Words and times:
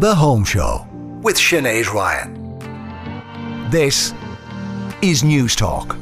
The 0.00 0.14
Home 0.14 0.44
Show 0.44 0.88
with 1.22 1.36
Sinead 1.36 1.92
Ryan. 1.92 2.32
This 3.70 4.14
is 5.02 5.22
Newstalk. 5.22 5.94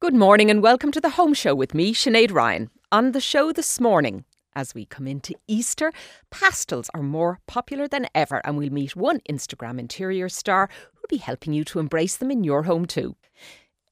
Good 0.00 0.12
morning 0.12 0.50
and 0.50 0.62
welcome 0.62 0.92
to 0.92 1.00
the 1.00 1.08
Home 1.08 1.32
Show 1.32 1.54
with 1.54 1.72
me, 1.72 1.94
Sinead 1.94 2.32
Ryan. 2.32 2.68
On 2.92 3.12
the 3.12 3.22
show 3.22 3.52
this 3.52 3.80
morning, 3.80 4.26
as 4.56 4.74
we 4.74 4.86
come 4.86 5.06
into 5.06 5.34
Easter, 5.46 5.92
pastels 6.30 6.90
are 6.94 7.02
more 7.02 7.38
popular 7.46 7.86
than 7.86 8.08
ever, 8.14 8.40
and 8.44 8.56
we'll 8.56 8.72
meet 8.72 8.96
one 8.96 9.20
Instagram 9.30 9.78
interior 9.78 10.28
star 10.28 10.68
who'll 10.94 11.08
be 11.08 11.18
helping 11.18 11.52
you 11.52 11.62
to 11.66 11.78
embrace 11.78 12.16
them 12.16 12.32
in 12.32 12.42
your 12.42 12.64
home 12.64 12.86
too. 12.86 13.14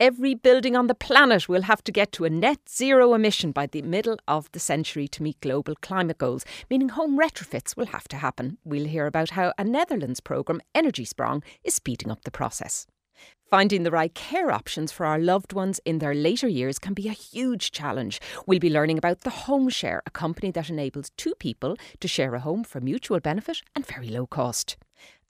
Every 0.00 0.34
building 0.34 0.74
on 0.74 0.88
the 0.88 0.94
planet 0.94 1.48
will 1.48 1.62
have 1.62 1.84
to 1.84 1.92
get 1.92 2.10
to 2.12 2.24
a 2.24 2.30
net 2.30 2.58
zero 2.68 3.14
emission 3.14 3.52
by 3.52 3.66
the 3.66 3.82
middle 3.82 4.18
of 4.26 4.50
the 4.50 4.58
century 4.58 5.06
to 5.06 5.22
meet 5.22 5.40
global 5.40 5.76
climate 5.76 6.18
goals, 6.18 6.44
meaning 6.68 6.88
home 6.88 7.16
retrofits 7.16 7.76
will 7.76 7.86
have 7.86 8.08
to 8.08 8.16
happen. 8.16 8.58
We'll 8.64 8.86
hear 8.86 9.06
about 9.06 9.30
how 9.30 9.52
a 9.56 9.62
Netherlands 9.62 10.18
programme, 10.18 10.62
Energiesprong, 10.74 11.44
is 11.62 11.74
speeding 11.74 12.10
up 12.10 12.24
the 12.24 12.32
process. 12.32 12.88
Finding 13.50 13.84
the 13.84 13.90
right 13.90 14.14
care 14.14 14.50
options 14.50 14.90
for 14.90 15.06
our 15.06 15.18
loved 15.18 15.52
ones 15.52 15.80
in 15.84 15.98
their 15.98 16.14
later 16.14 16.48
years 16.48 16.78
can 16.78 16.94
be 16.94 17.08
a 17.08 17.12
huge 17.12 17.70
challenge. 17.70 18.20
We'll 18.46 18.58
be 18.58 18.70
learning 18.70 18.98
about 18.98 19.20
the 19.20 19.30
Home 19.30 19.68
Share, 19.68 20.02
a 20.06 20.10
company 20.10 20.50
that 20.50 20.70
enables 20.70 21.10
two 21.16 21.34
people 21.38 21.76
to 22.00 22.08
share 22.08 22.34
a 22.34 22.40
home 22.40 22.64
for 22.64 22.80
mutual 22.80 23.20
benefit 23.20 23.62
and 23.76 23.86
very 23.86 24.08
low 24.08 24.26
cost. 24.26 24.76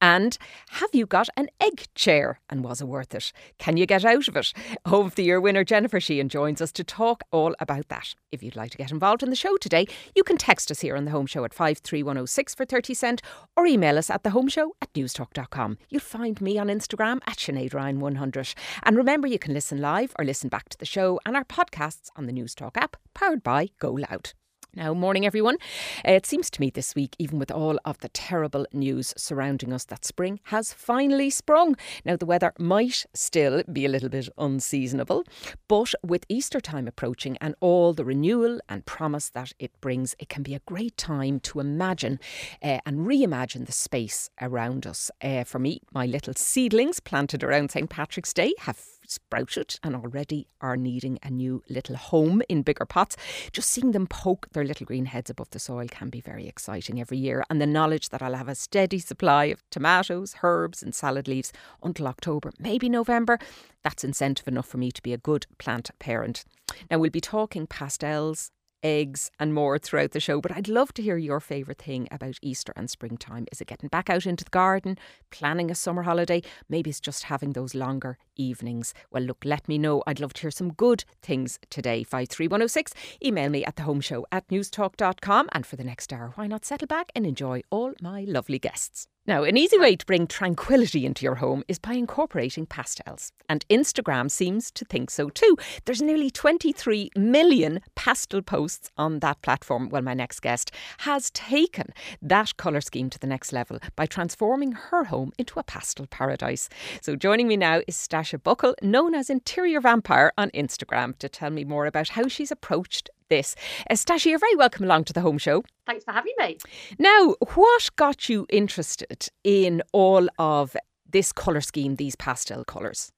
And 0.00 0.36
have 0.70 0.90
you 0.92 1.06
got 1.06 1.28
an 1.36 1.48
egg 1.60 1.86
chair 1.94 2.40
and 2.50 2.64
was 2.64 2.80
it 2.80 2.88
worth 2.88 3.14
it? 3.14 3.32
Can 3.58 3.76
you 3.76 3.86
get 3.86 4.04
out 4.04 4.28
of 4.28 4.36
it? 4.36 4.52
Home 4.86 5.06
of 5.06 5.14
the 5.14 5.24
Year 5.24 5.40
winner 5.40 5.64
Jennifer 5.64 6.00
Sheehan 6.00 6.28
joins 6.28 6.60
us 6.60 6.72
to 6.72 6.84
talk 6.84 7.22
all 7.30 7.55
about 7.58 7.88
that. 7.88 8.14
If 8.32 8.42
you'd 8.42 8.56
like 8.56 8.70
to 8.72 8.78
get 8.78 8.91
involved 8.91 9.22
in 9.22 9.30
the 9.30 9.36
show 9.36 9.56
today, 9.56 9.86
you 10.14 10.22
can 10.22 10.36
text 10.36 10.70
us 10.70 10.80
here 10.80 10.96
on 10.96 11.04
the 11.04 11.10
Home 11.10 11.27
Show 11.27 11.44
at 11.44 11.54
53106 11.54 12.54
for 12.54 12.64
30 12.64 12.94
cent 12.94 13.22
or 13.56 13.66
email 13.66 13.98
us 13.98 14.10
at 14.10 14.22
thehomeshow 14.22 14.70
at 14.82 14.92
newstalk.com. 14.92 15.78
You'll 15.88 16.00
find 16.00 16.41
me 16.41 16.58
on 16.58 16.69
Instagram 16.69 17.20
at 17.26 17.38
Sinead 17.38 17.70
Ryan100. 17.70 18.54
And 18.82 18.97
remember, 18.97 19.26
you 19.26 19.38
can 19.38 19.54
listen 19.54 19.80
live 19.80 20.14
or 20.19 20.24
listen 20.24 20.48
back 20.48 20.69
to 20.70 20.78
the 20.78 20.86
show 20.86 21.20
and 21.24 21.36
our 21.36 21.44
podcasts 21.44 22.08
on 22.16 22.26
the 22.26 22.32
Newstalk 22.32 22.76
app 22.76 22.97
powered 23.14 23.42
by 23.42 23.70
Go 23.78 23.92
Loud. 23.92 24.32
Now, 24.77 24.92
morning 24.92 25.25
everyone. 25.25 25.58
It 26.05 26.27
seems 26.27 26.50
to 26.50 26.61
me 26.61 26.69
this 26.69 26.97
week, 26.97 27.14
even 27.20 27.39
with 27.39 27.53
all 27.53 27.78
of 27.84 27.98
the 27.98 28.08
terrible 28.08 28.67
news 28.72 29.14
surrounding 29.16 29.72
us, 29.72 29.84
that 29.84 30.05
spring 30.05 30.41
has 30.44 30.72
finally 30.72 31.31
sprung. 31.31 31.77
Now, 32.05 32.16
the 32.16 32.27
weather 32.27 32.53
might 32.58 33.06
still 33.14 33.62
be 33.72 33.86
a 33.86 33.89
little 33.89 34.08
bit 34.08 34.28
unseasonable, 34.36 35.25
but 35.69 35.94
with 36.03 36.27
Easter 36.28 36.61
time 36.61 36.89
approaching 36.89 37.36
and 37.41 37.55
all 37.61 37.92
the 37.92 38.05
renewal 38.05 38.58
and 38.69 38.84
promise 38.84 39.31
that 39.31 39.53
it 39.61 39.70
brings, 39.81 40.16
it 40.19 40.28
can 40.28 40.42
be 40.42 40.56
a 40.56 40.62
great 40.66 40.97
time 40.97 41.38
to 41.41 41.61
imagine 41.61 42.19
uh, 42.61 42.78
and 42.84 43.06
reimagine 43.06 43.66
the 43.66 43.72
space 43.72 44.28
around 44.41 44.88
us. 44.88 45.09
Uh, 45.22 45.44
for 45.44 45.61
me, 45.61 45.83
my 45.92 46.05
little 46.05 46.34
seedlings 46.34 46.98
planted 46.98 47.44
around 47.44 47.70
St. 47.70 47.88
Patrick's 47.88 48.33
Day 48.33 48.53
have 48.61 48.77
sprouted 49.06 49.78
and 49.83 49.94
already 49.94 50.47
are 50.60 50.77
needing 50.77 51.19
a 51.22 51.30
new 51.30 51.62
little 51.69 51.97
home 51.97 52.42
in 52.48 52.62
bigger 52.62 52.86
pots. 52.86 53.16
Just 53.52 53.70
seeing 53.70 53.92
them 53.92 54.06
poke 54.06 54.48
their 54.52 54.64
little 54.64 54.86
green 54.86 55.06
heads 55.06 55.30
above 55.30 55.50
the 55.50 55.58
soil 55.58 55.86
can 55.88 56.10
be 56.10 56.20
very 56.20 56.47
exciting 56.47 57.00
every 57.00 57.19
year. 57.19 57.44
And 57.50 57.60
the 57.60 57.66
knowledge 57.66 58.08
that 58.10 58.22
I'll 58.22 58.34
have 58.34 58.48
a 58.48 58.55
steady 58.55 58.98
supply 58.98 59.47
of 59.47 59.62
tomatoes, 59.70 60.36
herbs, 60.42 60.82
and 60.82 60.94
salad 60.94 61.28
leaves 61.28 61.52
until 61.82 62.08
October, 62.08 62.52
maybe 62.58 62.88
November, 62.88 63.38
that's 63.82 64.05
incentive 64.05 64.48
enough 64.48 64.66
for 64.66 64.78
me 64.78 64.91
to 64.92 65.02
be 65.02 65.12
a 65.12 65.19
good 65.19 65.47
plant 65.58 65.91
parent. 65.98 66.44
Now, 66.91 66.98
we'll 66.98 67.10
be 67.10 67.20
talking 67.20 67.66
pastels, 67.66 68.50
eggs, 68.84 69.30
and 69.40 69.54
more 69.54 69.78
throughout 69.78 70.12
the 70.12 70.20
show. 70.20 70.40
But 70.40 70.52
I'd 70.52 70.69
love 70.69 70.92
to 70.94 71.03
hear 71.03 71.16
your 71.16 71.41
favourite 71.41 71.81
thing 71.81 72.06
about 72.12 72.38
Easter 72.42 72.72
and 72.76 72.88
springtime. 72.88 73.47
Is 73.50 73.60
it 73.60 73.66
getting 73.66 73.88
back 73.88 74.10
out 74.10 74.26
into 74.26 74.44
the 74.44 74.50
garden, 74.50 74.98
planning 75.31 75.70
a 75.70 75.75
summer 75.75 76.03
holiday? 76.03 76.42
Maybe 76.69 76.91
it's 76.91 77.00
just 77.00 77.25
having 77.25 77.53
those 77.53 77.75
longer 77.75 78.19
evenings. 78.36 78.94
Well, 79.10 79.22
look, 79.22 79.44
let 79.44 79.66
me 79.66 79.78
know. 79.78 80.03
I'd 80.06 80.20
love 80.20 80.34
to 80.34 80.42
hear 80.42 80.50
some 80.50 80.72
good 80.72 81.04
things 81.22 81.59
today. 81.70 82.04
53106. 82.04 82.92
Email 83.25 83.48
me 83.48 83.64
at 83.64 83.76
the 83.76 83.82
home 83.82 84.00
show 84.00 84.26
at 84.31 84.47
newstalk.com. 84.48 85.48
And 85.53 85.66
for 85.66 85.76
the 85.76 85.84
next 85.84 86.12
hour, 86.12 86.32
why 86.34 86.47
not 86.47 86.64
settle 86.64 86.86
back 86.86 87.10
and 87.16 87.26
enjoy 87.26 87.62
all 87.70 87.94
my 88.00 88.25
lovely 88.28 88.59
guests? 88.59 89.09
Now, 89.26 89.42
an 89.42 89.56
easy 89.56 89.78
way 89.78 89.96
to 89.96 90.04
bring 90.04 90.26
tranquility 90.26 91.06
into 91.06 91.24
your 91.24 91.36
home 91.36 91.64
is 91.66 91.78
by 91.78 91.94
incorporating 91.94 92.66
pastels. 92.66 93.32
And 93.48 93.66
Instagram 93.70 94.30
seems 94.30 94.70
to 94.72 94.84
think 94.84 95.10
so 95.10 95.30
too. 95.30 95.56
There's 95.86 96.02
nearly 96.02 96.30
23 96.30 97.08
million 97.16 97.80
pastel 97.94 98.42
posts 98.42 98.90
on 98.98 99.20
that 99.20 99.40
platform. 99.40 99.88
Well, 99.88 100.02
my 100.02 100.12
next 100.12 100.40
guest 100.40 100.72
has 100.98 101.30
taken 101.30 101.94
that 102.20 102.54
colour 102.58 102.82
scheme 102.82 103.08
to 103.08 103.18
the 103.18 103.26
next 103.26 103.50
level 103.50 103.78
by 103.96 104.04
transforming 104.04 104.72
her 104.72 105.04
home 105.04 105.32
into 105.38 105.58
a 105.58 105.62
pastel 105.62 106.06
paradise. 106.06 106.68
So 107.00 107.16
joining 107.16 107.48
me 107.48 107.56
now 107.56 107.80
is 107.88 107.96
Stasha 107.96 108.42
Buckle, 108.42 108.74
known 108.82 109.14
as 109.14 109.30
Interior 109.30 109.80
Vampire 109.80 110.32
on 110.36 110.50
Instagram, 110.50 111.16
to 111.16 111.30
tell 111.30 111.48
me 111.48 111.64
more 111.64 111.86
about 111.86 112.10
how 112.10 112.28
she's 112.28 112.50
approached 112.50 113.08
this. 113.34 113.56
Uh, 113.91 113.97
you're 114.31 114.39
very 114.39 114.56
welcome 114.56 114.84
along 114.84 115.05
to 115.05 115.12
the 115.12 115.21
home 115.21 115.39
show. 115.39 115.62
Thanks 115.87 116.05
for 116.05 116.12
having 116.12 116.34
me. 116.39 116.59
Now, 116.99 117.34
what 117.55 117.89
got 117.97 118.28
you 118.28 118.47
interested 118.49 119.28
in 119.43 119.83
all 119.93 120.28
of 120.39 120.77
this 121.11 121.33
colour 121.33 121.61
scheme, 121.61 121.97
these 121.97 122.17
pastel 122.17 122.65
colours? 122.65 123.12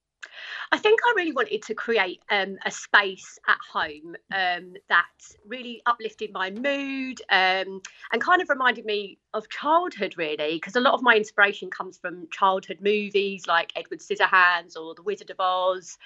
I 0.72 0.78
think 0.78 1.00
I 1.04 1.15
really 1.16 1.32
wanted 1.32 1.62
to 1.62 1.75
create 1.75 2.22
um, 2.31 2.56
a 2.65 2.71
space 2.71 3.38
at 3.47 3.59
home 3.72 4.16
um, 4.32 4.75
that 4.88 5.06
really 5.47 5.81
uplifted 5.87 6.32
my 6.32 6.50
mood 6.50 7.21
um, 7.31 7.81
and 8.12 8.21
kind 8.21 8.43
of 8.43 8.49
reminded 8.49 8.84
me 8.84 9.19
of 9.32 9.49
childhood, 9.49 10.15
really, 10.16 10.54
because 10.54 10.77
a 10.77 10.81
lot 10.81 10.94
of 10.94 11.03
my 11.03 11.15
inspiration 11.15 11.71
comes 11.71 11.99
from 11.99 12.27
childhood 12.31 12.78
movies 12.81 13.47
like 13.47 13.72
Edward 13.77 14.00
Scissorhands 14.00 14.77
or 14.77 14.94
The 14.94 15.03
Wizard 15.03 15.31
of 15.31 15.38
Oz. 15.38 15.99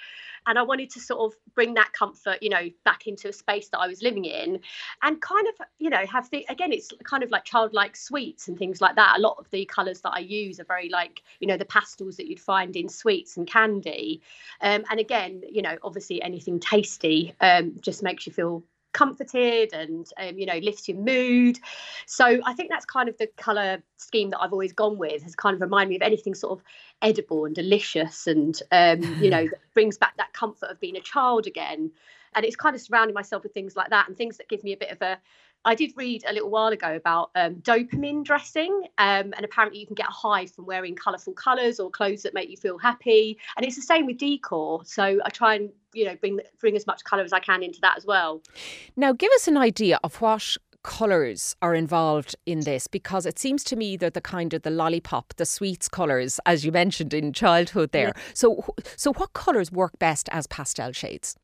And 0.47 0.57
I 0.57 0.63
wanted 0.63 0.89
to 0.91 0.99
sort 0.99 1.19
of 1.21 1.37
bring 1.53 1.75
that 1.75 1.93
comfort, 1.93 2.41
you 2.41 2.49
know, 2.49 2.67
back 2.83 3.05
into 3.05 3.29
a 3.29 3.33
space 3.33 3.69
that 3.69 3.79
I 3.79 3.87
was 3.87 4.01
living 4.01 4.25
in 4.25 4.59
and 5.03 5.21
kind 5.21 5.47
of, 5.47 5.53
you 5.77 5.89
know, 5.89 6.03
have 6.07 6.29
the, 6.31 6.45
again, 6.49 6.71
it's 6.73 6.89
kind 7.03 7.21
of 7.21 7.29
like 7.29 7.45
childlike 7.45 7.95
sweets 7.95 8.47
and 8.47 8.57
things 8.57 8.81
like 8.81 8.95
that. 8.95 9.17
A 9.17 9.21
lot 9.21 9.37
of 9.37 9.49
the 9.51 9.65
colours 9.65 10.01
that 10.01 10.13
I 10.13 10.19
use 10.19 10.59
are 10.59 10.65
very 10.65 10.89
like, 10.89 11.21
you 11.39 11.47
know, 11.47 11.57
the 11.57 11.65
pastels 11.65 12.17
that 12.17 12.27
you'd 12.27 12.39
find 12.39 12.75
in 12.75 12.89
sweets 12.89 13.37
and 13.37 13.45
candy. 13.45 14.21
Um, 14.61 14.83
and 14.89 14.99
again, 14.99 15.41
you 15.49 15.61
know, 15.61 15.77
obviously 15.83 16.21
anything 16.21 16.59
tasty 16.59 17.35
um, 17.41 17.75
just 17.81 18.03
makes 18.03 18.25
you 18.27 18.33
feel 18.33 18.63
comforted 18.93 19.73
and 19.73 20.07
um, 20.17 20.37
you 20.37 20.45
know 20.45 20.57
lifts 20.57 20.89
your 20.89 20.97
mood. 20.97 21.57
So 22.05 22.41
i 22.45 22.53
think 22.53 22.69
that's 22.69 22.85
kind 22.85 23.07
of 23.07 23.17
the 23.17 23.27
color 23.37 23.81
scheme 23.97 24.31
that 24.31 24.39
i've 24.41 24.51
always 24.51 24.73
gone 24.73 24.97
with 24.97 25.23
has 25.23 25.35
kind 25.35 25.55
of 25.55 25.61
reminded 25.61 25.89
me 25.89 25.95
of 25.95 26.01
anything 26.01 26.35
sort 26.35 26.59
of 26.59 26.65
edible 27.01 27.45
and 27.45 27.55
delicious 27.55 28.27
and 28.27 28.61
um, 28.71 29.01
you 29.21 29.29
know 29.29 29.47
brings 29.73 29.97
back 29.97 30.17
that 30.17 30.33
comfort 30.33 30.69
of 30.69 30.79
being 30.79 30.97
a 30.97 31.01
child 31.01 31.47
again. 31.47 31.91
And 32.33 32.45
it's 32.45 32.55
kind 32.55 32.75
of 32.75 32.81
surrounding 32.81 33.13
myself 33.13 33.43
with 33.43 33.53
things 33.53 33.75
like 33.75 33.89
that 33.89 34.07
and 34.07 34.15
things 34.15 34.37
that 34.37 34.47
give 34.47 34.63
me 34.63 34.71
a 34.71 34.77
bit 34.77 34.91
of 34.91 35.01
a 35.01 35.19
I 35.65 35.75
did 35.75 35.93
read 35.95 36.23
a 36.27 36.33
little 36.33 36.49
while 36.49 36.69
ago 36.69 36.95
about 36.95 37.31
um, 37.35 37.55
dopamine 37.55 38.23
dressing, 38.23 38.83
um, 38.97 39.33
and 39.35 39.43
apparently 39.43 39.79
you 39.79 39.85
can 39.85 39.95
get 39.95 40.07
a 40.07 40.11
high 40.11 40.47
from 40.47 40.65
wearing 40.65 40.95
colourful 40.95 41.33
colours 41.33 41.79
or 41.79 41.89
clothes 41.89 42.23
that 42.23 42.33
make 42.33 42.49
you 42.49 42.57
feel 42.57 42.77
happy. 42.77 43.37
And 43.55 43.65
it's 43.65 43.75
the 43.75 43.81
same 43.81 44.05
with 44.05 44.17
decor. 44.17 44.83
So 44.85 45.19
I 45.23 45.29
try 45.29 45.55
and 45.55 45.69
you 45.93 46.05
know 46.05 46.15
bring 46.15 46.39
bring 46.59 46.75
as 46.75 46.87
much 46.87 47.03
colour 47.03 47.23
as 47.23 47.33
I 47.33 47.39
can 47.39 47.63
into 47.63 47.79
that 47.81 47.97
as 47.97 48.05
well. 48.05 48.41
Now, 48.95 49.13
give 49.13 49.31
us 49.33 49.47
an 49.47 49.57
idea 49.57 49.99
of 50.03 50.21
what 50.21 50.57
colours 50.83 51.55
are 51.61 51.75
involved 51.75 52.35
in 52.45 52.61
this 52.61 52.87
because 52.87 53.25
it 53.25 53.37
seems 53.37 53.63
to 53.65 53.75
me 53.75 53.95
that 53.97 54.13
the 54.13 54.21
kind 54.21 54.53
of 54.53 54.63
the 54.63 54.71
lollipop, 54.71 55.33
the 55.35 55.45
sweets 55.45 55.87
colours, 55.87 56.39
as 56.45 56.65
you 56.65 56.71
mentioned 56.71 57.13
in 57.13 57.33
childhood 57.33 57.91
there. 57.91 58.13
Yeah. 58.15 58.23
So, 58.33 58.73
so 58.95 59.13
what 59.13 59.33
colours 59.33 59.71
work 59.71 59.97
best 59.99 60.27
as 60.31 60.47
pastel 60.47 60.91
shades? 60.91 61.35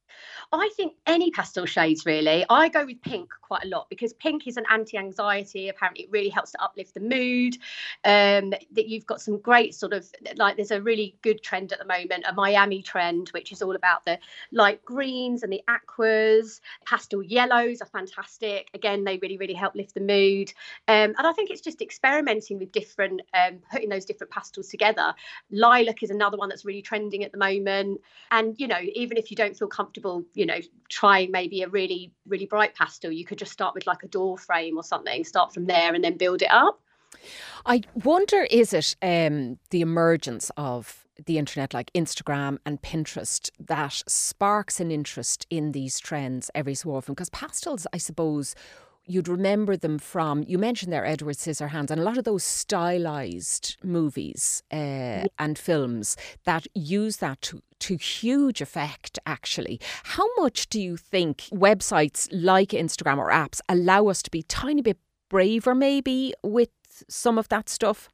I 0.51 0.69
think 0.75 0.93
any 1.05 1.31
pastel 1.31 1.65
shades 1.65 2.05
really. 2.05 2.45
I 2.49 2.69
go 2.69 2.85
with 2.85 3.01
pink 3.01 3.31
quite 3.41 3.63
a 3.63 3.67
lot 3.67 3.89
because 3.89 4.13
pink 4.13 4.47
is 4.47 4.57
an 4.57 4.65
anti-anxiety. 4.69 5.69
Apparently, 5.69 6.05
it 6.05 6.11
really 6.11 6.29
helps 6.29 6.51
to 6.51 6.63
uplift 6.63 6.93
the 6.93 6.99
mood. 6.99 7.57
Um, 8.03 8.51
that 8.71 8.87
you've 8.87 9.05
got 9.05 9.21
some 9.21 9.39
great 9.39 9.75
sort 9.75 9.93
of 9.93 10.09
like 10.35 10.55
there's 10.55 10.71
a 10.71 10.81
really 10.81 11.15
good 11.21 11.41
trend 11.41 11.71
at 11.71 11.79
the 11.79 11.85
moment, 11.85 12.25
a 12.27 12.33
Miami 12.33 12.81
trend, 12.81 13.29
which 13.29 13.51
is 13.51 13.61
all 13.61 13.75
about 13.75 14.05
the 14.05 14.19
light 14.51 14.83
greens 14.85 15.43
and 15.43 15.51
the 15.51 15.61
aquas. 15.67 16.61
Pastel 16.85 17.23
yellows 17.23 17.81
are 17.81 17.87
fantastic. 17.87 18.69
Again, 18.73 19.03
they 19.03 19.17
really 19.17 19.37
really 19.37 19.53
help 19.53 19.75
lift 19.75 19.93
the 19.93 20.01
mood. 20.01 20.53
Um, 20.87 21.13
and 21.17 21.27
I 21.27 21.33
think 21.33 21.49
it's 21.49 21.61
just 21.61 21.81
experimenting 21.81 22.59
with 22.59 22.71
different, 22.71 23.21
um, 23.33 23.59
putting 23.71 23.89
those 23.89 24.05
different 24.05 24.31
pastels 24.31 24.69
together. 24.69 25.13
Lilac 25.51 26.03
is 26.03 26.09
another 26.09 26.37
one 26.37 26.49
that's 26.49 26.65
really 26.65 26.81
trending 26.81 27.23
at 27.23 27.31
the 27.31 27.37
moment. 27.37 28.01
And 28.31 28.55
you 28.57 28.67
know, 28.67 28.79
even 28.93 29.17
if 29.17 29.31
you 29.31 29.37
don't 29.37 29.57
feel 29.57 29.67
comfortable 29.67 30.06
you 30.33 30.45
know, 30.45 30.59
trying 30.89 31.31
maybe 31.31 31.61
a 31.61 31.67
really, 31.67 32.11
really 32.27 32.45
bright 32.45 32.75
pastel, 32.75 33.11
you 33.11 33.25
could 33.25 33.37
just 33.37 33.51
start 33.51 33.73
with 33.75 33.87
like 33.87 34.03
a 34.03 34.07
door 34.07 34.37
frame 34.37 34.77
or 34.77 34.83
something, 34.83 35.23
start 35.23 35.53
from 35.53 35.65
there 35.65 35.93
and 35.93 36.03
then 36.03 36.17
build 36.17 36.41
it 36.41 36.51
up. 36.51 36.79
I 37.65 37.81
wonder, 37.93 38.47
is 38.49 38.73
it 38.73 38.95
um, 39.01 39.59
the 39.71 39.81
emergence 39.81 40.51
of 40.57 41.05
the 41.25 41.37
internet 41.37 41.73
like 41.73 41.91
Instagram 41.93 42.59
and 42.65 42.81
Pinterest 42.81 43.49
that 43.59 44.03
sparks 44.07 44.79
an 44.79 44.91
interest 44.91 45.47
in 45.49 45.71
these 45.71 45.99
trends 45.99 46.51
every 46.53 46.75
so 46.75 46.95
often? 46.95 47.13
Because 47.13 47.29
pastels, 47.29 47.87
I 47.91 47.97
suppose, 47.97 48.55
you'd 49.07 49.27
remember 49.27 49.75
them 49.75 49.97
from 49.97 50.43
you 50.47 50.57
mentioned 50.57 50.91
there 50.91 51.05
Edward 51.05 51.35
Scissorhands 51.37 51.89
and 51.89 51.99
a 51.99 52.03
lot 52.03 52.17
of 52.17 52.25
those 52.25 52.43
stylized 52.43 53.77
movies 53.83 54.61
uh, 54.71 54.75
yeah. 54.75 55.25
and 55.39 55.57
films 55.57 56.15
that 56.43 56.67
use 56.73 57.17
that 57.17 57.41
to 57.41 57.61
to 57.79 57.95
huge 57.95 58.61
effect 58.61 59.17
actually 59.25 59.79
how 60.03 60.27
much 60.37 60.67
do 60.69 60.81
you 60.81 60.97
think 60.97 61.37
websites 61.51 62.27
like 62.31 62.69
Instagram 62.69 63.17
or 63.17 63.29
apps 63.29 63.61
allow 63.69 64.07
us 64.07 64.21
to 64.23 64.31
be 64.31 64.43
tiny 64.43 64.81
bit 64.81 64.97
braver 65.29 65.73
maybe 65.73 66.33
with 66.43 66.69
some 67.07 67.37
of 67.37 67.47
that 67.49 67.69
stuff 67.69 68.09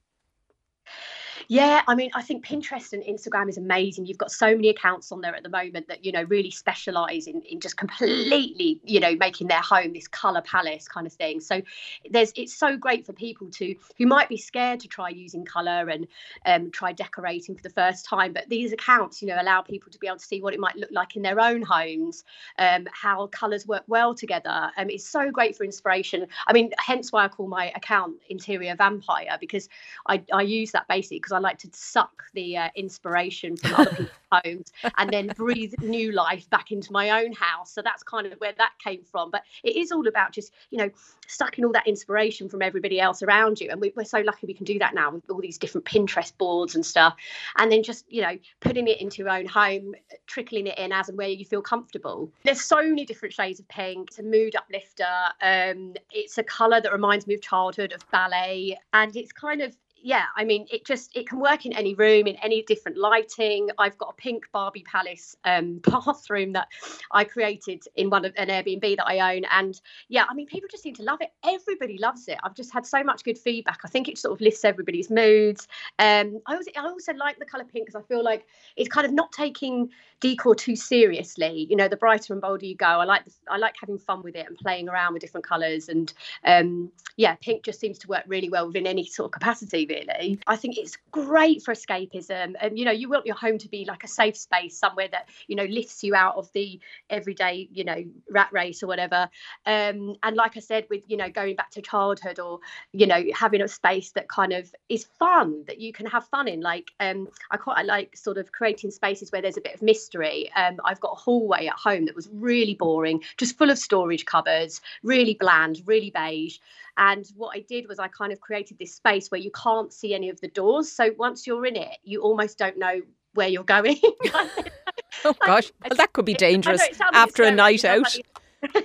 yeah, 1.48 1.82
I 1.88 1.96
mean, 1.96 2.10
I 2.14 2.22
think 2.22 2.46
Pinterest 2.46 2.94
and 2.94 3.04
Instagram 3.04 3.50
is 3.50 3.58
amazing. 3.58 4.06
You've 4.06 4.18
got 4.18 4.32
so 4.32 4.48
many 4.48 4.70
accounts 4.70 5.12
on 5.12 5.22
there 5.22 5.36
at 5.36 5.44
the 5.44 5.50
moment 5.50 5.88
that, 5.88 6.06
you 6.06 6.12
know, 6.12 6.24
really 6.24 6.52
specialize 6.52 7.28
in, 7.28 7.42
in 7.42 7.60
just 7.60 7.78
completely, 7.78 8.80
you 8.84 9.00
know, 9.00 9.16
making 9.16 9.48
their 9.48 9.62
home 9.62 9.94
this 9.94 10.08
color 10.08 10.42
palace 10.42 10.88
kind 10.88 11.06
of 11.06 11.14
thing. 11.14 11.40
So 11.40 11.62
there's 12.10 12.32
it's 12.36 12.56
so 12.56 12.78
great 12.78 13.06
for 13.06 13.14
people 13.14 13.50
to 13.52 13.76
who 13.98 14.08
might 14.08 14.30
be 14.30 14.38
scared 14.38 14.80
to 14.82 14.88
try 14.88 15.10
using 15.10 15.46
color 15.46 15.90
and 15.90 16.08
um, 16.46 16.72
try 16.72 16.92
decorating 16.92 17.56
for 17.56 17.64
the 17.64 17.70
first 17.70 18.06
time. 18.06 18.34
But 18.34 18.50
these 18.50 18.72
accounts, 18.72 19.22
you 19.22 19.28
know, 19.28 19.42
allow 19.42 19.62
people 19.62 19.92
to 19.92 20.00
be 20.00 20.08
able 20.08 20.18
to 20.18 20.26
see 20.26 20.42
what 20.42 20.54
it 20.54 20.60
might 20.60 20.76
look 20.76 20.92
like 20.92 21.16
in 21.16 21.22
their 21.22 21.40
own 21.40 21.62
homes, 21.62 22.24
um, 22.58 22.88
how 22.92 23.28
colors 23.28 23.68
work 23.68 23.84
well 23.88 24.16
together. 24.16 24.72
Um, 24.78 24.90
it's 24.90 25.08
so 25.08 25.32
great 25.32 25.56
for 25.56 25.64
inspiration. 25.64 26.28
I 26.48 26.54
mean, 26.54 26.72
hence 26.80 27.12
why 27.12 27.26
I 27.26 27.28
call 27.28 27.48
my 27.48 27.72
account 27.76 28.16
Interior 28.30 28.76
Vampire 28.76 29.38
because 29.40 29.70
I, 30.08 30.24
I 30.32 30.42
use 30.42 30.72
that 30.72 30.88
basically 30.88 31.18
because 31.18 31.33
I 31.34 31.40
like 31.40 31.58
to 31.60 31.70
suck 31.74 32.24
the 32.34 32.58
uh, 32.58 32.70
inspiration 32.76 33.58
from 33.58 33.74
other 33.74 33.90
people's 33.92 34.10
homes 34.32 34.74
and 34.98 35.10
then 35.12 35.28
breathe 35.36 35.74
new 35.82 36.12
life 36.12 36.50
back 36.50 36.72
into 36.72 36.92
my 36.92 37.24
own 37.24 37.34
house. 37.34 37.72
So 37.72 37.82
that's 37.82 38.04
kind 38.04 38.28
of 38.28 38.40
where 38.40 38.54
that 38.58 38.72
came 38.84 39.04
from. 39.04 39.32
But 39.32 39.44
it 39.64 39.76
is 39.76 39.92
all 39.92 40.08
about 40.08 40.32
just, 40.32 40.54
you 40.70 40.78
know, 40.78 40.90
sucking 41.28 41.66
all 41.66 41.72
that 41.72 41.88
inspiration 41.88 42.50
from 42.50 42.62
everybody 42.62 43.00
else 43.00 43.24
around 43.24 43.60
you. 43.60 43.70
And 43.70 43.80
we, 43.82 43.94
are 43.96 44.06
so 44.06 44.20
lucky 44.20 44.48
we 44.48 44.54
can 44.54 44.66
do 44.66 44.80
that 44.80 44.94
now 44.94 45.12
with 45.12 45.30
all 45.30 45.42
these 45.42 45.58
different 45.58 45.86
Pinterest 45.86 46.36
boards 46.38 46.76
and 46.76 46.86
stuff. 46.86 47.16
And 47.58 47.72
then 47.72 47.84
just, 47.84 48.12
you 48.12 48.22
know, 48.22 48.38
putting 48.60 48.88
it 48.88 49.02
into 49.02 49.24
your 49.24 49.30
own 49.30 49.46
home, 49.46 49.96
trickling 50.28 50.68
it 50.68 50.78
in 50.78 50.92
as 50.92 51.10
and 51.10 51.18
where 51.18 51.28
you 51.28 51.46
feel 51.46 51.62
comfortable. 51.62 52.32
There's 52.44 52.62
so 52.62 52.82
many 52.82 53.06
different 53.06 53.34
shades 53.34 53.60
of 53.60 53.68
pink. 53.68 54.10
It's 54.10 54.20
a 54.20 54.24
mood 54.24 54.56
uplifter. 54.56 55.06
Um, 55.42 55.94
it's 56.12 56.38
a 56.38 56.44
colour 56.44 56.82
that 56.82 56.92
reminds 56.92 57.28
me 57.28 57.36
of 57.36 57.42
childhood, 57.42 57.94
of 57.94 58.10
ballet. 58.12 58.80
And 58.94 59.16
it's 59.16 59.32
kind 59.32 59.62
of 59.62 59.76
yeah, 60.04 60.26
I 60.36 60.44
mean, 60.44 60.68
it 60.70 60.86
just 60.86 61.16
it 61.16 61.28
can 61.30 61.40
work 61.40 61.66
in 61.66 61.72
any 61.72 61.96
room, 61.96 62.28
in 62.28 62.36
any 62.44 62.62
different 62.64 62.98
lighting. 62.98 63.70
I've 63.78 63.98
got 63.98 64.10
a 64.10 64.22
pink 64.22 64.46
Barbie 64.52 64.84
Palace 64.84 65.38
um, 65.46 65.76
bathroom 65.84 66.52
that 66.54 66.68
I 67.12 67.24
created 67.24 67.84
in 67.96 68.10
one 68.10 68.26
of 68.26 68.34
an 68.36 68.50
Airbnb 68.50 68.98
that 68.98 69.08
I 69.08 69.36
own, 69.36 69.46
and 69.46 69.80
yeah, 70.10 70.26
I 70.30 70.34
mean, 70.34 70.46
people 70.46 70.68
just 70.70 70.84
seem 70.84 70.94
to 70.96 71.04
love 71.04 71.22
it. 71.22 71.32
Everybody 71.46 71.98
loves 71.98 72.28
it. 72.28 72.38
I've 72.44 72.54
just 72.54 72.74
had 72.74 72.86
so 72.86 73.02
much 73.02 73.24
good 73.24 73.38
feedback. 73.38 73.80
I 73.86 73.88
think 73.88 74.10
it 74.10 74.18
sort 74.18 74.34
of 74.34 74.42
lifts 74.42 74.66
everybody's 74.66 75.10
moods. 75.10 75.70
Um, 76.00 76.42
I 76.48 76.56
also 76.56 76.72
I 76.76 76.82
also 76.82 77.14
like 77.14 77.40
the 77.40 77.46
color 77.46 77.64
pink 77.64 77.86
because 77.86 78.02
I 78.02 78.06
feel 78.06 78.24
like 78.24 78.46
it's 78.76 78.90
kind 78.90 79.08
of 79.08 79.14
not 79.14 79.32
taking 79.32 79.90
decor 80.24 80.56
too 80.56 80.76
seriously. 80.78 81.68
You 81.70 81.76
know, 81.76 81.90
the 81.90 81.98
brighter 81.98 82.32
and 82.32 82.42
bolder 82.42 82.66
you 82.66 82.76
go, 82.76 82.86
I 82.86 83.04
like 83.04 83.24
I 83.50 83.58
like 83.58 83.76
having 83.80 83.98
fun 83.98 84.24
with 84.24 84.38
it 84.38 84.48
and 84.48 84.58
playing 84.58 84.88
around 84.88 85.12
with 85.14 85.22
different 85.22 85.46
colours. 85.46 85.90
And 85.90 86.12
um, 86.46 86.92
yeah, 87.18 87.36
pink 87.36 87.64
just 87.64 87.82
seems 87.82 88.00
to 88.00 88.08
work 88.08 88.24
really 88.26 88.50
well 88.50 88.66
within 88.66 88.88
any 88.88 89.06
sort 89.06 89.26
of 89.26 89.32
capacity. 89.34 89.86
Really, 89.86 90.40
I 90.48 90.56
think 90.56 90.78
it's 90.78 90.98
great 91.12 91.62
for 91.62 91.74
escapism. 91.74 92.54
And 92.62 92.80
you 92.80 92.86
know, 92.86 92.92
you 92.92 93.10
want 93.10 93.26
your 93.26 93.36
home 93.36 93.58
to 93.58 93.68
be 93.68 93.84
like 93.86 94.06
a 94.06 94.08
safe 94.08 94.38
space, 94.38 94.78
somewhere 94.78 95.10
that 95.10 95.28
you 95.48 95.58
know 95.58 95.66
lifts 95.66 96.06
you 96.06 96.16
out 96.16 96.38
of 96.38 96.50
the 96.54 96.80
everyday, 97.10 97.68
you 97.74 97.84
know, 97.84 98.02
rat 98.32 98.50
race 98.54 98.82
or 98.82 98.88
whatever. 98.88 99.30
Um, 99.66 100.16
and 100.24 100.38
like 100.38 100.56
I 100.56 100.62
said, 100.62 100.88
with 100.90 101.04
you 101.08 101.18
know 101.18 101.30
going 101.30 101.58
back 101.58 101.72
to 101.72 101.82
childhood 101.82 102.40
or 102.40 102.60
you 102.94 103.08
know 103.08 103.22
having 103.36 103.62
a 103.62 103.68
space 103.68 104.12
that 104.12 104.30
kind 104.30 104.54
of 104.54 104.74
is 104.88 105.04
fun 105.20 105.66
that 105.68 105.82
you 105.82 105.92
can 105.92 106.06
have 106.06 106.26
fun 106.30 106.48
in. 106.48 106.62
Like 106.62 106.92
um, 107.02 107.28
I 107.52 107.58
quite 107.58 107.86
like 107.86 108.16
sort 108.16 108.38
of 108.38 108.54
creating 108.54 108.92
spaces 108.92 109.30
where 109.34 109.42
there's 109.42 109.58
a 109.58 109.62
bit 109.62 109.76
of 109.76 109.82
mystery 109.82 110.13
mystery. 110.14 110.52
Um, 110.56 110.78
I've 110.86 111.00
got 111.00 111.14
a 111.14 111.16
hallway 111.16 111.68
at 111.68 111.76
home 111.76 112.06
that 112.06 112.16
was 112.16 112.30
really 112.32 112.76
boring, 112.76 113.24
just 113.38 113.58
full 113.58 113.70
of 113.70 113.78
storage 113.78 114.26
cupboards, 114.26 114.82
really 115.04 115.36
bland, 115.40 115.82
really 115.86 116.12
beige. 116.12 116.58
And 116.98 117.26
what 117.36 117.56
I 117.56 117.62
did 117.62 117.88
was 117.88 118.00
I 118.00 118.08
kind 118.08 118.32
of 118.32 118.40
created 118.40 118.78
this 118.78 118.94
space 118.94 119.32
where 119.32 119.42
you 119.42 119.52
can't 119.52 119.92
see 119.92 120.14
any 120.14 120.30
of 120.30 120.40
the 120.42 120.48
doors. 120.48 120.92
So 120.92 121.12
once 121.18 121.48
you're 121.48 121.66
in 121.66 121.76
it, 121.76 121.98
you 122.04 122.22
almost 122.22 122.58
don't 122.58 122.78
know 122.78 123.02
where 123.34 123.48
you're 123.48 123.64
going. 123.64 124.00
oh 125.26 125.34
gosh, 125.46 125.72
well, 125.82 125.98
that 125.98 126.14
could 126.14 126.26
be 126.26 126.36
dangerous 126.36 126.88
after 127.14 127.44
a 127.44 127.52
night 127.52 127.84
out. 127.84 128.16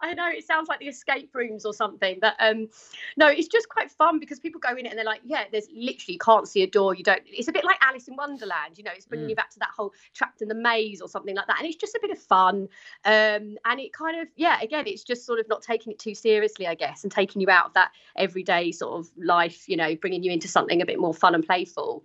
I 0.00 0.14
know 0.14 0.28
it 0.28 0.46
sounds 0.46 0.68
like 0.68 0.80
the 0.80 0.88
escape 0.88 1.30
rooms 1.34 1.64
or 1.64 1.72
something, 1.72 2.18
but 2.20 2.34
um, 2.38 2.68
no, 3.16 3.28
it's 3.28 3.48
just 3.48 3.68
quite 3.68 3.90
fun 3.90 4.18
because 4.18 4.38
people 4.38 4.60
go 4.60 4.70
in 4.76 4.86
it 4.86 4.90
and 4.90 4.98
they're 4.98 5.04
like, 5.04 5.22
yeah, 5.24 5.44
there's 5.50 5.68
literally 5.74 6.14
you 6.14 6.18
can't 6.18 6.46
see 6.46 6.62
a 6.62 6.66
door. 6.66 6.94
You 6.94 7.02
don't. 7.02 7.22
It's 7.26 7.48
a 7.48 7.52
bit 7.52 7.64
like 7.64 7.76
Alice 7.80 8.08
in 8.08 8.16
Wonderland, 8.16 8.76
you 8.76 8.84
know. 8.84 8.92
It's 8.94 9.06
bringing 9.06 9.26
mm. 9.26 9.30
you 9.30 9.36
back 9.36 9.50
to 9.50 9.58
that 9.60 9.70
whole 9.76 9.92
trapped 10.14 10.42
in 10.42 10.48
the 10.48 10.54
maze 10.54 11.00
or 11.00 11.08
something 11.08 11.34
like 11.34 11.46
that, 11.46 11.58
and 11.58 11.66
it's 11.66 11.76
just 11.76 11.94
a 11.94 11.98
bit 12.00 12.10
of 12.10 12.18
fun. 12.18 12.68
Um, 13.04 13.56
and 13.64 13.80
it 13.80 13.92
kind 13.92 14.20
of, 14.20 14.28
yeah, 14.36 14.60
again, 14.60 14.84
it's 14.86 15.02
just 15.02 15.24
sort 15.24 15.40
of 15.40 15.48
not 15.48 15.62
taking 15.62 15.92
it 15.92 15.98
too 15.98 16.14
seriously, 16.14 16.66
I 16.66 16.74
guess, 16.74 17.02
and 17.02 17.12
taking 17.12 17.40
you 17.40 17.48
out 17.48 17.66
of 17.66 17.74
that 17.74 17.92
everyday 18.16 18.72
sort 18.72 19.00
of 19.00 19.10
life, 19.16 19.68
you 19.68 19.76
know, 19.76 19.94
bringing 19.96 20.22
you 20.22 20.32
into 20.32 20.48
something 20.48 20.82
a 20.82 20.86
bit 20.86 20.98
more 20.98 21.14
fun 21.14 21.34
and 21.34 21.44
playful. 21.44 22.02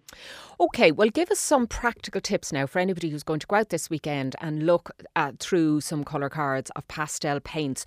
Okay, 0.59 0.91
well, 0.91 1.09
give 1.09 1.31
us 1.31 1.39
some 1.39 1.65
practical 1.65 2.21
tips 2.21 2.53
now 2.53 2.67
for 2.67 2.79
anybody 2.79 3.09
who's 3.09 3.23
going 3.23 3.39
to 3.39 3.47
go 3.47 3.55
out 3.55 3.69
this 3.69 3.89
weekend 3.89 4.35
and 4.39 4.65
look 4.65 4.91
at, 5.15 5.39
through 5.39 5.81
some 5.81 6.03
colour 6.03 6.29
cards 6.29 6.69
of 6.75 6.87
pastel 6.87 7.39
paints. 7.39 7.83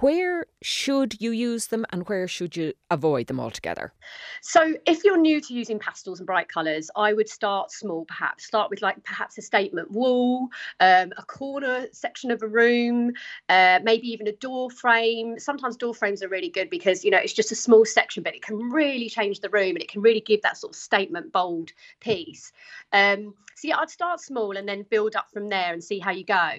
Where 0.00 0.46
should 0.62 1.20
you 1.20 1.30
use 1.30 1.66
them 1.66 1.84
and 1.90 2.08
where 2.08 2.26
should 2.26 2.56
you 2.56 2.72
avoid 2.90 3.26
them 3.26 3.38
altogether? 3.38 3.92
So, 4.40 4.74
if 4.86 5.04
you're 5.04 5.18
new 5.18 5.42
to 5.42 5.52
using 5.52 5.78
pastels 5.78 6.20
and 6.20 6.26
bright 6.26 6.48
colours, 6.48 6.90
I 6.96 7.12
would 7.12 7.28
start 7.28 7.70
small 7.70 8.06
perhaps. 8.06 8.46
Start 8.46 8.70
with 8.70 8.80
like 8.80 9.04
perhaps 9.04 9.36
a 9.36 9.42
statement 9.42 9.90
wall, 9.90 10.48
um, 10.80 11.12
a 11.18 11.22
corner 11.22 11.86
section 11.92 12.30
of 12.30 12.42
a 12.42 12.48
room, 12.48 13.12
uh, 13.50 13.80
maybe 13.82 14.08
even 14.08 14.26
a 14.26 14.32
door 14.32 14.70
frame. 14.70 15.38
Sometimes 15.38 15.76
door 15.76 15.94
frames 15.94 16.22
are 16.22 16.28
really 16.28 16.48
good 16.48 16.70
because, 16.70 17.04
you 17.04 17.10
know, 17.10 17.18
it's 17.18 17.34
just 17.34 17.52
a 17.52 17.56
small 17.56 17.84
section, 17.84 18.22
but 18.22 18.34
it 18.34 18.42
can 18.42 18.56
really 18.56 19.10
change 19.10 19.40
the 19.40 19.50
room 19.50 19.76
and 19.76 19.82
it 19.82 19.90
can 19.90 20.00
really 20.00 20.20
give 20.20 20.40
that 20.42 20.56
sort 20.56 20.72
of 20.72 20.76
statement, 20.76 21.30
bold 21.30 21.72
piece. 22.00 22.52
Um, 22.92 23.34
so, 23.54 23.68
yeah, 23.68 23.76
I'd 23.76 23.90
start 23.90 24.20
small 24.20 24.56
and 24.56 24.66
then 24.66 24.86
build 24.88 25.14
up 25.14 25.30
from 25.30 25.50
there 25.50 25.74
and 25.74 25.84
see 25.84 25.98
how 25.98 26.12
you 26.12 26.24
go. 26.24 26.50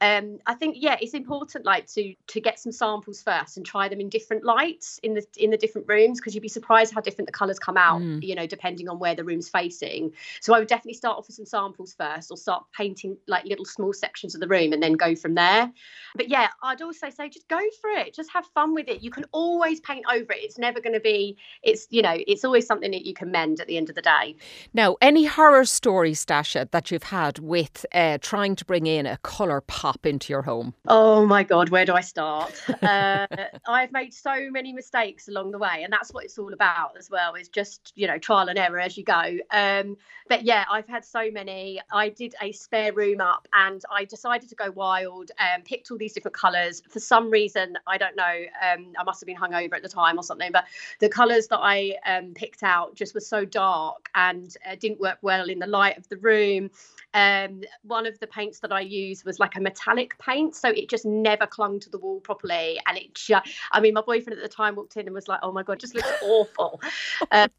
Um, 0.00 0.38
I 0.46 0.54
think, 0.54 0.76
yeah, 0.78 0.96
it's 1.02 1.12
important 1.12 1.66
like 1.66 1.86
to 1.88 2.14
to 2.28 2.40
get 2.40 2.58
some 2.58 2.72
samples 2.86 3.20
first 3.20 3.56
and 3.56 3.66
try 3.66 3.88
them 3.88 4.00
in 4.00 4.08
different 4.08 4.44
lights 4.44 5.00
in 5.02 5.14
the 5.14 5.24
in 5.36 5.50
the 5.50 5.56
different 5.56 5.88
rooms 5.88 6.20
because 6.20 6.34
you'd 6.34 6.48
be 6.50 6.56
surprised 6.60 6.94
how 6.94 7.00
different 7.00 7.26
the 7.26 7.32
colors 7.32 7.58
come 7.58 7.76
out 7.76 8.00
mm. 8.00 8.22
you 8.22 8.34
know 8.34 8.46
depending 8.46 8.88
on 8.88 8.98
where 8.98 9.14
the 9.14 9.24
room's 9.24 9.48
facing. 9.48 10.12
So 10.40 10.54
i 10.54 10.58
would 10.60 10.68
definitely 10.68 10.94
start 10.94 11.18
off 11.18 11.26
with 11.26 11.36
some 11.36 11.46
samples 11.46 11.94
first 11.98 12.30
or 12.30 12.36
start 12.36 12.64
painting 12.76 13.16
like 13.26 13.44
little 13.44 13.64
small 13.64 13.92
sections 13.92 14.34
of 14.34 14.40
the 14.40 14.48
room 14.48 14.72
and 14.72 14.80
then 14.82 14.92
go 14.92 15.16
from 15.16 15.34
there. 15.34 15.72
But 16.14 16.28
yeah 16.28 16.48
i'd 16.62 16.82
also 16.82 17.10
say 17.10 17.28
just 17.28 17.48
go 17.48 17.60
for 17.80 17.90
it. 17.90 18.14
Just 18.14 18.30
have 18.32 18.46
fun 18.54 18.74
with 18.74 18.88
it. 18.88 19.02
You 19.02 19.10
can 19.10 19.24
always 19.32 19.80
paint 19.80 20.04
over 20.12 20.32
it. 20.32 20.40
It's 20.46 20.58
never 20.58 20.80
going 20.80 20.94
to 20.94 21.06
be 21.12 21.36
it's 21.62 21.86
you 21.90 22.02
know 22.02 22.16
it's 22.32 22.44
always 22.44 22.66
something 22.66 22.92
that 22.92 23.04
you 23.04 23.14
can 23.14 23.30
mend 23.30 23.60
at 23.60 23.66
the 23.66 23.76
end 23.76 23.88
of 23.88 23.96
the 23.96 24.02
day. 24.02 24.36
Now 24.72 24.96
any 25.00 25.24
horror 25.24 25.64
stories 25.64 26.24
stasha 26.24 26.70
that 26.70 26.90
you've 26.90 27.10
had 27.20 27.38
with 27.40 27.84
uh, 27.92 28.18
trying 28.20 28.54
to 28.56 28.64
bring 28.64 28.86
in 28.86 29.06
a 29.06 29.16
color 29.18 29.60
pop 29.60 30.06
into 30.06 30.32
your 30.32 30.42
home? 30.42 30.74
Oh 30.86 31.26
my 31.26 31.42
god 31.42 31.70
where 31.70 31.84
do 31.84 31.94
i 31.94 32.00
start 32.00 32.52
uh, 32.82 33.26
I've 33.68 33.92
made 33.92 34.14
so 34.14 34.50
many 34.50 34.72
mistakes 34.72 35.28
along 35.28 35.50
the 35.50 35.58
way, 35.58 35.82
and 35.82 35.92
that's 35.92 36.12
what 36.12 36.24
it's 36.24 36.38
all 36.38 36.52
about 36.52 36.96
as 36.96 37.10
well. 37.10 37.34
Is 37.34 37.48
just 37.48 37.92
you 37.96 38.06
know 38.06 38.18
trial 38.18 38.48
and 38.48 38.58
error 38.58 38.80
as 38.80 38.96
you 38.96 39.04
go. 39.04 39.38
Um, 39.50 39.96
but 40.28 40.44
yeah, 40.44 40.64
I've 40.70 40.88
had 40.88 41.04
so 41.04 41.30
many. 41.30 41.80
I 41.92 42.08
did 42.08 42.34
a 42.40 42.52
spare 42.52 42.92
room 42.92 43.20
up, 43.20 43.46
and 43.52 43.82
I 43.90 44.04
decided 44.04 44.48
to 44.48 44.54
go 44.54 44.70
wild. 44.70 45.30
and 45.38 45.64
picked 45.66 45.90
all 45.90 45.98
these 45.98 46.12
different 46.12 46.36
colours. 46.36 46.82
For 46.88 47.00
some 47.00 47.30
reason, 47.30 47.76
I 47.86 47.98
don't 47.98 48.16
know. 48.16 48.44
Um, 48.62 48.92
I 48.98 49.02
must 49.04 49.20
have 49.20 49.26
been 49.26 49.36
hungover 49.36 49.74
at 49.74 49.82
the 49.82 49.88
time 49.88 50.18
or 50.18 50.22
something. 50.22 50.52
But 50.52 50.64
the 51.00 51.08
colours 51.08 51.48
that 51.48 51.58
I 51.60 51.96
um, 52.06 52.32
picked 52.34 52.62
out 52.62 52.94
just 52.94 53.14
were 53.14 53.20
so 53.20 53.44
dark 53.44 54.08
and 54.14 54.56
uh, 54.66 54.76
didn't 54.78 55.00
work 55.00 55.18
well 55.22 55.48
in 55.48 55.58
the 55.58 55.66
light 55.66 55.98
of 55.98 56.08
the 56.08 56.16
room. 56.18 56.70
Um, 57.14 57.62
one 57.82 58.06
of 58.06 58.18
the 58.20 58.26
paints 58.26 58.58
that 58.60 58.72
I 58.72 58.80
used 58.80 59.24
was 59.24 59.38
like 59.40 59.56
a 59.56 59.60
metallic 59.60 60.18
paint, 60.18 60.54
so 60.54 60.68
it 60.68 60.88
just 60.88 61.06
never 61.06 61.46
clung 61.46 61.80
to 61.80 61.90
the 61.90 61.98
wall 61.98 62.20
properly, 62.20 62.65
and 62.86 62.96
it 62.98 63.14
just, 63.14 63.48
I 63.72 63.80
mean, 63.80 63.94
my 63.94 64.02
boyfriend 64.02 64.38
at 64.38 64.42
the 64.42 64.54
time 64.54 64.76
walked 64.76 64.96
in 64.96 65.06
and 65.06 65.14
was 65.14 65.28
like, 65.28 65.40
"Oh 65.42 65.52
my 65.52 65.62
god, 65.62 65.80
just 65.80 65.94
looks 65.94 66.12
awful." 66.22 66.80
oh, 67.20 67.26
um. 67.30 67.50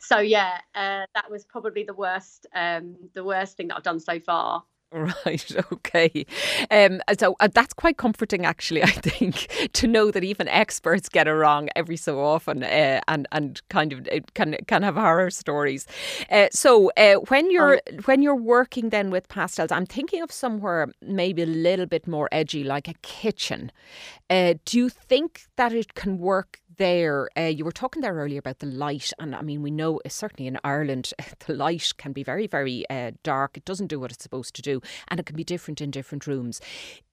So 0.00 0.18
yeah, 0.18 0.60
uh, 0.74 1.06
that 1.14 1.30
was 1.30 1.44
probably 1.44 1.84
the 1.84 1.94
worst, 1.94 2.46
um, 2.54 2.96
the 3.14 3.24
worst 3.24 3.56
thing 3.56 3.68
that 3.68 3.76
I've 3.76 3.82
done 3.82 4.00
so 4.00 4.20
far. 4.20 4.64
Right. 4.92 5.44
Okay. 5.72 6.26
Um, 6.70 7.00
so 7.18 7.34
uh, 7.40 7.48
that's 7.52 7.74
quite 7.74 7.96
comforting, 7.96 8.44
actually. 8.44 8.82
I 8.84 8.86
think 8.86 9.70
to 9.74 9.86
know 9.86 10.10
that 10.10 10.22
even 10.24 10.48
experts 10.48 11.08
get 11.08 11.26
it 11.28 11.32
wrong 11.32 11.68
every 11.76 11.96
so 11.96 12.20
often, 12.20 12.62
uh, 12.62 13.00
and 13.08 13.26
and 13.32 13.60
kind 13.68 13.92
of 13.92 14.08
can 14.34 14.56
can 14.66 14.82
have 14.82 14.94
horror 14.94 15.30
stories. 15.30 15.86
Uh, 16.30 16.48
so 16.52 16.90
uh, 16.96 17.14
when 17.28 17.50
you're 17.50 17.74
um, 17.90 17.98
when 18.04 18.22
you're 18.22 18.34
working 18.36 18.90
then 18.90 19.10
with 19.10 19.28
pastels, 19.28 19.70
I'm 19.72 19.86
thinking 19.86 20.22
of 20.22 20.30
somewhere 20.32 20.88
maybe 21.02 21.42
a 21.42 21.46
little 21.46 21.86
bit 21.86 22.06
more 22.06 22.28
edgy, 22.32 22.62
like 22.64 22.88
a 22.88 22.94
kitchen. 23.02 23.72
Uh, 24.30 24.54
do 24.64 24.78
you 24.78 24.88
think 24.88 25.46
that 25.56 25.72
it 25.72 25.94
can 25.94 26.18
work 26.18 26.60
there, 26.76 27.28
uh, 27.36 27.42
you 27.42 27.64
were 27.64 27.72
talking 27.72 28.02
there 28.02 28.14
earlier 28.14 28.38
about 28.38 28.58
the 28.58 28.66
light, 28.66 29.12
and 29.18 29.34
I 29.34 29.42
mean, 29.42 29.62
we 29.62 29.70
know 29.70 30.00
uh, 30.04 30.08
certainly 30.08 30.46
in 30.46 30.58
Ireland, 30.64 31.12
the 31.46 31.54
light 31.54 31.92
can 31.96 32.12
be 32.12 32.22
very, 32.22 32.46
very 32.46 32.84
uh, 32.90 33.12
dark. 33.22 33.56
It 33.56 33.64
doesn't 33.64 33.88
do 33.88 34.00
what 34.00 34.12
it's 34.12 34.22
supposed 34.22 34.54
to 34.56 34.62
do, 34.62 34.80
and 35.08 35.20
it 35.20 35.26
can 35.26 35.36
be 35.36 35.44
different 35.44 35.80
in 35.80 35.90
different 35.90 36.26
rooms 36.26 36.60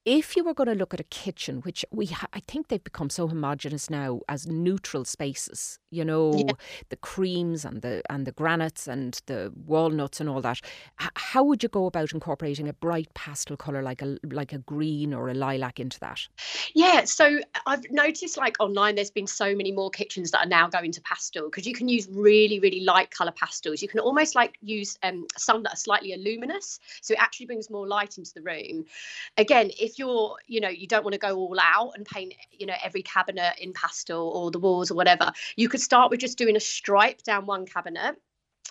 if 0.05 0.35
you 0.35 0.43
were 0.43 0.53
going 0.53 0.67
to 0.67 0.75
look 0.75 0.93
at 0.93 0.99
a 0.99 1.05
kitchen, 1.05 1.61
which 1.61 1.85
we, 1.91 2.07
ha- 2.07 2.27
I 2.33 2.41
think 2.41 2.67
they've 2.67 2.83
become 2.83 3.09
so 3.09 3.27
homogenous 3.27 3.89
now 3.89 4.19
as 4.27 4.45
neutral 4.47 5.05
spaces, 5.05 5.79
you 5.91 6.03
know, 6.03 6.33
yeah. 6.33 6.53
the 6.89 6.97
creams 6.97 7.63
and 7.63 7.81
the 7.81 8.01
and 8.09 8.25
the 8.25 8.33
granites 8.33 8.87
and 8.87 9.21
the 9.27 9.53
walnuts 9.65 10.19
and 10.19 10.29
all 10.29 10.41
that. 10.41 10.59
H- 11.01 11.09
how 11.15 11.43
would 11.43 11.63
you 11.63 11.69
go 11.69 11.85
about 11.85 12.11
incorporating 12.11 12.67
a 12.67 12.73
bright 12.73 13.13
pastel 13.13 13.55
color 13.55 13.81
like 13.81 14.01
a 14.01 14.17
like 14.29 14.51
a 14.51 14.57
green 14.57 15.13
or 15.13 15.29
a 15.29 15.33
lilac 15.33 15.79
into 15.79 15.99
that? 16.01 16.27
Yeah, 16.73 17.05
so 17.05 17.39
I've 17.65 17.89
noticed 17.89 18.37
like 18.37 18.57
online, 18.59 18.95
there's 18.95 19.11
been 19.11 19.27
so 19.27 19.55
many 19.55 19.71
more 19.71 19.89
kitchens 19.89 20.31
that 20.31 20.45
are 20.45 20.49
now 20.49 20.67
going 20.67 20.91
to 20.91 21.01
pastel 21.01 21.45
because 21.45 21.65
you 21.65 21.73
can 21.73 21.87
use 21.87 22.09
really 22.11 22.59
really 22.59 22.81
light 22.81 23.11
color 23.11 23.31
pastels. 23.31 23.81
You 23.81 23.87
can 23.87 24.01
almost 24.01 24.35
like 24.35 24.57
use 24.61 24.97
um, 25.03 25.27
some 25.37 25.63
that 25.63 25.73
are 25.73 25.77
slightly 25.77 26.13
luminous, 26.17 26.81
so 27.01 27.13
it 27.13 27.21
actually 27.21 27.45
brings 27.45 27.69
more 27.69 27.87
light 27.87 28.17
into 28.17 28.33
the 28.33 28.41
room. 28.41 28.85
Again, 29.37 29.71
if 29.79 29.92
if 29.93 29.99
you're 29.99 30.35
you 30.47 30.59
know 30.59 30.69
you 30.69 30.87
don't 30.87 31.03
want 31.03 31.13
to 31.13 31.19
go 31.19 31.35
all 31.35 31.57
out 31.61 31.91
and 31.95 32.05
paint 32.05 32.33
you 32.51 32.65
know 32.65 32.73
every 32.83 33.03
cabinet 33.03 33.53
in 33.61 33.73
pastel 33.73 34.29
or 34.29 34.49
the 34.51 34.59
walls 34.59 34.89
or 34.89 34.95
whatever 34.95 35.31
you 35.55 35.69
could 35.69 35.81
start 35.81 36.09
with 36.09 36.19
just 36.19 36.37
doing 36.37 36.55
a 36.55 36.59
stripe 36.59 37.21
down 37.23 37.45
one 37.45 37.65
cabinet 37.65 38.15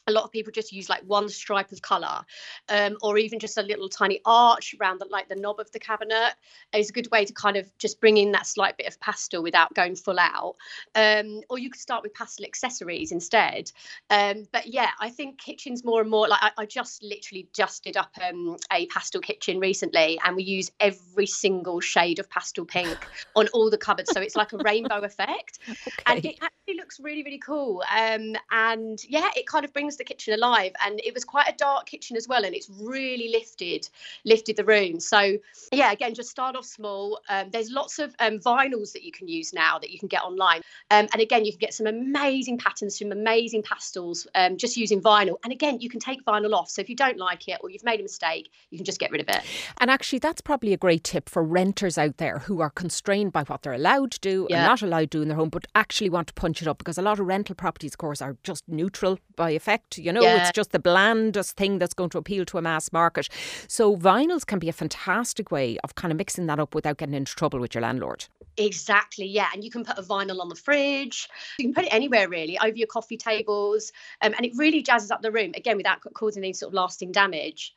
a 0.07 0.13
lot 0.13 0.25
of 0.25 0.31
people 0.31 0.53
just 0.53 0.73
use 0.73 0.89
like 0.89 1.03
one 1.03 1.29
stripe 1.29 1.73
of 1.73 1.83
color 1.83 2.21
um, 2.69 2.97
or 3.03 3.19
even 3.19 3.39
just 3.39 3.59
a 3.59 3.63
little 3.63 3.89
tiny 3.89 4.21
arch 4.25 4.75
around 4.81 4.99
the 4.99 5.07
like 5.11 5.29
the 5.29 5.37
knob 5.37 5.61
of 5.61 5.71
the 5.73 5.79
cabinet 5.79 6.35
is 6.75 6.91
a 6.91 6.93
good 6.93 7.11
way 7.11 7.25
to 7.25 7.33
kind 7.33 7.57
of 7.57 7.67
just 7.79 8.01
bring 8.01 8.17
in 8.17 8.33
that 8.33 8.47
slight 8.47 8.77
bit 8.77 8.87
of 8.87 8.99
pastel 9.01 9.43
without 9.43 9.73
going 9.75 9.95
full 9.95 10.19
out. 10.19 10.57
Um, 10.95 11.43
or 11.49 11.59
you 11.59 11.71
could 11.71 11.81
start 11.81 12.03
with 12.03 12.15
pastel 12.15 12.45
accessories 12.45 13.13
instead. 13.13 13.71
Um, 14.11 14.47
but 14.53 14.67
yeah 14.67 14.91
i 15.01 15.11
think 15.11 15.39
kitchens 15.39 15.85
more 15.85 16.01
and 16.01 16.11
more 16.11 16.29
like 16.29 16.43
i, 16.43 16.51
I 16.59 16.67
just 16.67 17.03
literally 17.03 17.49
just 17.53 17.85
did 17.85 17.97
up 17.97 18.11
um, 18.27 18.57
a 18.73 18.87
pastel 18.87 19.21
kitchen 19.21 19.59
recently 19.59 20.19
and 20.25 20.37
we 20.37 20.43
use 20.43 20.71
every 20.81 21.27
single 21.27 21.81
shade 21.81 22.19
of 22.19 22.29
pastel 22.31 22.65
pink 22.65 22.97
on 23.37 23.49
all 23.49 23.71
the 23.71 23.79
cupboards. 23.79 24.11
So 24.13 24.21
it's 24.21 24.37
like 24.37 24.53
a 24.53 24.59
rainbow 24.59 25.01
effect. 25.01 25.59
Okay. 25.69 25.93
and 26.07 26.25
it 26.25 26.39
actually 26.63 26.81
looks 26.81 27.01
really 27.01 27.23
really 27.23 27.39
cool. 27.39 27.83
Um, 27.95 28.35
and 28.51 29.03
yeah 29.09 29.29
it 29.37 29.47
kind 29.47 29.65
of 29.65 29.73
brings 29.73 29.83
brings 29.83 29.97
the 29.97 30.05
kitchen 30.05 30.35
alive. 30.35 30.73
And 30.85 31.01
it 31.03 31.13
was 31.13 31.25
quite 31.25 31.49
a 31.49 31.55
dark 31.57 31.87
kitchen 31.87 32.17
as 32.17 32.29
well 32.29 32.45
and 32.45 32.55
it's 32.55 32.71
really 32.81 33.31
lifted 33.31 33.89
lifted 34.25 34.57
the 34.57 34.65
room. 34.65 35.01
So 35.01 35.39
yeah 35.73 35.91
again 35.93 36.15
just 36.15 36.31
start 36.31 36.55
off 36.57 36.65
small. 36.65 37.21
Um, 37.29 37.51
there's 37.51 37.71
lots 37.71 37.99
of 37.99 38.15
um, 38.21 38.39
vinyls 38.39 38.93
that 38.93 39.03
you 39.03 39.11
can 39.13 39.29
use 39.29 39.53
now 39.53 39.79
that 39.79 39.91
you 39.91 39.99
can 39.99 40.09
get 40.09 40.23
online. 40.23 40.63
Um, 40.91 41.09
and 41.13 41.21
again 41.21 41.45
you 41.45 41.53
can 41.53 41.59
get 41.59 41.75
some 41.75 41.87
amazing 41.87 42.59
patterns 42.59 42.99
some 42.99 43.11
amazing 43.13 43.63
pastels 43.63 44.27
um, 44.35 44.57
just 44.57 44.77
using 44.77 45.01
vinyl. 45.01 45.37
And 45.43 45.53
again 45.53 45.81
you 45.81 45.89
can 45.89 45.99
take 45.99 46.25
vinyl 46.25 46.55
off. 46.55 46.71
So 46.71 46.81
if 46.81 46.89
you 46.89 46.97
don't 46.97 47.19
like 47.19 47.49
it 47.49 47.59
or 47.63 47.71
you've 47.71 47.85
made 47.85 47.99
a 47.99 48.05
mistake 48.05 48.51
you 48.71 48.79
can 48.79 48.85
just 48.85 49.01
get 49.01 49.11
rid 49.11 49.21
of 49.21 49.29
it. 49.29 49.43
And 49.81 49.91
actually 49.91 50.21
that's 50.21 50.41
probably 50.41 50.73
a 50.73 50.77
great 50.77 51.03
tip 51.03 51.29
for 51.29 51.43
renters 51.43 51.99
out 51.99 52.19
there 52.19 52.39
who 52.39 52.61
are 52.61 52.71
constrained 52.71 53.33
by 53.33 53.43
what 53.45 53.63
they're 53.63 53.73
allowed 53.73 54.13
to 54.13 54.21
do 54.21 54.47
yeah. 54.49 54.59
and 54.59 54.67
not 54.67 54.83
allowed 54.83 55.11
to 55.11 55.19
do 55.19 55.23
in 55.23 55.29
their 55.29 55.37
home 55.37 55.49
but 55.49 55.67
actually 55.75 56.09
want 56.09 56.29
to 56.29 56.35
punch 56.35 56.52
it 56.61 56.69
up 56.69 56.79
because 56.79 56.99
a 56.99 57.03
lot 57.03 57.19
of 57.19 57.27
rental 57.27 57.55
properties 57.55 57.95
of 57.95 57.99
course 57.99 58.21
are 58.21 58.37
just 58.43 58.65
neutral 58.69 59.19
by 59.37 59.51
effect 59.51 59.63
effect. 59.73 59.99
You 59.99 60.13
know, 60.13 60.23
yeah. 60.23 60.43
it's 60.43 60.53
just 60.53 60.73
the 60.73 60.79
blandest 60.79 61.57
thing 61.57 61.79
that's 61.79 61.95
going 61.95 62.11
to 62.11 62.19
appeal 62.19 62.45
to 62.47 62.59
a 62.59 62.63
mass 62.63 62.93
market. 62.93 63.29
So 63.69 63.97
vinyls 63.97 64.47
can 64.47 64.59
be 64.59 64.69
a 64.69 64.73
fantastic 64.73 65.51
way 65.51 65.79
of 65.85 65.95
kind 65.95 66.13
of 66.13 66.19
mixing 66.19 66.47
that 66.47 66.59
up 66.59 66.75
without 66.75 66.99
getting 66.99 67.15
into 67.15 67.35
trouble 67.35 67.61
with 67.61 67.75
your 67.75 67.83
landlord. 67.83 68.27
Exactly, 68.57 69.27
yeah. 69.27 69.49
And 69.55 69.65
you 69.65 69.71
can 69.71 69.85
put 69.85 69.99
a 69.99 70.03
vinyl 70.03 70.41
on 70.41 70.49
the 70.49 70.55
fridge. 70.55 71.29
You 71.59 71.67
can 71.67 71.75
put 71.75 71.85
it 71.85 71.95
anywhere 71.95 72.29
really, 72.29 72.59
over 72.59 72.77
your 72.77 72.87
coffee 72.87 73.17
tables. 73.17 73.93
Um, 74.21 74.35
and 74.37 74.45
it 74.45 74.53
really 74.57 74.83
jazzes 74.83 75.11
up 75.11 75.23
the 75.23 75.33
room, 75.33 75.53
again, 75.57 75.77
without 75.77 76.01
causing 76.15 76.43
any 76.43 76.53
sort 76.53 76.71
of 76.71 76.75
lasting 76.75 77.13
damage. 77.13 77.75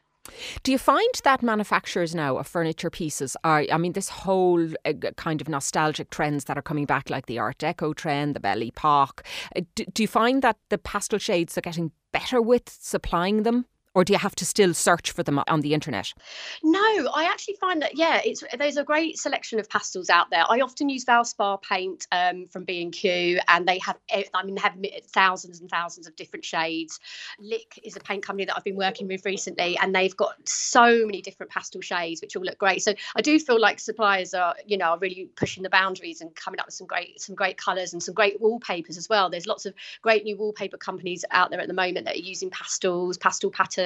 Do 0.63 0.71
you 0.71 0.77
find 0.77 1.09
that 1.23 1.43
manufacturers 1.43 2.15
now 2.15 2.37
of 2.37 2.47
furniture 2.47 2.89
pieces 2.89 3.37
are, 3.43 3.65
I 3.71 3.77
mean, 3.77 3.93
this 3.93 4.09
whole 4.09 4.67
uh, 4.85 4.93
kind 5.15 5.41
of 5.41 5.49
nostalgic 5.49 6.09
trends 6.09 6.45
that 6.45 6.57
are 6.57 6.61
coming 6.61 6.85
back, 6.85 7.09
like 7.09 7.27
the 7.27 7.39
Art 7.39 7.59
Deco 7.59 7.95
trend, 7.95 8.35
the 8.35 8.39
Belle 8.39 8.63
Epoque, 8.63 9.23
uh, 9.55 9.61
do, 9.75 9.85
do 9.85 10.03
you 10.03 10.07
find 10.07 10.41
that 10.41 10.57
the 10.69 10.77
pastel 10.77 11.19
shades 11.19 11.57
are 11.57 11.61
getting 11.61 11.91
better 12.11 12.41
with 12.41 12.69
supplying 12.69 13.43
them? 13.43 13.65
Or 13.95 14.03
do 14.03 14.13
you 14.13 14.19
have 14.19 14.35
to 14.35 14.45
still 14.45 14.73
search 14.73 15.11
for 15.11 15.23
them 15.23 15.41
on 15.47 15.61
the 15.61 15.73
internet? 15.73 16.13
No, 16.61 16.79
I 16.79 17.27
actually 17.31 17.55
find 17.55 17.81
that 17.81 17.97
yeah, 17.97 18.21
it's 18.23 18.43
there's 18.57 18.77
a 18.77 18.83
great 18.83 19.17
selection 19.17 19.57
of 19.57 19.69
pastels 19.69 20.09
out 20.09 20.29
there. 20.29 20.43
I 20.47 20.59
often 20.59 20.89
use 20.89 21.05
Valspar 21.05 21.61
paint 21.61 22.05
um, 22.11 22.47
from 22.47 22.65
B 22.65 22.81
and 22.81 22.91
Q, 22.91 23.39
and 23.47 23.67
they 23.67 23.79
have 23.79 23.97
I 24.11 24.43
mean 24.43 24.55
they 24.55 24.61
have 24.61 24.75
thousands 25.07 25.61
and 25.61 25.69
thousands 25.69 26.07
of 26.07 26.15
different 26.15 26.45
shades. 26.45 26.99
Lick 27.39 27.79
is 27.83 27.95
a 27.95 28.01
paint 28.01 28.23
company 28.23 28.45
that 28.45 28.55
I've 28.55 28.63
been 28.65 28.75
working 28.75 29.07
with 29.07 29.25
recently, 29.25 29.77
and 29.81 29.95
they've 29.95 30.15
got 30.15 30.47
so 30.47 31.05
many 31.05 31.21
different 31.21 31.51
pastel 31.51 31.81
shades 31.81 32.21
which 32.21 32.35
all 32.35 32.43
look 32.43 32.57
great. 32.57 32.83
So 32.83 32.93
I 33.15 33.21
do 33.21 33.39
feel 33.39 33.59
like 33.59 33.79
suppliers 33.79 34.33
are 34.33 34.55
you 34.67 34.77
know 34.77 34.85
are 34.87 34.99
really 34.99 35.29
pushing 35.37 35.63
the 35.63 35.69
boundaries 35.69 36.19
and 36.19 36.35
coming 36.35 36.59
up 36.59 36.67
with 36.67 36.75
some 36.75 36.87
great 36.87 37.21
some 37.21 37.33
great 37.33 37.57
colours 37.57 37.93
and 37.93 38.03
some 38.03 38.13
great 38.13 38.41
wallpapers 38.41 38.97
as 38.97 39.07
well. 39.07 39.29
There's 39.29 39.47
lots 39.47 39.65
of 39.65 39.73
great 40.01 40.25
new 40.25 40.35
wallpaper 40.35 40.77
companies 40.77 41.23
out 41.31 41.49
there 41.49 41.61
at 41.61 41.67
the 41.67 41.73
moment 41.73 42.05
that 42.05 42.15
are 42.15 42.19
using 42.19 42.49
pastels, 42.49 43.17
pastel 43.17 43.51
patterns 43.51 43.84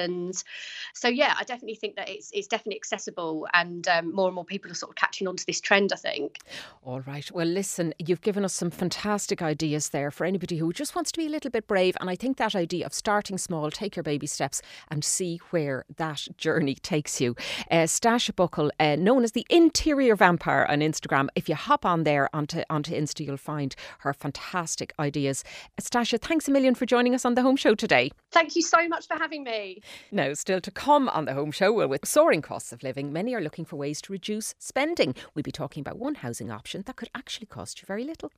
so 0.94 1.08
yeah, 1.08 1.34
I 1.38 1.44
definitely 1.44 1.76
think 1.76 1.96
that 1.96 2.08
it's 2.08 2.30
it's 2.32 2.46
definitely 2.46 2.76
accessible, 2.76 3.46
and 3.52 3.86
um, 3.88 4.14
more 4.14 4.26
and 4.28 4.34
more 4.34 4.44
people 4.44 4.70
are 4.70 4.74
sort 4.74 4.90
of 4.90 4.96
catching 4.96 5.26
on 5.28 5.36
to 5.36 5.46
this 5.46 5.60
trend. 5.60 5.92
I 5.92 5.96
think. 5.96 6.38
All 6.82 7.00
right. 7.00 7.30
Well, 7.32 7.46
listen, 7.46 7.94
you've 7.98 8.20
given 8.20 8.44
us 8.44 8.52
some 8.52 8.70
fantastic 8.70 9.42
ideas 9.42 9.90
there 9.90 10.10
for 10.10 10.24
anybody 10.24 10.58
who 10.58 10.72
just 10.72 10.94
wants 10.94 11.12
to 11.12 11.18
be 11.18 11.26
a 11.26 11.30
little 11.30 11.50
bit 11.50 11.66
brave, 11.66 11.96
and 12.00 12.10
I 12.10 12.16
think 12.16 12.36
that 12.36 12.54
idea 12.54 12.86
of 12.86 12.94
starting 12.94 13.38
small, 13.38 13.70
take 13.70 13.96
your 13.96 14.02
baby 14.02 14.26
steps, 14.26 14.62
and 14.88 15.04
see 15.04 15.40
where 15.50 15.84
that 15.96 16.26
journey 16.36 16.74
takes 16.74 17.20
you. 17.20 17.36
Uh, 17.70 17.84
Stasia 17.84 18.34
Buckle, 18.34 18.70
uh, 18.80 18.96
known 18.96 19.24
as 19.24 19.32
the 19.32 19.46
Interior 19.50 20.16
Vampire 20.16 20.66
on 20.68 20.80
Instagram. 20.80 21.28
If 21.34 21.48
you 21.48 21.54
hop 21.54 21.84
on 21.84 22.04
there 22.04 22.28
onto 22.34 22.62
onto 22.70 22.92
Insta, 22.92 23.24
you'll 23.26 23.36
find 23.36 23.74
her 24.00 24.12
fantastic 24.12 24.92
ideas. 24.98 25.44
Uh, 25.78 25.82
Stasia, 25.82 26.20
thanks 26.20 26.48
a 26.48 26.50
million 26.50 26.74
for 26.74 26.86
joining 26.86 27.14
us 27.14 27.24
on 27.24 27.34
the 27.34 27.42
Home 27.42 27.56
Show 27.56 27.74
today. 27.74 28.10
Thank 28.32 28.56
you 28.56 28.62
so 28.62 28.88
much 28.88 29.06
for 29.06 29.14
having 29.14 29.44
me. 29.44 29.82
Now, 30.10 30.34
still 30.34 30.60
to 30.60 30.70
come 30.70 31.08
on 31.08 31.24
the 31.24 31.34
home 31.34 31.50
show, 31.50 31.72
well, 31.72 31.88
with 31.88 32.06
soaring 32.06 32.42
costs 32.42 32.72
of 32.72 32.82
living, 32.82 33.12
many 33.12 33.34
are 33.34 33.40
looking 33.40 33.64
for 33.64 33.76
ways 33.76 34.00
to 34.02 34.12
reduce 34.12 34.54
spending. 34.58 35.14
We'll 35.34 35.42
be 35.42 35.52
talking 35.52 35.80
about 35.80 35.98
one 35.98 36.16
housing 36.16 36.50
option 36.50 36.82
that 36.86 36.96
could 36.96 37.10
actually 37.14 37.46
cost 37.46 37.80
you 37.80 37.86
very 37.86 38.04
little. 38.04 38.30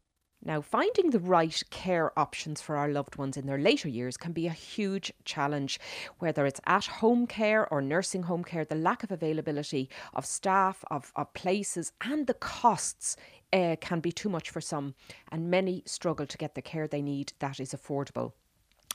Now, 0.44 0.60
finding 0.60 1.10
the 1.10 1.20
right 1.20 1.62
care 1.70 2.18
options 2.18 2.60
for 2.60 2.76
our 2.76 2.88
loved 2.88 3.14
ones 3.14 3.36
in 3.36 3.46
their 3.46 3.58
later 3.58 3.88
years 3.88 4.16
can 4.16 4.32
be 4.32 4.48
a 4.48 4.52
huge 4.52 5.12
challenge. 5.24 5.78
Whether 6.18 6.46
it's 6.46 6.60
at 6.66 6.86
home 6.86 7.28
care 7.28 7.68
or 7.72 7.80
nursing 7.80 8.24
home 8.24 8.42
care, 8.42 8.64
the 8.64 8.74
lack 8.74 9.04
of 9.04 9.12
availability 9.12 9.88
of 10.14 10.26
staff, 10.26 10.84
of, 10.90 11.12
of 11.14 11.32
places, 11.32 11.92
and 12.00 12.26
the 12.26 12.34
costs 12.34 13.16
uh, 13.52 13.76
can 13.80 14.00
be 14.00 14.10
too 14.10 14.28
much 14.28 14.50
for 14.50 14.60
some, 14.60 14.94
and 15.30 15.48
many 15.48 15.84
struggle 15.86 16.26
to 16.26 16.38
get 16.38 16.56
the 16.56 16.62
care 16.62 16.88
they 16.88 17.02
need 17.02 17.34
that 17.38 17.60
is 17.60 17.72
affordable. 17.72 18.32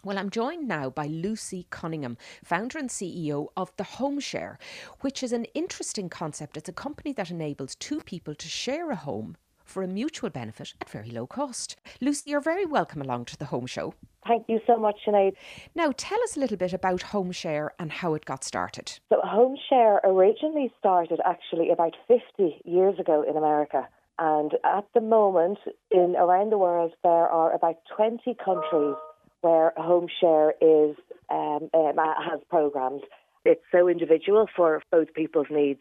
Well, 0.03 0.19
I'm 0.19 0.29
joined 0.29 0.67
now 0.67 0.91
by 0.91 1.07
Lucy 1.07 1.65
Cunningham, 1.71 2.17
founder 2.43 2.77
and 2.77 2.87
CEO 2.87 3.47
of 3.57 3.75
the 3.77 3.83
Home 3.83 4.19
Share, 4.19 4.59
which 5.01 5.23
is 5.23 5.33
an 5.33 5.45
interesting 5.55 6.07
concept. 6.07 6.55
It's 6.55 6.69
a 6.69 6.73
company 6.73 7.13
that 7.13 7.31
enables 7.31 7.75
two 7.75 8.01
people 8.01 8.35
to 8.35 8.47
share 8.47 8.91
a 8.91 8.95
home 8.95 9.37
for 9.65 9.81
a 9.81 9.87
mutual 9.87 10.29
benefit 10.29 10.75
at 10.79 10.89
very 10.89 11.09
low 11.09 11.25
cost. 11.25 11.77
Lucy, 11.99 12.29
you're 12.29 12.39
very 12.39 12.65
welcome 12.65 13.01
along 13.01 13.25
to 13.25 13.37
the 13.37 13.45
Home 13.45 13.65
Show. 13.65 13.95
Thank 14.27 14.45
you 14.47 14.59
so 14.67 14.77
much, 14.77 14.97
Sinead. 15.05 15.33
Now, 15.73 15.91
tell 15.97 16.21
us 16.23 16.37
a 16.37 16.39
little 16.39 16.57
bit 16.57 16.73
about 16.73 17.01
Home 17.01 17.31
Share 17.31 17.73
and 17.79 17.91
how 17.91 18.13
it 18.13 18.23
got 18.23 18.43
started. 18.43 18.99
So, 19.09 19.19
Home 19.23 19.57
Share 19.67 19.99
originally 20.03 20.71
started 20.77 21.19
actually 21.25 21.71
about 21.71 21.95
50 22.07 22.61
years 22.65 22.99
ago 22.99 23.25
in 23.27 23.35
America. 23.35 23.87
And 24.19 24.53
at 24.63 24.85
the 24.93 25.01
moment, 25.01 25.57
in 25.91 26.15
around 26.17 26.51
the 26.51 26.57
world, 26.57 26.93
there 27.03 27.27
are 27.27 27.53
about 27.53 27.77
20 27.95 28.35
countries 28.43 28.95
where 29.41 29.74
home 29.77 30.08
share 30.20 30.51
is 30.62 30.96
um, 31.29 31.70
um, 31.74 31.98
has 31.98 32.39
programs. 32.50 33.01
It's 33.46 33.62
so 33.72 33.88
individual 33.88 34.48
for 34.56 34.82
both 34.91 35.13
people's 35.13 35.48
needs. 35.50 35.79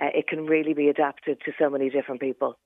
Uh, 0.00 0.06
it 0.14 0.26
can 0.26 0.46
really 0.46 0.74
be 0.74 0.88
adapted 0.88 1.40
to 1.44 1.52
so 1.58 1.70
many 1.70 1.90
different 1.90 2.20
people. 2.20 2.58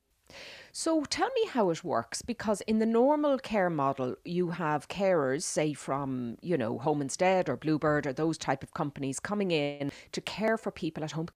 So 0.73 1.05
tell 1.05 1.29
me 1.29 1.49
how 1.51 1.71
it 1.71 1.83
works 1.83 2.23
because 2.23 2.61
in 2.63 2.79
the 2.79 2.87
normal 2.87 3.39
care 3.39 3.71
model 3.71 4.17
you 4.25 4.51
have 4.51 4.89
carers 4.89 5.43
say 5.43 5.73
from 5.73 6.37
you 6.43 6.57
know 6.59 6.79
Home 6.79 7.01
Instead 7.01 7.49
or 7.49 7.57
Bluebird 7.57 8.07
or 8.07 8.13
those 8.13 8.37
type 8.37 8.63
of 8.63 8.75
companies 8.75 9.19
coming 9.19 9.51
in 9.51 9.91
to 10.13 10.21
care 10.21 10.59
for 10.59 10.71
people 10.71 11.03
at 11.03 11.13
home 11.13 11.29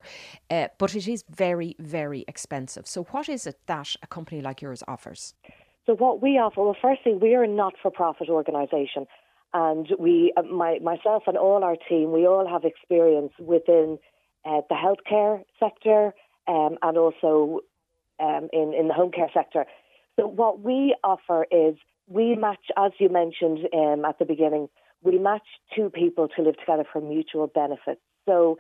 uh, 0.51 0.69
but 0.79 0.95
it 0.95 1.09
is 1.09 1.25
very 1.31 1.75
very 1.79 2.25
expensive 2.29 2.87
so 2.87 3.05
what 3.05 3.29
is 3.29 3.47
it 3.47 3.59
that 3.67 3.97
a 4.03 4.07
company 4.07 4.43
like 4.43 4.61
yours 4.61 4.83
offers 4.87 5.35
so 5.87 5.95
what 5.95 6.23
we 6.23 6.31
offer 6.39 6.62
well 6.62 6.77
firstly 6.81 7.15
we 7.15 7.35
are 7.35 7.45
a 7.45 7.49
not-for-profit 7.49 8.29
organisation 8.29 9.07
and 9.55 9.89
we 9.99 10.33
uh, 10.37 10.43
my, 10.43 10.79
myself 10.81 11.25
and 11.27 11.37
all 11.37 11.65
our 11.65 11.77
team 11.89 12.12
we 12.12 12.27
all 12.27 12.49
have 12.49 12.65
experience 12.65 13.33
within 13.39 13.99
uh, 14.45 14.61
the 14.69 14.75
healthcare 14.75 15.43
sector 15.61 16.12
um, 16.49 16.77
and 16.83 16.99
also 16.99 17.61
um, 18.21 18.49
in, 18.53 18.75
in 18.79 18.89
the 18.89 18.95
home 18.95 19.11
care 19.11 19.31
sector. 19.33 19.65
So, 20.19 20.27
what 20.27 20.61
we 20.61 20.95
offer 21.03 21.47
is 21.51 21.77
we 22.07 22.35
match, 22.35 22.71
as 22.77 22.93
you 22.99 23.09
mentioned 23.09 23.61
um, 23.73 24.05
at 24.05 24.19
the 24.19 24.25
beginning, 24.25 24.69
we 25.03 25.19
match 25.19 25.47
two 25.75 25.91
people 25.91 26.29
to 26.37 26.43
live 26.43 26.59
together 26.59 26.85
for 26.91 27.01
mutual 27.01 27.47
benefit. 27.47 28.01
So, 28.27 28.59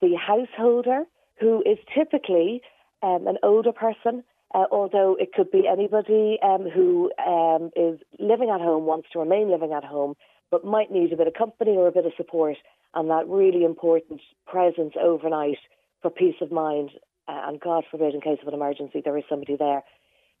the 0.00 0.14
householder, 0.14 1.04
who 1.40 1.62
is 1.62 1.78
typically 1.94 2.62
um, 3.02 3.26
an 3.26 3.38
older 3.42 3.72
person, 3.72 4.24
uh, 4.54 4.66
although 4.70 5.16
it 5.18 5.32
could 5.32 5.50
be 5.50 5.64
anybody 5.70 6.38
um, 6.42 6.68
who 6.70 7.10
um, 7.26 7.70
is 7.76 7.98
living 8.18 8.50
at 8.50 8.60
home, 8.60 8.84
wants 8.86 9.08
to 9.12 9.18
remain 9.18 9.50
living 9.50 9.72
at 9.72 9.84
home, 9.84 10.14
but 10.50 10.64
might 10.64 10.90
need 10.90 11.12
a 11.12 11.16
bit 11.16 11.26
of 11.26 11.34
company 11.34 11.72
or 11.72 11.88
a 11.88 11.92
bit 11.92 12.06
of 12.06 12.12
support, 12.16 12.56
and 12.94 13.10
that 13.10 13.28
really 13.28 13.64
important 13.64 14.20
presence 14.46 14.94
overnight 15.00 15.58
for 16.00 16.10
peace 16.10 16.36
of 16.40 16.52
mind 16.52 16.90
uh, 17.26 17.42
and 17.46 17.60
God 17.60 17.84
forbid, 17.90 18.14
in 18.14 18.20
case 18.20 18.38
of 18.42 18.48
an 18.48 18.54
emergency, 18.54 19.00
there 19.04 19.16
is 19.16 19.24
somebody 19.28 19.56
there. 19.56 19.82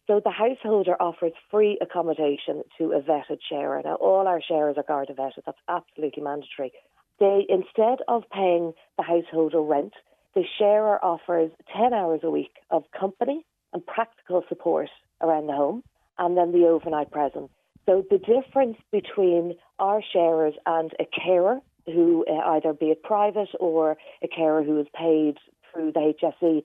So 0.06 0.20
the 0.22 0.30
householder 0.30 1.00
offers 1.00 1.32
free 1.50 1.78
accommodation 1.80 2.62
to 2.78 2.92
a 2.92 3.00
vetted 3.00 3.38
sharer. 3.48 3.80
Now, 3.82 3.94
all 3.94 4.28
our 4.28 4.42
sharers 4.46 4.76
are 4.76 4.84
Garda 4.86 5.14
vetted. 5.14 5.44
That's 5.46 5.58
absolutely 5.66 6.22
mandatory. 6.22 6.72
They, 7.18 7.46
instead 7.48 8.00
of 8.06 8.24
paying 8.30 8.74
the 8.98 9.02
householder 9.02 9.62
rent, 9.62 9.94
the 10.34 10.44
sharer 10.58 11.02
offers 11.02 11.50
10 11.74 11.94
hours 11.94 12.20
a 12.22 12.30
week 12.30 12.52
of 12.70 12.82
company 12.98 13.46
and 13.74 13.84
practical 13.86 14.42
support 14.48 14.88
around 15.20 15.46
the 15.46 15.52
home, 15.52 15.82
and 16.18 16.36
then 16.36 16.52
the 16.52 16.66
overnight 16.66 17.10
presence. 17.10 17.50
So 17.86 18.02
the 18.08 18.18
difference 18.18 18.78
between 18.90 19.56
our 19.78 20.00
sharers 20.12 20.54
and 20.64 20.92
a 20.98 21.04
carer, 21.04 21.60
who 21.86 22.24
uh, 22.26 22.50
either 22.50 22.72
be 22.72 22.86
it 22.86 23.02
private 23.02 23.50
or 23.60 23.96
a 24.22 24.28
carer 24.28 24.62
who 24.62 24.80
is 24.80 24.86
paid 24.98 25.36
through 25.72 25.92
the 25.92 26.14
HSE. 26.22 26.62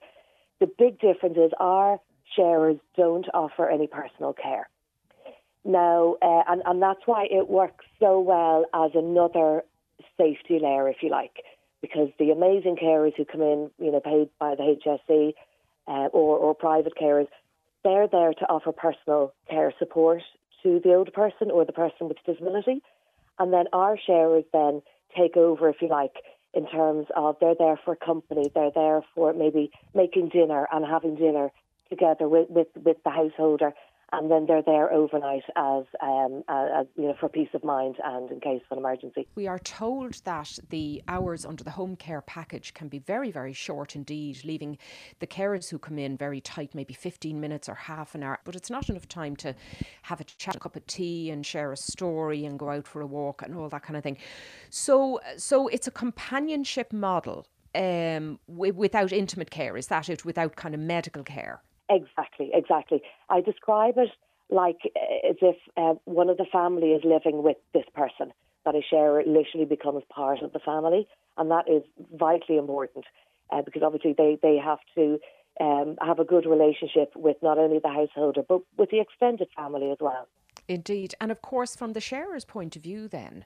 The 0.60 0.70
big 0.78 0.98
difference 0.98 1.36
is 1.36 1.52
our 1.58 1.98
sharers 2.36 2.78
don't 2.96 3.26
offer 3.34 3.68
any 3.68 3.86
personal 3.86 4.32
care. 4.32 4.68
Now, 5.64 6.16
uh, 6.22 6.42
and, 6.48 6.62
and 6.64 6.82
that's 6.82 7.00
why 7.04 7.26
it 7.30 7.50
works 7.50 7.84
so 7.98 8.20
well 8.20 8.64
as 8.72 8.92
another 8.94 9.62
safety 10.16 10.58
layer, 10.62 10.88
if 10.88 10.96
you 11.02 11.10
like, 11.10 11.42
because 11.82 12.08
the 12.18 12.30
amazing 12.30 12.76
carers 12.82 13.12
who 13.16 13.26
come 13.26 13.42
in, 13.42 13.70
you 13.78 13.92
know, 13.92 14.00
paid 14.00 14.30
by 14.38 14.54
the 14.54 14.76
HSE 14.86 15.34
uh, 15.90 16.08
or, 16.12 16.38
or 16.38 16.54
private 16.54 16.92
carers, 17.00 17.26
they're 17.82 18.06
there 18.06 18.32
to 18.32 18.44
offer 18.48 18.72
personal 18.72 19.34
care 19.50 19.74
support 19.78 20.22
to 20.62 20.80
the 20.84 20.94
older 20.94 21.10
person 21.10 21.50
or 21.50 21.64
the 21.64 21.72
person 21.72 22.08
with 22.08 22.16
disability. 22.24 22.80
And 23.38 23.52
then 23.52 23.64
our 23.72 23.98
sharers 23.98 24.44
then 24.52 24.82
take 25.16 25.36
over, 25.36 25.68
if 25.68 25.82
you 25.82 25.88
like, 25.88 26.14
in 26.54 26.66
terms 26.68 27.06
of 27.16 27.36
they're 27.40 27.54
there 27.58 27.80
for 27.84 27.96
company, 27.96 28.50
they're 28.54 28.70
there 28.74 29.02
for 29.14 29.32
maybe 29.32 29.70
making 29.94 30.28
dinner 30.28 30.68
and 30.70 30.84
having 30.84 31.16
dinner 31.16 31.50
together 31.88 32.28
with, 32.28 32.48
with, 32.50 32.68
with 32.76 32.98
the 33.04 33.10
householder 33.10 33.72
and 34.12 34.30
then 34.30 34.46
they're 34.46 34.62
there 34.62 34.92
overnight 34.92 35.44
as, 35.56 35.84
um, 36.02 36.42
as, 36.48 36.86
you 36.96 37.04
know 37.04 37.14
for 37.18 37.28
peace 37.28 37.48
of 37.54 37.64
mind 37.64 37.96
and 38.04 38.30
in 38.30 38.40
case 38.40 38.62
of 38.70 38.76
an 38.76 38.78
emergency. 38.78 39.26
We 39.34 39.46
are 39.46 39.58
told 39.58 40.14
that 40.24 40.58
the 40.70 41.02
hours 41.08 41.44
under 41.44 41.64
the 41.64 41.70
home 41.70 41.96
care 41.96 42.20
package 42.20 42.74
can 42.74 42.88
be 42.88 42.98
very 42.98 43.30
very 43.30 43.52
short 43.52 43.94
indeed, 43.96 44.44
leaving 44.44 44.78
the 45.18 45.26
carers 45.26 45.70
who 45.70 45.78
come 45.78 45.98
in 45.98 46.16
very 46.16 46.40
tight, 46.40 46.74
maybe 46.74 46.94
15 46.94 47.40
minutes 47.40 47.68
or 47.68 47.74
half 47.74 48.14
an 48.14 48.22
hour. 48.22 48.38
But 48.44 48.56
it's 48.56 48.70
not 48.70 48.88
enough 48.88 49.08
time 49.08 49.36
to 49.36 49.54
have 50.02 50.20
a 50.20 50.24
chat, 50.24 50.56
a 50.56 50.60
cup 50.60 50.76
of 50.76 50.86
tea, 50.86 51.30
and 51.30 51.44
share 51.44 51.72
a 51.72 51.76
story 51.76 52.44
and 52.44 52.58
go 52.58 52.70
out 52.70 52.86
for 52.86 53.00
a 53.00 53.06
walk 53.06 53.42
and 53.42 53.54
all 53.54 53.68
that 53.68 53.82
kind 53.82 53.96
of 53.96 54.02
thing. 54.02 54.18
So 54.70 55.20
so 55.36 55.68
it's 55.68 55.86
a 55.86 55.92
companionship 55.92 56.92
model 56.92 57.46
um, 57.74 58.38
w- 58.48 58.74
without 58.74 59.12
intimate 59.12 59.50
care. 59.50 59.76
Is 59.76 59.86
that 59.88 60.08
it? 60.08 60.24
Without 60.24 60.56
kind 60.56 60.74
of 60.74 60.80
medical 60.80 61.22
care? 61.22 61.62
Exactly, 61.90 62.50
exactly. 62.54 63.02
I 63.28 63.40
describe 63.40 63.98
it 63.98 64.10
like 64.48 64.78
uh, 64.96 65.30
as 65.30 65.36
if 65.42 65.56
uh, 65.76 65.94
one 66.04 66.30
of 66.30 66.36
the 66.36 66.46
family 66.50 66.92
is 66.92 67.02
living 67.04 67.42
with 67.42 67.56
this 67.74 67.84
person, 67.94 68.32
that 68.64 68.74
a 68.74 68.82
sharer 68.88 69.22
literally 69.26 69.66
becomes 69.66 70.02
part 70.08 70.42
of 70.42 70.52
the 70.52 70.60
family, 70.60 71.06
and 71.36 71.50
that 71.50 71.68
is 71.68 71.82
vitally 72.14 72.58
important 72.58 73.04
uh, 73.52 73.62
because 73.62 73.82
obviously 73.82 74.14
they, 74.16 74.38
they 74.42 74.56
have 74.56 74.78
to 74.94 75.18
um, 75.60 75.96
have 76.00 76.18
a 76.18 76.24
good 76.24 76.46
relationship 76.46 77.12
with 77.16 77.36
not 77.42 77.58
only 77.58 77.78
the 77.78 77.88
householder 77.88 78.42
but 78.48 78.60
with 78.78 78.90
the 78.90 79.00
extended 79.00 79.48
family 79.56 79.90
as 79.90 79.98
well. 80.00 80.26
Indeed. 80.68 81.14
And 81.20 81.32
of 81.32 81.42
course, 81.42 81.74
from 81.74 81.94
the 81.94 82.00
sharer's 82.00 82.44
point 82.44 82.76
of 82.76 82.82
view, 82.82 83.08
then, 83.08 83.44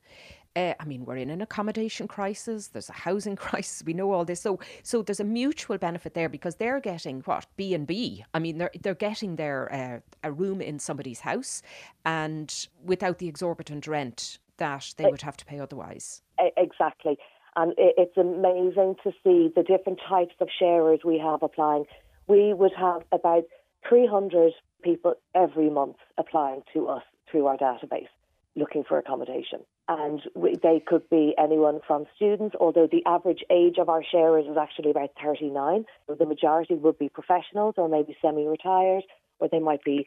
uh, 0.56 0.74
I 0.78 0.84
mean, 0.84 1.04
we're 1.04 1.16
in 1.16 1.30
an 1.30 1.40
accommodation 1.40 2.06
crisis. 2.06 2.68
There's 2.68 2.88
a 2.88 2.94
housing 2.94 3.36
crisis. 3.44 3.82
We 3.84 3.92
know 3.92 4.12
all 4.12 4.24
this. 4.24 4.40
So, 4.40 4.60
so 4.82 5.02
there's 5.02 5.20
a 5.20 5.24
mutual 5.24 5.78
benefit 5.78 6.14
there 6.14 6.28
because 6.28 6.56
they're 6.56 6.80
getting 6.80 7.20
what 7.22 7.46
B 7.56 7.74
and 7.74 7.86
B. 7.86 8.24
I 8.34 8.38
mean, 8.38 8.58
they're 8.58 8.70
they're 8.80 8.94
getting 8.94 9.36
their 9.36 9.72
uh, 9.72 10.28
a 10.28 10.32
room 10.32 10.60
in 10.60 10.78
somebody's 10.78 11.20
house, 11.20 11.62
and 12.04 12.68
without 12.84 13.18
the 13.18 13.28
exorbitant 13.28 13.86
rent 13.86 14.38
that 14.58 14.94
they 14.96 15.10
would 15.10 15.22
have 15.22 15.36
to 15.38 15.44
pay 15.44 15.58
otherwise. 15.58 16.22
Exactly, 16.56 17.18
and 17.56 17.74
it's 17.76 18.16
amazing 18.16 18.96
to 19.02 19.10
see 19.24 19.50
the 19.54 19.64
different 19.66 20.00
types 20.08 20.34
of 20.40 20.48
sharers 20.56 21.00
we 21.04 21.18
have 21.18 21.42
applying. 21.42 21.84
We 22.26 22.54
would 22.54 22.72
have 22.78 23.02
about 23.12 23.44
300 23.88 24.52
people 24.82 25.14
every 25.34 25.68
month 25.68 25.96
applying 26.16 26.62
to 26.72 26.88
us 26.88 27.02
through 27.30 27.46
our 27.46 27.56
database 27.56 28.08
looking 28.56 28.84
for 28.84 28.98
accommodation. 28.98 29.60
And 29.86 30.22
we, 30.34 30.56
they 30.62 30.82
could 30.84 31.08
be 31.10 31.34
anyone 31.38 31.80
from 31.86 32.06
students, 32.16 32.56
although 32.58 32.88
the 32.90 33.04
average 33.04 33.44
age 33.50 33.76
of 33.78 33.90
our 33.90 34.02
sharers 34.02 34.46
is 34.46 34.56
actually 34.56 34.90
about 34.90 35.10
39. 35.22 35.84
So 36.06 36.14
the 36.14 36.24
majority 36.24 36.74
would 36.74 36.98
be 36.98 37.10
professionals 37.10 37.74
or 37.76 37.88
maybe 37.88 38.16
semi 38.22 38.46
retired, 38.46 39.04
or 39.40 39.48
they 39.48 39.58
might 39.58 39.84
be 39.84 40.06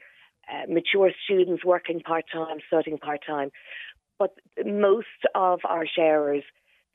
uh, 0.51 0.71
mature 0.71 1.11
students 1.25 1.63
working 1.63 1.99
part 1.99 2.25
time, 2.33 2.57
studying 2.67 2.97
part 2.97 3.21
time. 3.25 3.51
But 4.17 4.35
most 4.65 5.05
of 5.35 5.59
our 5.63 5.85
sharers, 5.85 6.43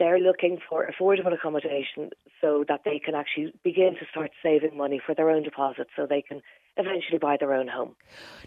they're 0.02 0.18
looking 0.18 0.58
for 0.68 0.90
affordable 0.90 1.32
accommodation 1.32 2.10
so 2.40 2.64
that 2.66 2.80
they 2.84 2.98
can 2.98 3.14
actually 3.14 3.54
begin 3.62 3.94
to 3.94 4.04
start 4.10 4.32
saving 4.42 4.76
money 4.76 5.00
for 5.04 5.14
their 5.14 5.30
own 5.30 5.44
deposits 5.44 5.90
so 5.94 6.06
they 6.06 6.22
can 6.22 6.42
eventually 6.76 7.18
buy 7.18 7.36
their 7.38 7.52
own 7.52 7.68
home. 7.68 7.94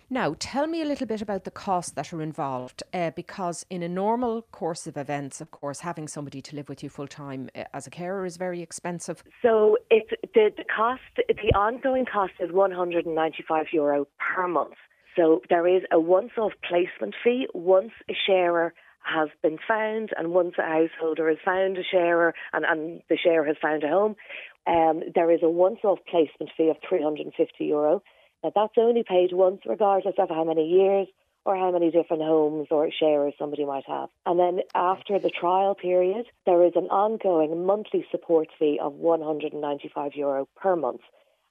Now, 0.10 0.36
tell 0.38 0.68
me 0.68 0.82
a 0.82 0.86
little 0.86 1.08
bit 1.08 1.22
about 1.22 1.46
the 1.46 1.52
costs 1.52 1.94
that 1.94 2.12
are 2.12 2.22
involved, 2.22 2.84
uh, 2.94 3.12
because 3.16 3.66
in 3.70 3.84
a 3.84 3.88
normal 3.88 4.42
course 4.42 4.86
of 4.86 4.98
events, 4.98 5.40
of 5.40 5.52
course, 5.52 5.80
having 5.80 6.10
somebody 6.10 6.42
to 6.42 6.58
live 6.58 6.68
with 6.68 6.84
you 6.84 6.90
full 6.90 7.08
time 7.08 7.50
uh, 7.56 7.64
as 7.74 7.88
a 7.88 7.90
carer 7.90 8.26
is 8.26 8.36
very 8.36 8.62
expensive. 8.62 9.24
So 9.42 9.78
it's 9.90 10.10
the, 10.34 10.52
the 10.58 10.66
cost, 10.66 11.04
the 11.16 11.58
ongoing 11.58 12.06
cost 12.06 12.34
is 12.42 12.52
195 12.52 13.68
euro 13.72 14.08
per 14.20 14.46
month. 14.50 14.76
So 15.16 15.42
there 15.50 15.66
is 15.66 15.84
a 15.90 16.02
once-off 16.02 16.52
placement 16.68 17.16
fee 17.24 17.48
once 17.54 17.94
a 18.10 18.14
sharer 18.28 18.74
has 19.06 19.30
been 19.42 19.58
found 19.68 20.12
and 20.18 20.32
once 20.32 20.56
a 20.58 20.64
householder 20.64 21.30
has 21.30 21.38
found 21.46 21.78
a 21.78 21.84
sharer 21.84 22.34
and, 22.54 22.66
and 22.66 23.02
the 23.10 23.18
sharer 23.18 23.46
has 23.46 23.58
found 23.62 23.84
a 23.84 23.88
home, 23.88 24.16
um, 24.68 25.04
there 25.14 25.32
is 25.32 25.42
a 25.44 25.50
once-off 25.50 26.00
placement 26.10 26.52
fee 26.58 26.70
of 26.70 26.78
350 26.88 27.66
euro. 27.66 28.02
Now, 28.44 28.52
that's 28.54 28.74
only 28.78 29.04
paid 29.08 29.32
once, 29.32 29.62
regardless 29.66 30.16
of 30.18 30.30
how 30.30 30.44
many 30.44 30.68
years 30.68 31.08
or 31.46 31.56
how 31.56 31.72
many 31.72 31.92
different 31.92 32.24
homes 32.24 32.68
or 32.72 32.90
sharers 32.92 33.36
somebody 33.38 33.66
might 33.66 33.86
have. 33.88 34.10
And 34.26 34.40
then 34.40 34.60
after 34.74 35.20
the 35.20 35.30
trial 35.30 35.76
period, 35.76 36.26
there 36.46 36.64
is 36.66 36.74
an 36.76 36.86
ongoing 36.86 37.66
monthly 37.66 38.06
support 38.10 38.48
fee 38.58 38.80
of 38.82 38.94
195 38.94 40.12
euro 40.16 40.48
per 40.56 40.76
month. 40.76 41.02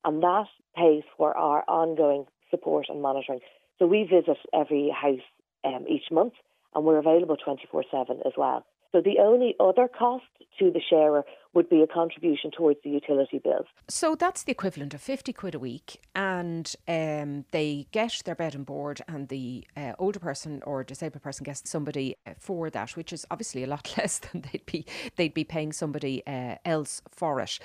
And 0.04 0.22
that 0.22 0.46
pays 0.76 1.04
for 1.16 1.36
our 1.36 1.64
ongoing 1.68 2.26
support 2.50 2.86
and 2.88 3.00
monitoring. 3.00 3.40
So 3.78 3.86
we 3.86 4.02
visit 4.04 4.38
every 4.52 4.90
house 4.90 5.20
um, 5.64 5.86
each 5.88 6.10
month 6.10 6.34
and 6.74 6.84
we're 6.84 6.98
available 6.98 7.36
24 7.36 7.84
7 7.90 8.20
as 8.26 8.32
well. 8.36 8.64
So 8.92 9.00
the 9.00 9.18
only 9.18 9.56
other 9.58 9.88
cost 9.88 10.24
to 10.60 10.70
the 10.70 10.80
sharer 10.88 11.24
would 11.52 11.68
be 11.68 11.82
a 11.82 11.86
contribution 11.86 12.50
towards 12.50 12.78
the 12.84 12.90
utility 12.90 13.38
bills. 13.38 13.66
So 13.88 14.14
that's 14.14 14.44
the 14.44 14.52
equivalent 14.52 14.94
of 14.94 15.00
50 15.00 15.32
quid 15.32 15.54
a 15.54 15.58
week, 15.58 16.00
and 16.14 16.72
um, 16.86 17.44
they 17.50 17.86
get 17.90 18.22
their 18.24 18.36
bed 18.36 18.54
and 18.54 18.64
board, 18.64 19.00
and 19.08 19.28
the 19.28 19.66
uh, 19.76 19.92
older 19.98 20.20
person 20.20 20.62
or 20.64 20.84
disabled 20.84 21.22
person 21.22 21.42
gets 21.42 21.68
somebody 21.68 22.16
uh, 22.24 22.34
for 22.38 22.70
that, 22.70 22.96
which 22.96 23.12
is 23.12 23.26
obviously 23.32 23.64
a 23.64 23.66
lot 23.66 23.94
less 23.98 24.18
than 24.18 24.42
they'd 24.42 24.66
be 24.66 24.86
they'd 25.16 25.34
be 25.34 25.44
paying 25.44 25.72
somebody 25.72 26.24
uh, 26.26 26.56
else 26.64 27.02
for 27.10 27.40
it. 27.40 27.58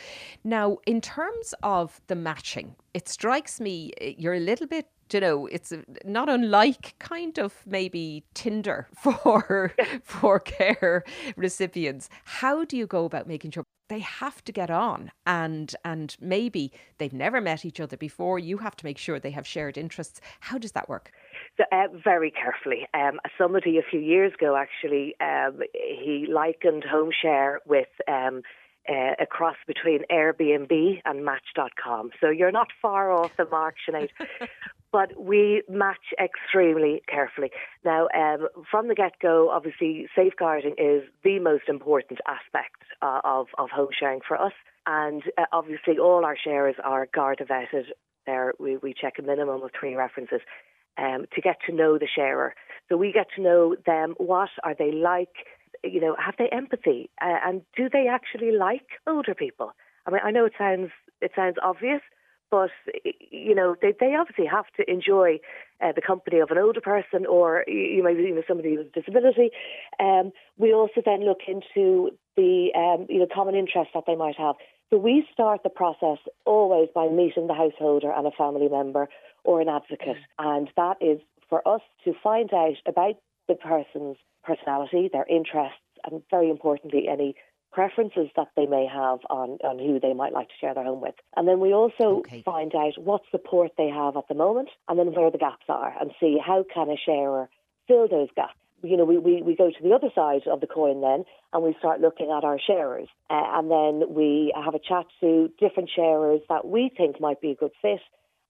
Now, 0.44 0.78
in 0.88 1.02
terms 1.02 1.54
of 1.62 2.02
the 2.08 2.16
matching, 2.16 2.76
it 2.94 3.08
strikes 3.08 3.60
me 3.60 3.92
uh, 4.02 4.06
you're 4.18 4.34
a 4.34 4.40
little 4.40 4.68
bit 4.68 4.88
you 5.14 5.20
know, 5.20 5.48
it's 5.48 5.74
not 6.06 6.30
unlike 6.30 6.96
kind 7.00 7.38
of 7.40 7.56
maybe 7.66 8.24
Tinder 8.34 8.88
for 8.96 9.74
for 10.04 10.40
care 10.40 11.04
recipients. 11.36 12.10
How 12.26 12.66
do 12.66 12.78
you 12.78 12.88
go 12.88 13.06
about 13.06 13.28
making 13.28 13.52
sure 13.52 13.64
they 13.90 14.00
have 14.00 14.44
to 14.46 14.52
get 14.52 14.70
on 14.70 15.12
and 15.26 15.76
and 15.84 16.16
maybe 16.22 16.72
they've 17.00 17.14
never 17.14 17.42
met 17.42 17.66
each 17.66 17.80
other 17.80 17.98
before 17.98 18.40
you 18.40 18.60
have 18.60 18.76
to 18.76 18.86
make 18.86 18.98
sure 18.98 19.20
they 19.20 19.32
have 19.32 19.48
shared 19.48 19.78
interests 19.80 20.22
how 20.42 20.60
does 20.60 20.74
that 20.74 20.88
work 20.88 21.12
uh, 21.60 21.88
very 22.04 22.30
carefully 22.32 22.88
um, 22.94 23.20
somebody 23.36 23.80
a 23.80 23.82
few 23.82 24.00
years 24.00 24.32
ago 24.36 24.56
actually 24.56 25.16
um, 25.20 25.60
he 25.74 26.28
likened 26.32 26.84
home 26.84 27.10
share 27.12 27.60
with 27.66 27.90
um, 28.08 28.44
uh, 28.88 29.14
a 29.20 29.26
cross 29.26 29.58
between 29.68 30.00
Airbnb 30.12 31.02
and 31.06 31.24
Match.com. 31.24 32.10
So 32.20 32.30
you're 32.30 32.52
not 32.52 32.70
far 32.82 33.12
off 33.12 33.32
the 33.38 33.46
mark, 33.46 33.76
Sinead. 33.88 34.10
but 34.92 35.20
we 35.20 35.64
match 35.70 36.14
extremely 36.22 37.02
carefully. 37.08 37.52
Now, 37.86 38.08
um, 38.16 38.48
from 38.70 38.88
the 38.88 38.96
get 38.96 39.14
go, 39.22 39.50
obviously, 39.52 40.08
safeguarding 40.16 40.76
is 40.78 41.04
the 41.24 41.40
most 41.40 41.64
important 41.68 42.20
aspect 42.28 42.82
uh, 43.02 43.22
of, 43.24 43.48
of 43.58 43.70
home 43.70 43.90
sharing 43.98 44.22
for 44.28 44.40
us. 44.40 44.54
And 44.86 45.24
uh, 45.38 45.46
obviously, 45.52 46.00
all 46.00 46.26
our 46.26 46.38
sharers 46.42 46.76
are 46.84 47.08
Garda 47.14 47.46
vetted. 47.46 47.86
There, 48.26 48.54
we, 48.60 48.78
we 48.78 48.94
check 49.00 49.14
a 49.20 49.22
minimum 49.22 49.62
of 49.62 49.72
three 49.80 49.96
references 49.96 50.42
um, 50.98 51.26
to 51.34 51.42
get 51.42 51.58
to 51.68 51.76
know 51.76 51.98
the 51.98 52.08
sharer. 52.14 52.56
So 52.88 52.98
we 52.98 53.12
get 53.12 53.28
to 53.36 53.42
know 53.42 53.76
them. 53.86 54.16
What 54.18 54.50
are 54.64 54.76
they 54.78 54.92
like? 54.92 55.30
You 55.84 56.02
know, 56.02 56.16
have 56.24 56.36
they 56.38 56.50
empathy? 56.52 57.10
Uh, 57.22 57.38
and 57.46 57.62
do 57.76 57.90
they 57.92 58.08
actually 58.08 58.52
like 58.52 58.88
older 59.08 59.34
people? 59.36 59.72
I 60.06 60.12
mean, 60.12 60.22
I 60.24 60.32
know 60.32 60.46
it 60.46 60.54
sounds 60.58 60.90
it 61.22 61.32
sounds 61.36 61.58
obvious, 61.62 62.02
but 62.52 62.70
you 63.32 63.56
know 63.56 63.76
they 63.82 63.94
they 64.00 64.16
obviously 64.16 64.46
have 64.46 64.66
to 64.78 64.90
enjoy 64.90 65.40
uh, 65.82 65.92
the 65.94 66.02
company 66.02 66.40
of 66.40 66.52
an 66.52 66.58
older 66.58 66.82
person 66.82 67.26
or 67.26 67.64
you 67.68 68.02
know 68.04 68.10
even 68.10 68.44
somebody 68.48 68.78
with 68.78 68.88
a 68.88 69.02
disability. 69.02 69.52
Um, 70.00 70.32
we 70.58 70.74
also 70.74 71.02
then 71.06 71.26
look 71.26 71.42
into 71.48 72.12
the 72.36 72.70
um, 72.76 73.06
you 73.10 73.20
know 73.20 73.28
common 73.34 73.56
interests 73.56 73.92
that 73.94 74.04
they 74.08 74.16
might 74.16 74.38
have. 74.38 74.56
So 74.90 74.98
we 74.98 75.28
start 75.32 75.62
the 75.64 75.70
process 75.70 76.18
always 76.46 76.90
by 76.94 77.08
meeting 77.08 77.48
the 77.48 77.54
householder 77.54 78.12
and 78.12 78.26
a 78.26 78.32
family 78.32 78.68
member 78.68 79.08
or 79.44 79.62
an 79.62 79.70
advocate, 79.70 80.18
and 80.40 80.70
that 80.76 80.98
is 81.02 81.20
for 81.48 81.68
us 81.68 81.82
to 82.06 82.14
find 82.24 82.54
out 82.54 82.78
about 82.86 83.16
the 83.48 83.56
person's 83.56 84.18
personality, 84.44 85.10
their 85.12 85.26
interests, 85.26 85.80
and 86.06 86.22
very 86.30 86.50
importantly 86.50 87.08
any 87.08 87.36
preferences 87.72 88.28
that 88.36 88.50
they 88.56 88.66
may 88.66 88.88
have 88.88 89.20
on, 89.30 89.58
on 89.64 89.80
who 89.80 90.00
they 90.00 90.14
might 90.14 90.34
like 90.34 90.48
to 90.48 90.54
share 90.60 90.74
their 90.74 90.84
home 90.84 91.02
with. 91.02 91.16
And 91.36 91.48
then 91.48 91.60
we 91.60 91.74
also 91.74 92.20
okay. 92.20 92.42
find 92.42 92.74
out 92.76 92.98
what 92.98 93.22
support 93.32 93.72
they 93.78 93.90
have 93.90 94.18
at 94.18 94.28
the 94.28 94.36
moment 94.36 94.70
and 94.88 94.98
then 94.98 95.14
where 95.14 95.32
the 95.32 95.38
gaps 95.38 95.66
are 95.70 95.94
and 96.00 96.12
see 96.20 96.38
how 96.44 96.66
can 96.74 96.90
a 96.90 96.98
sharer 96.98 97.50
fill 97.88 98.08
those 98.08 98.30
gaps. 98.36 98.54
You 98.82 98.96
know, 98.96 99.04
we, 99.04 99.18
we, 99.18 99.42
we 99.42 99.56
go 99.56 99.70
to 99.70 99.84
the 99.84 99.94
other 99.94 100.10
side 100.16 100.48
of 100.48 100.62
the 100.62 100.68
coin 100.68 101.02
then 101.02 101.26
and 101.54 101.64
we 101.64 101.76
start 101.80 102.02
looking 102.02 102.32
at 102.36 102.44
our 102.44 102.60
sharers. 102.60 103.10
Uh, 103.30 103.44
and 103.54 103.70
then 103.70 104.14
we 104.14 104.54
have 104.56 104.74
a 104.74 104.80
chat 104.80 105.06
to 105.20 105.52
different 105.60 105.90
sharers 105.94 106.42
that 106.50 106.66
we 106.66 106.90
think 106.96 107.20
might 107.20 107.42
be 107.42 107.52
a 107.52 107.56
good 107.56 107.72
fit. 107.82 108.00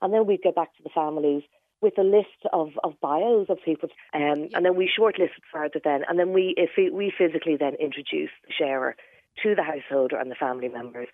And 0.01 0.13
then 0.13 0.27
we 0.27 0.39
go 0.41 0.51
back 0.51 0.75
to 0.77 0.84
the 0.84 0.91
families 0.93 1.43
with 1.82 1.97
a 1.97 2.03
list 2.03 2.27
of, 2.51 2.69
of 2.84 2.99
bios 3.01 3.47
of 3.49 3.58
people, 3.63 3.89
um, 4.13 4.49
and 4.53 4.65
then 4.65 4.75
we 4.75 4.89
shortlist 4.99 5.36
it 5.38 5.43
further 5.51 5.79
then, 5.84 6.01
and 6.08 6.19
then 6.19 6.34
we 6.34 6.53
if 6.58 6.71
we, 6.77 6.89
we 6.89 7.13
physically 7.17 7.55
then 7.58 7.75
introduce 7.75 8.32
the 8.45 8.53
sharer 8.58 8.95
to 9.44 9.56
the 9.56 9.63
householder 9.63 10.18
and 10.18 10.30
the 10.30 10.36
family 10.36 10.70
members, 10.70 11.08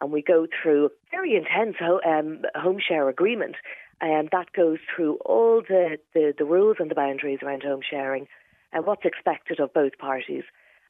and 0.00 0.12
we 0.12 0.22
go 0.22 0.46
through 0.62 0.86
a 0.86 0.90
very 1.10 1.36
intense 1.36 1.76
ho- 1.78 2.00
um, 2.06 2.42
home 2.54 2.78
share 2.86 3.08
agreement, 3.08 3.56
and 4.00 4.28
that 4.32 4.52
goes 4.52 4.78
through 4.94 5.16
all 5.24 5.62
the, 5.66 5.98
the, 6.14 6.34
the 6.36 6.44
rules 6.44 6.76
and 6.80 6.90
the 6.90 6.94
boundaries 6.94 7.38
around 7.42 7.62
home 7.62 7.80
sharing, 7.88 8.26
and 8.72 8.86
what's 8.86 9.04
expected 9.04 9.60
of 9.60 9.72
both 9.72 9.98
parties. 9.98 10.44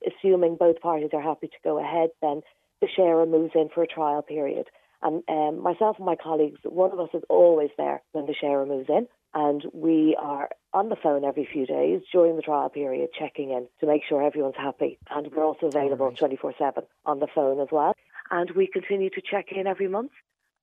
Assuming 0.07 0.57
both 0.57 0.81
parties 0.81 1.11
are 1.13 1.23
happy 1.23 1.47
to 1.47 1.57
go 1.63 1.79
ahead, 1.79 2.11
then 2.21 2.43
the 2.81 2.89
sharer 2.89 3.27
moves 3.27 3.53
in 3.55 3.69
for 3.73 3.83
a 3.83 3.87
trial 3.87 4.23
period. 4.23 4.67
And 5.03 5.23
um, 5.29 5.63
myself 5.63 5.97
and 5.97 6.07
my 6.07 6.17
colleagues, 6.17 6.61
one 6.65 6.93
of 6.93 7.01
us 7.01 7.11
is 7.15 7.23
always 7.29 7.71
there 7.77 8.03
when 8.13 8.27
the 8.27 8.35
sharer 8.35 8.65
moves 8.67 8.89
in 8.89 9.09
and 9.35 9.65
we 9.73 10.17
are 10.21 10.51
on 10.73 10.89
the 10.89 10.97
phone 10.97 11.25
every 11.25 11.49
few 11.51 11.67
days 11.67 12.03
during 12.13 12.37
the 12.37 12.43
trial 12.43 12.69
period 12.69 13.11
checking 13.19 13.51
in 13.51 13.67
to 13.81 13.87
make 13.87 14.03
sure 14.09 14.23
everyone's 14.23 14.57
happy. 14.57 14.99
And 15.11 15.31
we're 15.33 15.45
also 15.45 15.67
available 15.67 16.13
24 16.13 16.55
7 16.59 16.85
on 17.07 17.19
the 17.19 17.27
phone 17.35 17.61
as 17.61 17.69
well. 17.71 17.95
And 18.31 18.51
we 18.53 18.67
continue 18.67 19.11
to 19.11 19.23
check 19.23 19.47
in 19.53 19.67
every 19.67 19.89
month, 19.89 20.13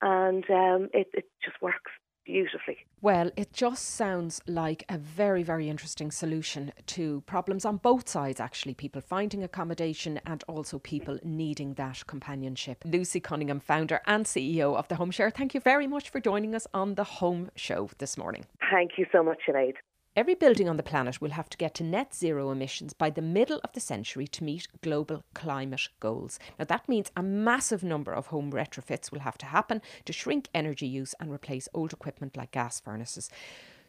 and 0.02 0.43
um, 0.49 0.89
it, 0.93 1.08
it 1.13 1.25
just 1.43 1.62
works 1.62 1.91
beautifully. 2.25 2.77
Well, 3.01 3.32
it 3.36 3.53
just 3.53 3.86
sounds 3.95 4.41
like 4.45 4.84
a 4.89 4.97
very, 4.97 5.41
very 5.41 5.69
interesting 5.69 6.12
solution 6.12 6.71
to 6.88 7.21
problems 7.21 7.65
on 7.65 7.77
both 7.77 8.10
sides, 8.10 8.39
actually. 8.39 8.73
People 8.73 9.01
finding 9.01 9.43
accommodation 9.43 10.19
and 10.25 10.43
also 10.47 10.79
people 10.79 11.17
needing 11.23 11.75
that 11.75 12.05
companionship. 12.08 12.84
Lucy 12.86 13.19
Cunningham, 13.19 13.60
founder 13.60 14.01
and 14.05 14.25
CEO 14.25 14.75
of 14.75 14.88
The 14.89 14.95
Home 14.95 15.12
Share, 15.12 15.29
thank 15.29 15.53
you 15.53 15.62
very 15.62 15.88
much 15.88 16.10
for 16.10 16.19
joining 16.19 16.53
us 16.53 16.67
on 16.73 16.95
The 16.95 17.05
Home 17.05 17.51
Show 17.55 17.89
this 17.99 18.17
morning. 18.17 18.45
Thank 18.69 18.91
you 18.97 19.05
so 19.12 19.23
much, 19.23 19.39
Sinead. 19.47 19.75
Every 20.15 20.33
building 20.33 20.67
on 20.67 20.77
the 20.77 20.83
planet 20.83 21.21
will 21.21 21.29
have 21.31 21.49
to 21.49 21.57
get 21.57 21.75
to 21.75 21.83
net 21.83 22.15
zero 22.15 22.49
emissions 22.49 22.93
by 22.93 23.11
the 23.11 23.21
middle 23.21 23.61
of 23.63 23.73
the 23.73 23.79
century 23.79 24.27
to 24.27 24.43
meet 24.43 24.67
global 24.81 25.23
climate 25.35 25.87
goals. 25.99 26.39
Now, 26.57 26.65
that 26.65 26.89
means 26.89 27.11
a 27.15 27.21
massive 27.21 27.83
number 27.83 28.11
of 28.11 28.27
home 28.27 28.51
retrofits 28.51 29.11
will 29.11 29.19
have 29.19 29.37
to 29.37 29.45
happen 29.45 29.83
to 30.05 30.13
shrink 30.13 30.49
energy 30.53 30.87
use 30.87 31.13
and 31.19 31.31
replace 31.31 31.69
old 31.75 31.93
equipment 31.93 32.35
like 32.35 32.51
gas 32.51 32.79
furnaces. 32.79 33.29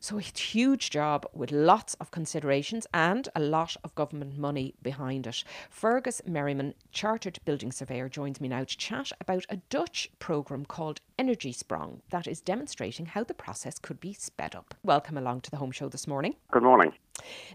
So, 0.03 0.17
a 0.17 0.23
huge 0.23 0.89
job 0.89 1.27
with 1.35 1.53
lots 1.53 1.93
of 2.01 2.11
considerations 2.11 2.87
and 2.95 3.29
a 3.37 3.41
lot 3.41 3.77
of 3.85 3.95
government 3.95 4.39
money 4.39 4.73
behind 4.81 5.27
it. 5.27 5.45
Fergus 5.69 6.23
Merriman, 6.25 6.73
Chartered 6.91 7.39
Building 7.45 7.71
Surveyor, 7.71 8.09
joins 8.09 8.41
me 8.41 8.49
now 8.49 8.65
to 8.65 8.79
chat 8.79 9.13
about 9.21 9.45
a 9.51 9.59
Dutch 9.69 10.11
programme 10.19 10.65
called 10.65 11.03
Energiesprong 11.19 12.01
that 12.09 12.27
is 12.27 12.41
demonstrating 12.41 13.05
how 13.05 13.25
the 13.25 13.35
process 13.35 13.79
could 13.79 14.01
be 14.01 14.15
sped 14.15 14.55
up. 14.55 14.75
Welcome 14.83 15.19
along 15.19 15.43
to 15.43 15.51
the 15.51 15.59
Home 15.59 15.71
Show 15.71 15.91
this 15.91 16.07
morning. 16.07 16.35
Good 16.51 16.63
morning. 16.63 16.95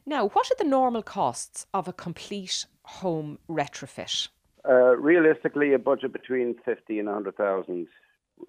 Now, 0.05 0.27
what 0.27 0.51
are 0.51 0.57
the 0.59 0.69
normal 0.69 1.01
costs 1.01 1.65
of 1.73 1.87
a 1.87 1.93
complete 1.93 2.67
home 2.83 3.39
retrofit? 3.49 4.27
Uh, 4.69 4.95
realistically, 4.97 5.73
a 5.73 5.79
budget 5.79 6.13
between 6.13 6.53
50 6.63 6.99
and 6.99 7.07
100,000 7.07 7.87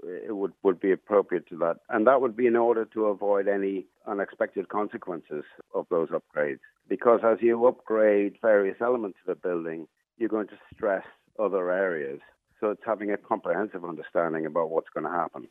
it 0.03 0.35
would, 0.35 0.53
would 0.63 0.81
be 0.81 0.93
appropriate 0.93 1.49
to 1.49 1.57
that. 1.59 1.77
And 1.89 2.07
that 2.07 2.21
would 2.21 2.37
be 2.37 2.47
in 2.47 2.57
order 2.57 2.85
to 2.87 3.07
avoid 3.07 3.49
any 3.49 3.87
unexpected 4.07 4.69
consequences 4.69 5.45
of 5.75 5.87
those 5.91 6.09
upgrades. 6.11 6.61
Because 6.89 7.21
as 7.25 7.39
you 7.41 7.67
upgrade 7.67 8.39
various 8.41 8.77
elements 8.81 9.19
of 9.27 9.33
a 9.33 9.41
building, 9.41 9.87
you're 10.19 10.29
going 10.29 10.49
to 10.49 10.59
stress 10.75 11.05
other 11.39 11.71
areas. 11.71 12.21
So 12.61 12.71
it's 12.71 12.83
having 12.87 13.11
a 13.11 13.17
comprehensive 13.17 13.85
understanding 13.85 14.47
about 14.47 14.71
what's 14.71 14.89
going 14.95 15.05
to 15.05 15.11
happen. 15.11 15.49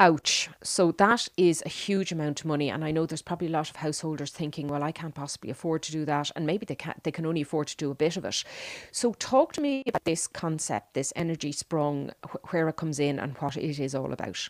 Ouch. 0.00 0.50
So 0.62 0.90
that 0.92 1.28
is 1.36 1.62
a 1.64 1.68
huge 1.68 2.10
amount 2.10 2.40
of 2.40 2.46
money. 2.46 2.68
And 2.68 2.84
I 2.84 2.90
know 2.90 3.06
there's 3.06 3.22
probably 3.22 3.46
a 3.46 3.50
lot 3.50 3.70
of 3.70 3.76
householders 3.76 4.32
thinking, 4.32 4.66
well, 4.66 4.82
I 4.82 4.90
can't 4.90 5.14
possibly 5.14 5.50
afford 5.50 5.84
to 5.84 5.92
do 5.92 6.04
that. 6.04 6.32
And 6.34 6.46
maybe 6.46 6.66
they 6.66 6.74
can 6.74 6.94
they 7.04 7.12
can 7.12 7.26
only 7.26 7.42
afford 7.42 7.68
to 7.68 7.76
do 7.76 7.92
a 7.92 7.94
bit 7.94 8.16
of 8.16 8.24
it. 8.24 8.42
So 8.90 9.12
talk 9.14 9.52
to 9.52 9.60
me 9.60 9.84
about 9.86 10.04
this 10.04 10.26
concept, 10.26 10.94
this 10.94 11.12
Energiesprong, 11.16 12.10
where 12.50 12.68
it 12.68 12.76
comes 12.76 12.98
in 12.98 13.20
and 13.20 13.36
what 13.38 13.56
it 13.56 13.78
is 13.78 13.94
all 13.94 14.12
about. 14.12 14.48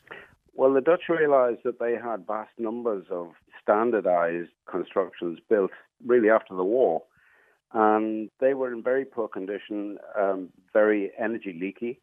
Well, 0.54 0.72
the 0.72 0.80
Dutch 0.80 1.08
realised 1.10 1.60
that 1.64 1.78
they 1.78 1.96
had 1.96 2.26
vast 2.26 2.52
numbers 2.58 3.04
of 3.10 3.32
standardised 3.62 4.50
constructions 4.66 5.40
built 5.50 5.72
really 6.06 6.30
after 6.30 6.54
the 6.54 6.64
war. 6.64 7.02
And 7.72 8.30
they 8.40 8.54
were 8.54 8.72
in 8.72 8.82
very 8.82 9.04
poor 9.04 9.28
condition, 9.28 9.98
um, 10.18 10.50
very 10.72 11.10
energy 11.18 11.58
leaky. 11.60 12.00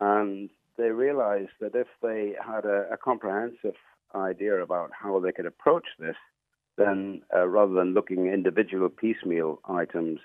And 0.00 0.48
they 0.78 0.90
realized 0.90 1.50
that 1.60 1.74
if 1.74 1.88
they 2.00 2.34
had 2.44 2.64
a, 2.64 2.86
a 2.92 2.96
comprehensive 2.96 3.74
idea 4.14 4.62
about 4.62 4.90
how 4.92 5.20
they 5.20 5.32
could 5.32 5.46
approach 5.46 5.86
this, 5.98 6.16
then 6.78 7.20
uh, 7.34 7.46
rather 7.46 7.74
than 7.74 7.92
looking 7.92 8.28
individual 8.28 8.88
piecemeal 8.88 9.60
items, 9.68 10.20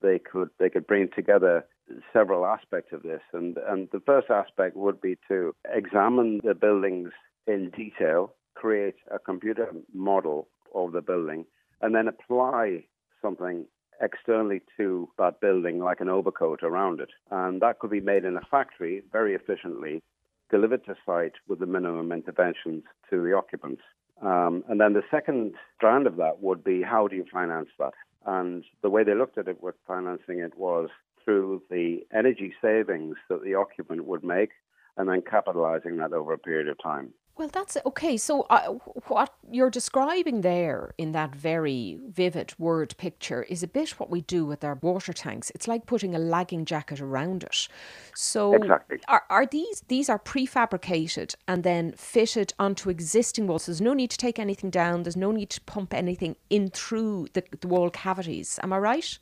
they 0.00 0.18
could 0.18 0.48
they 0.58 0.70
could 0.70 0.86
bring 0.86 1.08
together 1.14 1.66
several 2.12 2.46
aspects 2.46 2.92
of 2.92 3.02
this. 3.02 3.20
And 3.32 3.58
and 3.68 3.88
the 3.92 4.00
first 4.00 4.30
aspect 4.30 4.76
would 4.76 5.00
be 5.00 5.18
to 5.28 5.54
examine 5.72 6.40
the 6.42 6.54
buildings 6.54 7.10
in 7.46 7.70
detail, 7.70 8.34
create 8.54 8.96
a 9.12 9.18
computer 9.18 9.70
model 9.92 10.48
of 10.74 10.92
the 10.92 11.02
building, 11.02 11.44
and 11.82 11.94
then 11.94 12.08
apply 12.08 12.84
something 13.20 13.66
externally 14.00 14.62
to 14.76 15.08
that 15.18 15.40
building 15.40 15.78
like 15.78 16.00
an 16.00 16.08
overcoat 16.08 16.62
around 16.62 17.00
it. 17.00 17.10
And 17.30 17.60
that 17.62 17.78
could 17.78 17.90
be 17.90 18.00
made 18.00 18.24
in 18.24 18.36
a 18.36 18.46
factory 18.50 19.02
very 19.12 19.34
efficiently, 19.34 20.02
delivered 20.50 20.84
to 20.86 20.94
site 21.04 21.34
with 21.46 21.58
the 21.58 21.66
minimum 21.66 22.12
interventions 22.12 22.84
to 23.10 23.22
the 23.22 23.34
occupants. 23.34 23.82
Um, 24.22 24.64
and 24.68 24.80
then 24.80 24.94
the 24.94 25.02
second 25.10 25.54
strand 25.76 26.06
of 26.06 26.16
that 26.16 26.40
would 26.40 26.64
be 26.64 26.82
how 26.82 27.06
do 27.08 27.16
you 27.16 27.24
finance 27.32 27.68
that? 27.78 27.92
And 28.26 28.64
the 28.82 28.90
way 28.90 29.04
they 29.04 29.14
looked 29.14 29.38
at 29.38 29.48
it 29.48 29.62
with 29.62 29.74
financing 29.86 30.40
it 30.40 30.58
was 30.58 30.88
through 31.24 31.62
the 31.70 32.00
energy 32.12 32.54
savings 32.60 33.16
that 33.28 33.44
the 33.44 33.54
occupant 33.54 34.04
would 34.06 34.24
make 34.24 34.50
and 34.96 35.08
then 35.08 35.22
capitalizing 35.22 35.96
that 35.98 36.12
over 36.12 36.32
a 36.32 36.38
period 36.38 36.68
of 36.68 36.82
time. 36.82 37.12
Well, 37.38 37.48
that's 37.52 37.76
okay. 37.86 38.16
So, 38.16 38.42
uh, 38.50 38.72
what 39.06 39.32
you're 39.48 39.70
describing 39.70 40.40
there 40.40 40.92
in 40.98 41.12
that 41.12 41.36
very 41.36 42.00
vivid 42.08 42.52
word 42.58 42.96
picture 42.98 43.44
is 43.44 43.62
a 43.62 43.68
bit 43.68 43.90
what 44.00 44.10
we 44.10 44.22
do 44.22 44.44
with 44.44 44.64
our 44.64 44.74
water 44.74 45.12
tanks. 45.12 45.50
It's 45.54 45.68
like 45.68 45.86
putting 45.86 46.16
a 46.16 46.18
lagging 46.18 46.64
jacket 46.64 47.00
around 47.00 47.44
it. 47.44 47.68
So, 48.12 48.54
exactly. 48.54 48.98
are, 49.06 49.22
are 49.30 49.46
these 49.46 49.84
these 49.86 50.08
are 50.08 50.18
prefabricated 50.18 51.36
and 51.46 51.62
then 51.62 51.92
fitted 51.92 52.54
onto 52.58 52.90
existing 52.90 53.46
walls? 53.46 53.66
There's 53.66 53.80
no 53.80 53.94
need 53.94 54.10
to 54.10 54.18
take 54.18 54.40
anything 54.40 54.70
down. 54.70 55.04
There's 55.04 55.16
no 55.16 55.30
need 55.30 55.50
to 55.50 55.60
pump 55.60 55.94
anything 55.94 56.34
in 56.50 56.70
through 56.70 57.28
the, 57.34 57.44
the 57.60 57.68
wall 57.68 57.88
cavities. 57.88 58.58
Am 58.64 58.72
I 58.72 58.78
right? 58.78 59.16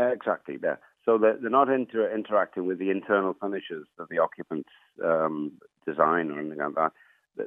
exactly. 0.00 0.58
Yeah. 0.60 0.76
So 1.04 1.16
they're, 1.16 1.36
they're 1.40 1.50
not 1.50 1.68
inter- 1.68 2.12
interacting 2.12 2.66
with 2.66 2.80
the 2.80 2.90
internal 2.90 3.34
finishes 3.40 3.86
of 4.00 4.08
the 4.08 4.18
occupant's 4.18 4.70
um, 5.04 5.52
design 5.86 6.32
or 6.32 6.40
anything 6.40 6.58
like 6.58 6.74
that 6.74 6.92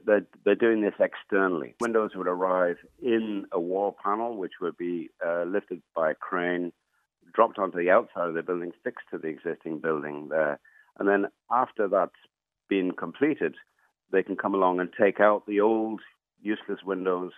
they're, 0.06 0.26
they're 0.44 0.56
doing 0.56 0.82
this 0.82 0.94
externally. 1.00 1.76
Windows 1.80 2.12
would 2.16 2.28
arrive 2.28 2.78
in 3.02 3.46
a 3.52 3.60
wall 3.60 3.96
panel, 4.04 4.38
which 4.38 4.54
would 4.62 4.78
be 4.78 5.10
uh, 5.26 5.44
lifted 5.44 5.82
by 5.96 6.12
a 6.12 6.16
crane, 6.16 6.72
dropped 7.34 7.60
onto 7.60 7.78
the 7.78 7.90
outside 7.90 8.28
of 8.28 8.34
the 8.34 8.44
building, 8.44 8.72
fixed 8.84 9.06
to 9.12 9.18
the 9.18 9.28
existing 9.28 9.80
building 9.80 10.30
there. 10.30 10.60
And 10.98 11.08
then 11.08 11.28
after 11.52 11.88
that's 11.88 12.12
been 12.70 12.92
completed, 12.92 13.56
they 14.12 14.24
can 14.24 14.36
come 14.36 14.56
along 14.56 14.80
and 14.80 14.90
take 15.00 15.20
out 15.20 15.46
the 15.46 15.62
old 15.62 16.02
useless 16.42 16.80
windows 16.86 17.32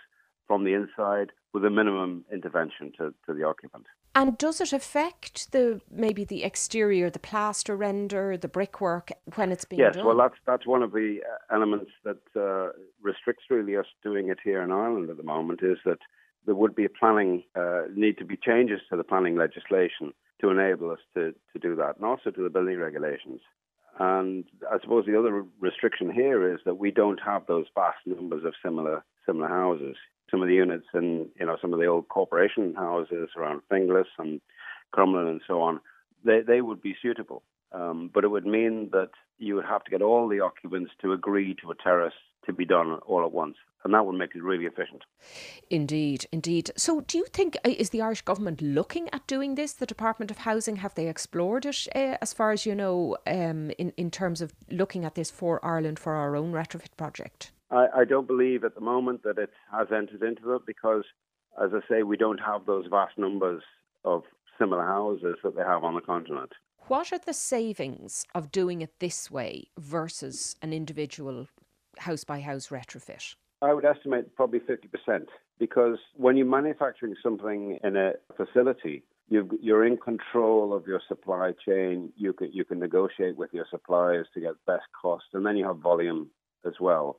from 0.46 0.64
the 0.64 0.74
inside 0.74 1.32
with 1.52 1.64
a 1.64 1.70
minimum 1.70 2.24
intervention 2.32 2.92
to, 2.98 3.12
to 3.26 3.34
the 3.34 3.44
occupant. 3.44 3.86
And 4.18 4.36
does 4.36 4.60
it 4.60 4.72
affect 4.72 5.52
the 5.52 5.80
maybe 5.92 6.24
the 6.24 6.42
exterior, 6.42 7.08
the 7.08 7.20
plaster 7.20 7.76
render, 7.76 8.36
the 8.36 8.48
brickwork 8.48 9.12
when 9.36 9.52
it's 9.52 9.64
being 9.64 9.78
yes, 9.78 9.94
done? 9.94 10.00
Yes, 10.00 10.06
well, 10.08 10.16
that's 10.16 10.34
that's 10.44 10.66
one 10.66 10.82
of 10.82 10.90
the 10.90 11.20
uh, 11.22 11.54
elements 11.54 11.92
that 12.02 12.18
uh, 12.34 12.72
restricts 13.00 13.44
really 13.48 13.76
us 13.76 13.86
doing 14.02 14.28
it 14.28 14.38
here 14.42 14.60
in 14.60 14.72
Ireland 14.72 15.08
at 15.08 15.18
the 15.18 15.22
moment. 15.22 15.60
Is 15.62 15.78
that 15.84 16.00
there 16.46 16.56
would 16.56 16.74
be 16.74 16.84
a 16.84 16.88
planning 16.88 17.44
uh, 17.54 17.82
need 17.94 18.18
to 18.18 18.24
be 18.24 18.36
changes 18.36 18.80
to 18.90 18.96
the 18.96 19.04
planning 19.04 19.36
legislation 19.36 20.12
to 20.40 20.50
enable 20.50 20.90
us 20.90 20.98
to 21.14 21.32
to 21.52 21.58
do 21.60 21.76
that, 21.76 21.94
and 21.94 22.04
also 22.04 22.32
to 22.32 22.42
the 22.42 22.50
building 22.50 22.78
regulations. 22.78 23.40
And 24.00 24.46
I 24.68 24.80
suppose 24.80 25.06
the 25.06 25.16
other 25.16 25.44
restriction 25.60 26.10
here 26.10 26.52
is 26.52 26.58
that 26.64 26.78
we 26.78 26.90
don't 26.90 27.20
have 27.24 27.46
those 27.46 27.66
vast 27.72 27.98
numbers 28.04 28.44
of 28.44 28.54
similar 28.64 29.04
similar 29.26 29.46
houses 29.46 29.96
some 30.30 30.42
of 30.42 30.48
the 30.48 30.54
units 30.54 30.86
in 30.94 31.28
you 31.38 31.46
know 31.46 31.56
some 31.60 31.72
of 31.72 31.80
the 31.80 31.86
old 31.86 32.08
corporation 32.08 32.74
houses 32.74 33.30
around 33.36 33.62
Finglas 33.70 34.06
and 34.18 34.40
Crumlin 34.94 35.28
and 35.30 35.40
so 35.46 35.60
on, 35.62 35.80
they 36.24 36.40
they 36.40 36.60
would 36.60 36.82
be 36.82 36.96
suitable. 37.00 37.42
Um, 37.70 38.10
but 38.12 38.24
it 38.24 38.28
would 38.28 38.46
mean 38.46 38.88
that 38.92 39.10
you 39.38 39.54
would 39.54 39.66
have 39.66 39.84
to 39.84 39.90
get 39.90 40.02
all 40.02 40.26
the 40.26 40.40
occupants 40.40 40.90
to 41.02 41.12
agree 41.12 41.54
to 41.60 41.70
a 41.70 41.74
terrace 41.74 42.14
to 42.46 42.52
be 42.52 42.64
done 42.64 42.94
all 43.06 43.24
at 43.24 43.32
once, 43.32 43.56
and 43.84 43.92
that 43.92 44.06
would 44.06 44.16
make 44.16 44.34
it 44.34 44.42
really 44.42 44.64
efficient. 44.64 45.02
Indeed, 45.68 46.26
indeed. 46.32 46.70
So, 46.76 47.02
do 47.02 47.18
you 47.18 47.26
think 47.26 47.56
uh, 47.64 47.70
is 47.70 47.90
the 47.90 48.00
Irish 48.00 48.22
government 48.22 48.62
looking 48.62 49.08
at 49.12 49.26
doing 49.26 49.54
this? 49.54 49.74
The 49.74 49.86
Department 49.86 50.30
of 50.30 50.38
Housing 50.38 50.76
have 50.76 50.94
they 50.94 51.08
explored 51.08 51.66
it, 51.66 51.86
uh, 51.94 52.16
as 52.22 52.32
far 52.32 52.52
as 52.52 52.64
you 52.64 52.74
know, 52.74 53.16
um, 53.26 53.70
in 53.78 53.92
in 53.96 54.10
terms 54.10 54.40
of 54.40 54.54
looking 54.70 55.04
at 55.04 55.14
this 55.14 55.30
for 55.30 55.64
Ireland 55.64 55.98
for 55.98 56.14
our 56.14 56.34
own 56.36 56.52
retrofit 56.52 56.96
project? 56.96 57.52
I, 57.70 57.86
I 57.98 58.04
don't 58.04 58.26
believe 58.26 58.64
at 58.64 58.74
the 58.74 58.80
moment 58.80 59.22
that 59.24 59.38
it 59.38 59.50
has 59.72 59.88
entered 59.94 60.22
into 60.22 60.54
it 60.54 60.62
because, 60.66 61.04
as 61.62 61.70
I 61.74 61.80
say, 61.88 62.02
we 62.02 62.16
don't 62.16 62.38
have 62.38 62.66
those 62.66 62.86
vast 62.90 63.18
numbers 63.18 63.62
of 64.04 64.22
similar 64.58 64.84
houses 64.84 65.36
that 65.42 65.54
they 65.54 65.62
have 65.62 65.84
on 65.84 65.94
the 65.94 66.00
continent. 66.00 66.52
What 66.88 67.12
are 67.12 67.18
the 67.18 67.34
savings 67.34 68.24
of 68.34 68.50
doing 68.50 68.80
it 68.80 68.98
this 68.98 69.30
way 69.30 69.68
versus 69.78 70.56
an 70.62 70.72
individual 70.72 71.46
house 71.98 72.24
by 72.24 72.40
house 72.40 72.68
retrofit? 72.68 73.34
I 73.60 73.74
would 73.74 73.84
estimate 73.84 74.34
probably 74.36 74.60
50% 74.60 75.26
because 75.58 75.98
when 76.14 76.36
you're 76.36 76.46
manufacturing 76.46 77.14
something 77.22 77.78
in 77.82 77.96
a 77.96 78.12
facility, 78.36 79.02
you 79.28 79.74
are 79.74 79.84
in 79.84 79.98
control 79.98 80.72
of 80.72 80.86
your 80.86 81.02
supply 81.06 81.52
chain. 81.66 82.10
You 82.16 82.32
can, 82.32 82.50
you 82.50 82.64
can 82.64 82.78
negotiate 82.78 83.36
with 83.36 83.52
your 83.52 83.66
suppliers 83.70 84.26
to 84.32 84.40
get 84.40 84.52
best 84.66 84.86
cost, 85.00 85.24
and 85.34 85.44
then 85.44 85.56
you 85.58 85.66
have 85.66 85.78
volume 85.78 86.30
as 86.64 86.74
well. 86.80 87.18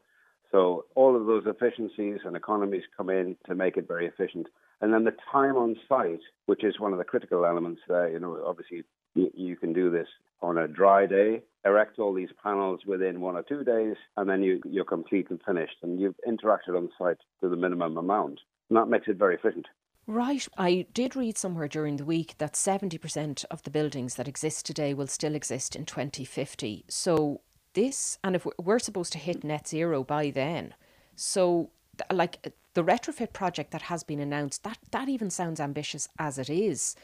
So 0.51 0.85
all 0.95 1.15
of 1.15 1.25
those 1.25 1.43
efficiencies 1.45 2.19
and 2.25 2.35
economies 2.35 2.83
come 2.97 3.09
in 3.09 3.35
to 3.47 3.55
make 3.55 3.77
it 3.77 3.88
very 3.88 4.07
efficient. 4.07 4.47
And 4.81 4.93
then 4.93 5.03
the 5.03 5.15
time 5.31 5.55
on 5.57 5.75
site, 5.88 6.21
which 6.45 6.63
is 6.63 6.79
one 6.79 6.93
of 6.93 6.97
the 6.97 7.05
critical 7.05 7.45
elements 7.45 7.81
there, 7.88 8.09
you 8.09 8.19
know, 8.19 8.41
obviously 8.45 8.83
you, 9.13 9.55
can 9.57 9.73
do 9.73 9.91
this 9.91 10.07
on 10.41 10.57
a 10.57 10.67
dry 10.67 11.05
day, 11.05 11.41
erect 11.65 11.99
all 11.99 12.13
these 12.13 12.29
panels 12.41 12.79
within 12.88 13.19
one 13.19 13.35
or 13.35 13.43
two 13.43 13.63
days, 13.63 13.95
and 14.15 14.29
then 14.29 14.41
you, 14.41 14.62
you're 14.65 14.85
complete 14.85 15.29
and 15.29 15.41
finished. 15.45 15.75
And 15.83 15.99
you've 15.99 16.15
interacted 16.27 16.77
on 16.77 16.89
site 16.97 17.17
to 17.41 17.49
the 17.49 17.57
minimum 17.57 17.97
amount. 17.97 18.39
And 18.69 18.77
that 18.77 18.88
makes 18.88 19.07
it 19.07 19.17
very 19.17 19.35
efficient. 19.35 19.67
Right. 20.07 20.47
I 20.57 20.88
did 20.91 21.15
read 21.15 21.38
somewhere 21.38 21.67
during 21.67 21.97
the 21.97 22.05
week 22.05 22.35
that 22.39 22.53
70% 22.53 23.45
of 23.51 23.62
the 23.62 23.69
buildings 23.69 24.15
that 24.15 24.27
exist 24.27 24.65
today 24.65 24.93
will 24.95 25.05
still 25.05 25.35
exist 25.35 25.75
in 25.75 25.85
2050. 25.85 26.85
So 26.88 27.41
this, 27.73 28.17
and 28.23 28.36
if 28.36 28.45
we're 28.58 28.79
supposed 28.79 29.12
to 29.13 29.19
hit 29.19 29.43
net 29.43 29.67
zero 29.67 30.03
by 30.03 30.29
then, 30.29 30.73
so 31.15 31.69
like 32.12 32.53
the 32.73 32.84
retrofit 32.84 33.34
project 33.34 33.71
that 33.71 33.84
has 33.84 34.03
been 34.03 34.19
announced, 34.19 34.63
that 34.63 34.77
that 34.91 35.10
even 35.10 35.29
sounds 35.29 35.60
ambitious 35.60 36.08
as 36.17 36.38
it 36.38 36.49
is. 36.49 36.95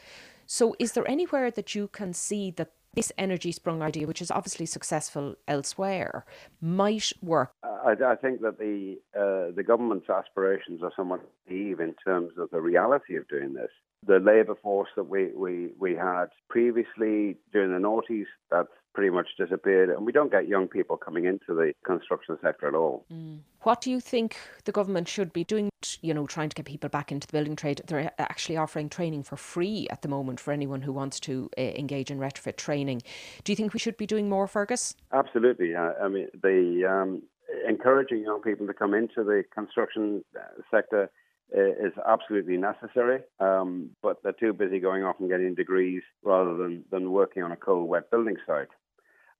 So, 0.46 0.76
is 0.78 0.92
there 0.92 1.08
anywhere 1.08 1.50
that 1.50 1.74
you 1.74 1.88
can 1.88 2.12
see 2.12 2.50
that 2.52 2.70
this 2.94 3.12
Energiesprong 3.18 3.82
idea, 3.82 4.06
which 4.06 4.22
is 4.22 4.30
obviously 4.30 4.64
successful 4.64 5.34
elsewhere, 5.46 6.24
might 6.60 7.12
work? 7.20 7.52
I, 7.62 7.94
I 8.04 8.16
think 8.16 8.40
that 8.40 8.58
the 8.58 8.98
uh, 9.14 9.54
the 9.54 9.64
government's 9.64 10.08
aspirations 10.08 10.82
are 10.82 10.92
somewhat 10.96 11.20
naive 11.48 11.80
in 11.80 11.94
terms 12.04 12.32
of 12.38 12.50
the 12.50 12.60
reality 12.60 13.16
of 13.16 13.28
doing 13.28 13.54
this. 13.54 13.70
The 14.06 14.18
labour 14.18 14.54
force 14.62 14.90
that 14.94 15.08
we, 15.08 15.32
we, 15.34 15.70
we 15.78 15.94
had 15.94 16.26
previously 16.48 17.38
during 17.52 17.72
the 17.72 17.78
noughties, 17.78 18.26
that's 18.50 18.68
pretty 18.96 19.10
much 19.10 19.28
disappeared, 19.36 19.90
and 19.90 20.06
we 20.06 20.10
don't 20.10 20.32
get 20.32 20.48
young 20.48 20.66
people 20.66 20.96
coming 20.96 21.26
into 21.26 21.48
the 21.48 21.74
construction 21.84 22.38
sector 22.42 22.66
at 22.66 22.74
all. 22.74 23.04
Mm. 23.12 23.40
What 23.60 23.82
do 23.82 23.90
you 23.90 24.00
think 24.00 24.38
the 24.64 24.72
government 24.72 25.06
should 25.06 25.34
be 25.34 25.44
doing? 25.44 25.68
You 26.00 26.14
know, 26.14 26.26
trying 26.26 26.48
to 26.48 26.54
get 26.54 26.64
people 26.64 26.88
back 26.88 27.12
into 27.12 27.26
the 27.26 27.32
building 27.32 27.56
trade. 27.56 27.82
They're 27.86 28.10
actually 28.18 28.56
offering 28.56 28.88
training 28.88 29.24
for 29.24 29.36
free 29.36 29.86
at 29.90 30.00
the 30.00 30.08
moment 30.08 30.40
for 30.40 30.50
anyone 30.50 30.80
who 30.80 30.92
wants 30.92 31.20
to 31.20 31.50
uh, 31.58 31.60
engage 31.60 32.10
in 32.10 32.18
retrofit 32.18 32.56
training. 32.56 33.02
Do 33.44 33.52
you 33.52 33.56
think 33.56 33.74
we 33.74 33.78
should 33.78 33.98
be 33.98 34.06
doing 34.06 34.30
more, 34.30 34.46
Fergus? 34.46 34.94
Absolutely. 35.12 35.74
Uh, 35.74 35.92
I 36.02 36.08
mean, 36.08 36.28
the 36.42 36.86
um, 36.88 37.22
encouraging 37.68 38.22
young 38.22 38.40
people 38.40 38.66
to 38.66 38.72
come 38.72 38.94
into 38.94 39.22
the 39.24 39.44
construction 39.54 40.24
uh, 40.34 40.62
sector 40.70 41.10
is 41.52 41.92
absolutely 42.08 42.56
necessary, 42.56 43.20
um, 43.38 43.90
but 44.02 44.20
they're 44.22 44.32
too 44.32 44.52
busy 44.52 44.80
going 44.80 45.04
off 45.04 45.16
and 45.20 45.28
getting 45.28 45.54
degrees 45.54 46.02
rather 46.24 46.56
than, 46.56 46.84
than 46.90 47.12
working 47.12 47.44
on 47.44 47.52
a 47.52 47.56
cold, 47.56 47.88
wet 47.88 48.10
building 48.10 48.36
site. 48.46 48.66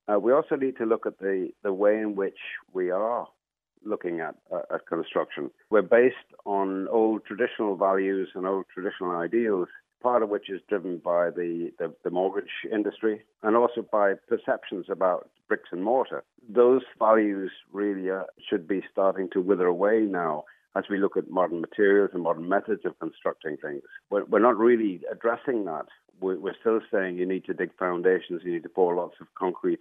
Uh, 0.09 0.19
we 0.19 0.33
also 0.33 0.55
need 0.57 0.77
to 0.77 0.85
look 0.85 1.07
at 1.07 1.19
the, 1.19 1.51
the 1.62 1.73
way 1.73 1.99
in 1.99 2.14
which 2.14 2.38
we 2.73 2.90
are 2.90 3.27
looking 3.85 4.21
at, 4.21 4.35
uh, 4.53 4.75
at 4.75 4.87
construction. 4.87 5.51
We're 5.71 5.83
based 5.83 6.16
on 6.45 6.88
old 6.88 7.25
traditional 7.25 7.77
values 7.77 8.29
and 8.35 8.47
old 8.47 8.66
traditional 8.73 9.12
ideals, 9.16 9.69
part 10.03 10.23
of 10.23 10.29
which 10.29 10.51
is 10.51 10.61
driven 10.69 10.99
by 10.99 11.31
the, 11.31 11.71
the, 11.79 11.92
the 12.05 12.11
mortgage 12.11 12.51
industry 12.73 13.23
and 13.42 13.57
also 13.57 13.87
by 13.90 14.14
perceptions 14.29 14.87
about 14.88 15.29
bricks 15.49 15.69
and 15.73 15.83
mortar. 15.83 16.25
Those 16.49 16.83
values 16.99 17.51
really 17.73 18.11
uh, 18.11 18.25
should 18.49 18.69
be 18.69 18.83
starting 18.90 19.29
to 19.33 19.40
wither 19.40 19.66
away 19.66 20.01
now 20.03 20.45
as 20.77 20.85
we 20.91 20.99
look 20.99 21.17
at 21.17 21.31
modern 21.31 21.61
materials 21.61 22.11
and 22.12 22.23
modern 22.23 22.49
methods 22.49 22.83
of 22.85 22.99
constructing 22.99 23.57
things. 23.57 23.83
We're, 24.11 24.25
we're 24.25 24.39
not 24.39 24.59
really 24.59 25.01
addressing 25.11 25.65
that. 25.65 25.87
We're, 26.21 26.39
we're 26.39 26.57
still 26.61 26.81
saying 26.93 27.17
you 27.17 27.27
need 27.27 27.45
to 27.47 27.55
dig 27.55 27.71
foundations, 27.79 28.43
you 28.45 28.53
need 28.53 28.62
to 28.65 28.69
pour 28.69 28.95
lots 28.95 29.15
of 29.21 29.27
concrete. 29.39 29.81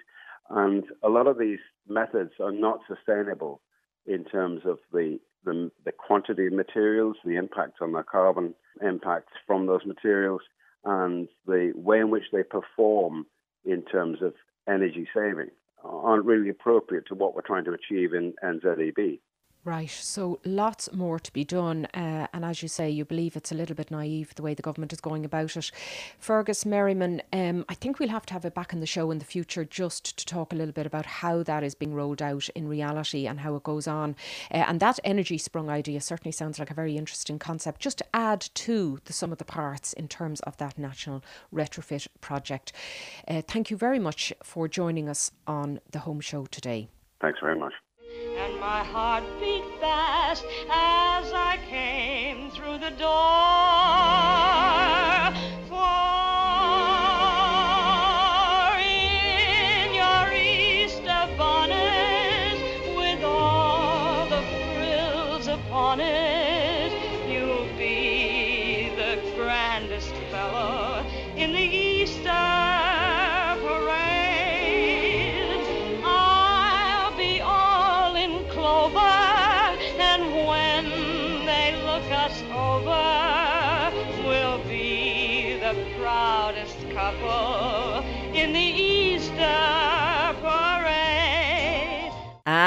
And 0.49 0.83
a 1.03 1.09
lot 1.09 1.27
of 1.27 1.37
these 1.37 1.59
methods 1.87 2.31
are 2.39 2.51
not 2.51 2.79
sustainable 2.87 3.61
in 4.05 4.23
terms 4.25 4.61
of 4.65 4.77
the, 4.93 5.19
the, 5.43 5.71
the 5.83 5.91
quantity 5.91 6.47
of 6.47 6.53
materials, 6.53 7.17
the 7.25 7.35
impact 7.35 7.81
on 7.81 7.91
the 7.91 8.03
carbon 8.03 8.53
impacts 8.81 9.33
from 9.47 9.65
those 9.65 9.85
materials, 9.85 10.41
and 10.83 11.27
the 11.47 11.73
way 11.75 11.99
in 11.99 12.11
which 12.11 12.25
they 12.31 12.43
perform 12.43 13.25
in 13.65 13.81
terms 13.81 14.19
of 14.21 14.33
energy 14.67 15.07
saving 15.15 15.49
aren't 15.83 16.25
really 16.25 16.49
appropriate 16.49 17.05
to 17.07 17.15
what 17.15 17.35
we're 17.35 17.41
trying 17.41 17.65
to 17.65 17.73
achieve 17.73 18.13
in 18.13 18.33
NZEB. 18.43 19.19
Right, 19.65 19.89
so 19.89 20.39
lots 20.45 20.93
more 20.93 21.17
to 21.17 21.33
be 21.33 21.43
done. 21.43 21.87
Uh, 21.91 22.27
and 22.31 22.45
as 22.45 22.61
you 22.61 22.67
say, 22.67 22.87
you 22.87 23.03
believe 23.03 23.35
it's 23.35 23.51
a 23.51 23.55
little 23.55 23.75
bit 23.75 23.89
naive 23.89 24.35
the 24.35 24.43
way 24.43 24.53
the 24.53 24.61
government 24.61 24.93
is 24.93 25.01
going 25.01 25.25
about 25.25 25.57
it. 25.57 25.71
Fergus 26.19 26.67
Merriman, 26.67 27.23
um, 27.33 27.65
I 27.67 27.73
think 27.73 27.97
we'll 27.97 28.09
have 28.09 28.27
to 28.27 28.33
have 28.33 28.45
it 28.45 28.53
back 28.53 28.73
in 28.73 28.79
the 28.79 28.85
show 28.85 29.09
in 29.09 29.17
the 29.17 29.25
future 29.25 29.65
just 29.65 30.19
to 30.19 30.25
talk 30.27 30.53
a 30.53 30.55
little 30.55 30.71
bit 30.71 30.85
about 30.85 31.07
how 31.07 31.41
that 31.41 31.63
is 31.63 31.73
being 31.73 31.95
rolled 31.95 32.21
out 32.21 32.47
in 32.49 32.67
reality 32.67 33.25
and 33.25 33.39
how 33.39 33.55
it 33.55 33.63
goes 33.63 33.87
on. 33.87 34.15
Uh, 34.51 34.65
and 34.67 34.79
that 34.81 34.99
Energiesprong 35.03 35.67
idea 35.67 35.99
certainly 35.99 36.31
sounds 36.31 36.59
like 36.59 36.69
a 36.69 36.75
very 36.75 36.95
interesting 36.95 37.39
concept, 37.39 37.81
just 37.81 37.97
to 37.97 38.05
add 38.13 38.41
to 38.53 38.99
the 39.05 39.13
sum 39.13 39.31
of 39.31 39.39
the 39.39 39.45
parts 39.45 39.93
in 39.93 40.07
terms 40.07 40.41
of 40.41 40.55
that 40.57 40.77
national 40.77 41.23
retrofit 41.51 42.05
project. 42.21 42.71
Uh, 43.27 43.41
thank 43.41 43.71
you 43.71 43.77
very 43.77 43.97
much 43.97 44.31
for 44.43 44.67
joining 44.67 45.09
us 45.09 45.31
on 45.47 45.79
the 45.89 45.99
Home 45.99 46.21
Show 46.21 46.45
today. 46.45 46.87
Thanks 47.19 47.39
very 47.41 47.57
much 47.57 47.73
and 48.37 48.59
my 48.59 48.83
heart 48.83 49.23
beat 49.39 49.63
fast 49.79 50.43
as 50.69 51.31
I 51.33 51.57
came 51.69 52.51
through 52.51 52.79
the 52.79 52.91
door. 52.91 55.14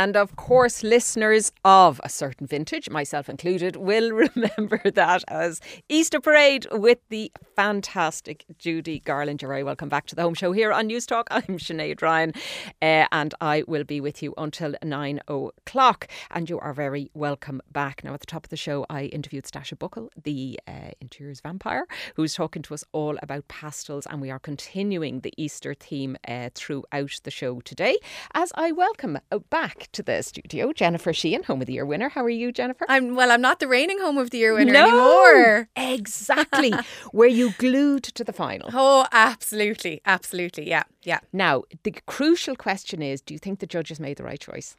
And 0.01 0.17
of 0.17 0.37
course, 0.37 0.85
listeners 0.85 1.51
of 1.69 2.01
a 2.03 2.09
certain 2.09 2.47
vintage, 2.47 2.89
myself 2.89 3.29
included, 3.29 3.77
will 3.77 4.11
remember 4.35 4.81
that 4.91 5.23
as 5.29 5.61
Easter 5.91 6.19
Parade 6.19 6.67
with 6.73 6.97
the 7.11 7.31
fantastic 7.55 8.47
Judy 8.57 9.01
Garland. 9.01 9.43
You're 9.43 9.51
very 9.51 9.65
welcome 9.65 9.91
back 9.91 10.07
to 10.07 10.15
the 10.15 10.23
home 10.23 10.33
show 10.33 10.53
here 10.53 10.73
on 10.73 10.89
Newstalk. 10.89 11.25
I'm 11.31 11.59
Sinead 11.59 12.01
Ryan, 12.01 12.33
uh, 12.81 13.05
and 13.13 13.35
I 13.43 13.65
will 13.69 13.85
be 13.85 14.01
with 14.01 14.23
you 14.23 14.33
until 14.39 14.77
nine 14.83 15.21
o'clock. 15.29 16.09
And 16.31 16.49
you 16.49 16.59
are 16.59 16.73
very 16.73 17.11
welcome 17.13 17.61
back. 17.71 18.03
Now, 18.03 18.15
at 18.15 18.21
the 18.21 18.27
top 18.27 18.45
of 18.45 18.51
the 18.51 18.57
show, 18.57 18.87
I 18.89 19.05
interviewed 19.05 19.45
Stasha 19.45 19.79
Buckle, 19.79 20.09
the 20.23 20.59
uh, 20.67 20.93
interiors 21.03 21.43
vampire, 21.43 21.87
who's 22.15 22.33
talking 22.33 22.63
to 22.63 22.73
us 22.73 22.85
all 22.93 23.19
about 23.23 23.47
pastels. 23.49 24.07
And 24.07 24.23
we 24.23 24.31
are 24.31 24.39
continuing 24.39 25.21
the 25.21 25.35
Easter 25.37 25.75
theme 25.75 26.17
uh, 26.27 26.49
throughout 26.55 27.21
the 27.25 27.31
show 27.31 27.61
today 27.61 27.99
as 28.33 28.53
I 28.55 28.73
welcome 28.73 29.19
back 29.51 29.89
to 29.93 30.03
the 30.03 30.23
studio, 30.23 30.73
Jennifer 30.73 31.13
Sheehan, 31.13 31.43
Home 31.43 31.58
of 31.61 31.66
the 31.66 31.75
Year 31.75 31.87
winner. 31.87 32.09
How 32.09 32.25
are 32.25 32.31
you, 32.31 32.53
Jennifer? 32.53 32.87
I'm 32.88 33.14
well. 33.14 33.31
I'm 33.31 33.40
not 33.40 33.61
the 33.61 33.68
reigning 33.68 33.99
Home 34.01 34.18
of 34.18 34.31
the 34.31 34.38
Year 34.38 34.55
winner 34.55 34.73
no, 34.73 34.88
anymore. 34.88 35.68
Exactly. 35.77 36.73
Were 37.12 37.27
you 37.27 37.53
glued 37.59 38.05
to 38.05 38.25
the 38.25 38.33
final? 38.33 38.71
Oh, 38.73 39.07
absolutely, 39.12 40.01
absolutely. 40.07 40.68
Yeah, 40.68 40.85
yeah. 41.03 41.21
Now, 41.33 41.64
the 41.83 41.94
crucial 42.07 42.57
question 42.57 43.03
is: 43.03 43.21
Do 43.21 43.35
you 43.35 43.38
think 43.38 43.61
the 43.61 43.66
judges 43.66 44.01
made 44.01 44.16
the 44.16 44.25
right 44.25 44.40
choice? 44.40 44.77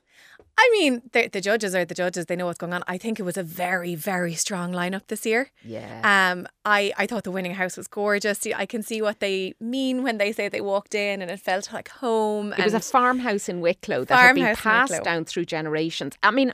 I 0.62 0.70
mean, 0.74 1.02
the, 1.14 1.30
the 1.30 1.40
judges 1.40 1.74
are 1.74 1.86
the 1.86 1.96
judges. 1.96 2.26
They 2.26 2.36
know 2.36 2.46
what's 2.46 2.58
going 2.58 2.74
on. 2.74 2.84
I 2.86 2.98
think 2.98 3.18
it 3.18 3.24
was 3.24 3.38
a 3.38 3.44
very, 3.44 3.96
very 3.96 4.34
strong 4.34 4.74
lineup 4.74 5.08
this 5.08 5.26
year. 5.26 5.52
Yeah. 5.64 6.02
Um, 6.04 6.48
I, 6.66 6.92
I 6.98 7.08
thought 7.08 7.24
the 7.24 7.32
winning 7.32 7.54
house 7.54 7.78
was 7.78 7.88
gorgeous. 7.88 8.46
I 8.46 8.66
can 8.66 8.84
see 8.84 9.02
what 9.02 9.22
they 9.22 9.54
mean 9.62 10.04
when 10.04 10.18
they 10.18 10.34
say 10.34 10.50
they 10.50 10.60
walked 10.60 10.96
in 10.96 11.22
and 11.22 11.32
it 11.32 11.40
felt 11.40 11.72
like 11.72 11.88
home. 11.88 12.52
It 12.58 12.66
was 12.66 12.74
a 12.74 12.82
farmhouse 12.82 13.48
in 13.48 13.62
Wicklow 13.62 14.04
that 14.04 14.14
had 14.14 14.36
been 14.36 14.56
passed 14.56 15.02
down 15.04 15.24
through 15.24 15.46
generations. 15.46 16.18
I 16.24 16.32
mean, 16.32 16.52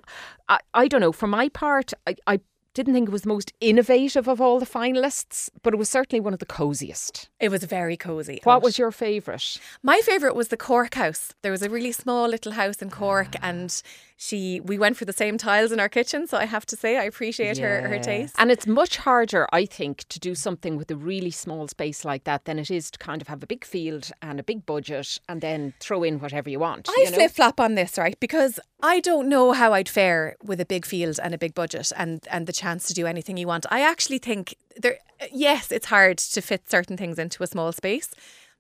I, 0.48 0.60
I 0.76 0.88
don't 0.88 1.02
know. 1.02 1.12
For 1.12 1.28
my 1.28 1.50
part, 1.50 1.92
I, 2.06 2.16
I 2.28 2.40
didn't 2.76 2.94
think 2.94 3.08
it 3.08 3.12
was 3.12 3.24
the 3.24 3.30
most 3.30 3.54
innovative 3.62 4.28
of 4.28 4.40
all 4.40 4.60
the 4.60 4.66
finalists, 4.66 5.50
but 5.64 5.74
it 5.74 5.78
was 5.78 5.90
certainly 5.90 6.20
one 6.20 6.34
of 6.34 6.40
the 6.40 6.46
coziest. 6.46 7.30
It 7.40 7.50
was 7.50 7.64
very 7.64 7.98
cozy. 7.98 8.42
What 8.44 8.62
was 8.62 8.78
your 8.78 8.92
favourite? 8.92 9.60
My 9.82 10.02
favourite 10.04 10.36
was 10.36 10.50
the 10.50 10.58
Cork 10.58 10.94
house. 10.94 11.34
There 11.42 11.54
was 11.54 11.64
a 11.64 11.70
really 11.70 11.94
small 11.94 12.28
little 12.28 12.52
house 12.52 12.82
in 12.82 12.92
Cork, 12.92 13.36
and 13.42 13.82
she 14.18 14.62
we 14.62 14.78
went 14.78 14.96
for 14.98 15.06
the 15.06 15.14
same 15.14 15.38
tiles 15.38 15.72
in 15.72 15.80
our 15.80 15.90
kitchen. 15.90 16.28
So 16.28 16.38
I 16.38 16.46
have 16.46 16.66
to 16.68 16.78
say, 16.78 16.98
I 16.98 17.04
appreciate 17.04 17.58
yeah. 17.58 17.82
her 17.82 17.88
her 17.90 18.00
taste. 18.00 18.36
And 18.38 18.52
it's 18.52 18.66
much 18.66 18.98
harder, 18.98 19.48
I 19.52 19.66
think, 19.66 20.08
to 20.10 20.20
do 20.20 20.36
something 20.36 20.78
with 20.78 20.90
a 20.90 20.96
really 20.96 21.32
small 21.32 21.68
space 21.68 22.06
like 22.06 22.24
that 22.24 22.46
than 22.46 22.58
it 22.58 22.72
is 22.72 22.90
to 22.92 23.00
kind 23.00 23.22
of 23.22 23.28
have 23.28 23.44
a 23.44 23.48
big 23.48 23.66
field 23.66 24.12
and 24.22 24.40
a 24.40 24.44
big 24.44 24.66
budget, 24.66 25.20
and 25.28 25.42
then 25.42 25.74
throw 25.80 26.04
in 26.04 26.20
whatever 26.20 26.50
you 26.50 26.60
want. 26.60 26.88
I 26.90 26.96
you 26.98 27.12
know? 27.12 27.18
flip 27.18 27.32
flop 27.32 27.60
on 27.60 27.76
this, 27.76 27.98
right? 27.98 28.20
Because 28.20 28.60
I 28.82 29.00
don't 29.00 29.28
know 29.28 29.52
how 29.52 29.74
I'd 29.74 29.90
fare 29.90 30.36
with 30.44 30.62
a 30.62 30.66
big 30.66 30.86
field 30.86 31.20
and 31.22 31.34
a 31.34 31.38
big 31.38 31.54
budget 31.54 31.92
and 31.98 32.26
and 32.32 32.48
the 32.48 32.54
chance 32.54 32.88
to 32.88 32.94
do 32.94 33.08
anything 33.08 33.38
you 33.38 33.48
want. 33.48 33.66
I 33.70 33.82
actually 33.82 34.20
think 34.20 34.56
there 34.78 35.00
yes, 35.32 35.72
it's 35.72 35.88
hard 35.88 36.18
to 36.20 36.42
fit 36.42 36.70
certain 36.70 36.98
things 36.98 37.20
into 37.20 37.44
a 37.44 37.48
small 37.48 37.72
space. 37.72 38.14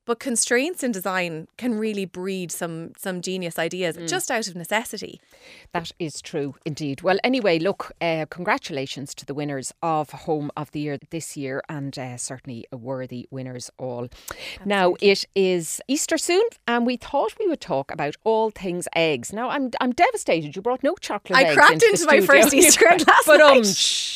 But 0.05 0.19
constraints 0.19 0.83
in 0.83 0.91
design 0.91 1.47
can 1.57 1.77
really 1.77 2.05
breed 2.05 2.51
some 2.51 2.93
some 2.97 3.21
genius 3.21 3.57
ideas 3.57 3.97
mm. 3.97 4.07
just 4.07 4.29
out 4.29 4.47
of 4.47 4.55
necessity. 4.55 5.19
That 5.73 5.91
is 5.99 6.21
true 6.21 6.55
indeed. 6.65 7.01
Well, 7.01 7.17
anyway, 7.23 7.59
look, 7.59 7.91
uh, 7.99 8.25
congratulations 8.29 9.13
to 9.15 9.25
the 9.25 9.33
winners 9.33 9.73
of 9.81 10.11
Home 10.11 10.51
of 10.55 10.71
the 10.71 10.79
Year 10.79 10.99
this 11.09 11.35
year, 11.35 11.61
and 11.67 11.97
uh, 11.97 12.17
certainly 12.17 12.65
a 12.71 12.77
worthy 12.77 13.27
winners 13.31 13.69
all. 13.77 14.05
Absolutely. 14.05 14.65
Now 14.65 14.95
it 15.01 15.25
is 15.35 15.81
Easter 15.87 16.17
soon, 16.17 16.43
and 16.67 16.85
we 16.85 16.97
thought 16.97 17.33
we 17.39 17.47
would 17.47 17.61
talk 17.61 17.91
about 17.91 18.15
all 18.23 18.51
things 18.51 18.87
eggs. 18.95 19.33
Now 19.33 19.49
I'm 19.49 19.71
I'm 19.81 19.91
devastated. 19.91 20.55
You 20.55 20.61
brought 20.61 20.83
no 20.83 20.95
chocolate. 20.95 21.37
I 21.37 21.53
cracked 21.53 21.83
into, 21.83 21.89
into 21.89 22.05
my 22.05 22.21
first 22.21 22.53
Easter 22.53 22.87
egg 22.89 23.07
last 23.07 23.25
but, 23.25 23.41
um, 23.41 23.57
night. 23.57 23.65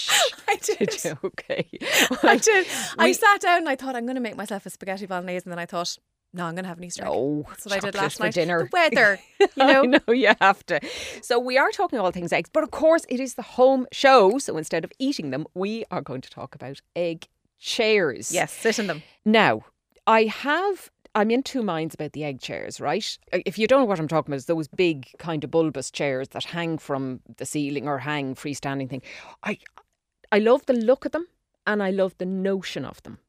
I 0.47 0.55
did. 0.61 0.89
did 0.89 1.17
okay. 1.23 1.67
I 2.23 2.37
did. 2.37 2.67
We, 2.97 3.05
I 3.05 3.11
sat 3.11 3.41
down 3.41 3.59
and 3.59 3.69
I 3.69 3.75
thought 3.75 3.95
I'm 3.95 4.05
going 4.05 4.15
to 4.15 4.21
make 4.21 4.37
myself 4.37 4.65
a 4.65 4.69
spaghetti 4.69 5.05
bolognese, 5.05 5.43
and 5.45 5.51
then 5.51 5.59
I 5.59 5.65
thought 5.65 5.97
no, 6.31 6.45
I'm 6.45 6.53
going 6.53 6.63
to 6.63 6.69
have 6.69 6.77
an 6.77 6.83
Easter 6.83 7.03
egg. 7.03 7.09
Oh, 7.11 7.43
that's 7.49 7.65
what 7.65 7.73
I 7.73 7.79
did 7.79 7.95
last 7.95 8.17
for 8.17 8.23
night. 8.25 8.35
Dinner. 8.35 8.63
The 8.65 8.69
weather, 8.71 9.19
you 9.39 9.47
know. 9.57 9.81
I 9.81 9.85
know 9.85 10.13
you 10.13 10.31
have 10.39 10.63
to. 10.67 10.79
So 11.23 11.39
we 11.39 11.57
are 11.57 11.71
talking 11.71 11.97
all 11.97 12.11
things 12.11 12.31
eggs, 12.31 12.51
but 12.53 12.63
of 12.63 12.69
course 12.69 13.03
it 13.09 13.19
is 13.19 13.33
the 13.33 13.41
home 13.41 13.87
show. 13.91 14.37
So 14.37 14.55
instead 14.55 14.83
of 14.83 14.91
eating 14.99 15.31
them, 15.31 15.47
we 15.55 15.85
are 15.89 16.01
going 16.01 16.21
to 16.21 16.29
talk 16.29 16.53
about 16.53 16.81
egg 16.95 17.27
chairs. 17.57 18.31
Yes, 18.31 18.51
sit 18.53 18.77
in 18.77 18.85
them. 18.85 19.01
Now, 19.25 19.63
I 20.05 20.25
have 20.25 20.91
I'm 21.15 21.31
in 21.31 21.41
two 21.41 21.63
minds 21.63 21.95
about 21.95 22.13
the 22.13 22.23
egg 22.23 22.39
chairs, 22.39 22.79
right? 22.79 23.17
If 23.33 23.57
you 23.57 23.65
don't 23.65 23.81
know 23.81 23.85
what 23.85 23.99
I'm 23.99 24.07
talking 24.07 24.29
about, 24.29 24.37
it's 24.37 24.45
those 24.45 24.67
big 24.67 25.07
kind 25.17 25.43
of 25.43 25.49
bulbous 25.49 25.89
chairs 25.89 26.29
that 26.29 26.45
hang 26.45 26.77
from 26.77 27.21
the 27.37 27.45
ceiling 27.45 27.87
or 27.87 27.97
hang 27.97 28.35
freestanding 28.35 28.89
thing. 28.89 29.01
I 29.43 29.57
I 30.31 30.39
love 30.39 30.65
the 30.65 30.73
look 30.73 31.05
of 31.05 31.11
them 31.11 31.27
and 31.65 31.81
I 31.81 31.91
love 31.91 32.15
the 32.17 32.25
notion 32.25 32.85
of 32.85 33.01
them 33.03 33.19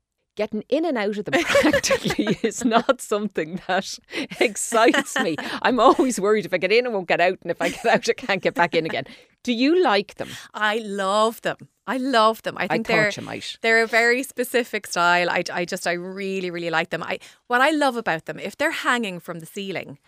getting 0.41 0.65
in 0.71 0.87
and 0.87 0.97
out 0.97 1.19
of 1.19 1.25
them 1.27 1.43
practically 1.45 2.39
is 2.43 2.65
not 2.65 3.01
something 3.01 3.61
that 3.67 3.99
excites 4.41 5.19
me. 5.21 5.37
I'm 5.63 5.79
always 5.79 6.19
worried 6.19 6.47
if 6.47 6.55
I 6.55 6.57
get 6.57 6.73
in, 6.73 6.87
I 6.87 6.91
won't 6.91 7.09
get 7.09 7.21
out, 7.21 7.39
and 7.43 7.51
if 7.51 7.61
I 7.61 7.69
get 7.69 7.85
out, 7.85 8.09
I 8.09 8.13
can't 8.15 8.43
get 8.43 8.55
back 8.55 8.75
in 8.75 8.87
again. 8.87 9.05
Do 9.43 9.53
you 9.53 9.83
like 9.83 10.15
them? 10.15 10.31
I 10.55 10.79
love 10.79 11.43
them. 11.43 11.57
I 11.87 11.99
love 11.99 12.43
them. 12.43 12.57
I 12.57 12.69
think 12.69 12.89
I 12.89 12.93
they're 12.93 13.13
they're 13.61 13.83
a 13.83 13.87
very 13.87 14.23
specific 14.23 14.87
style. 14.87 15.29
I, 15.29 15.43
I 15.53 15.65
just 15.65 15.87
I 15.87 15.93
really 15.93 16.51
really 16.51 16.71
like 16.71 16.91
them. 16.91 17.03
I 17.03 17.19
what 17.49 17.61
I 17.61 17.71
love 17.71 17.97
about 17.97 18.27
them 18.27 18.39
if 18.39 18.57
they're 18.57 18.71
hanging 18.71 19.19
from 19.19 19.41
the 19.41 19.47
ceiling, 19.47 19.99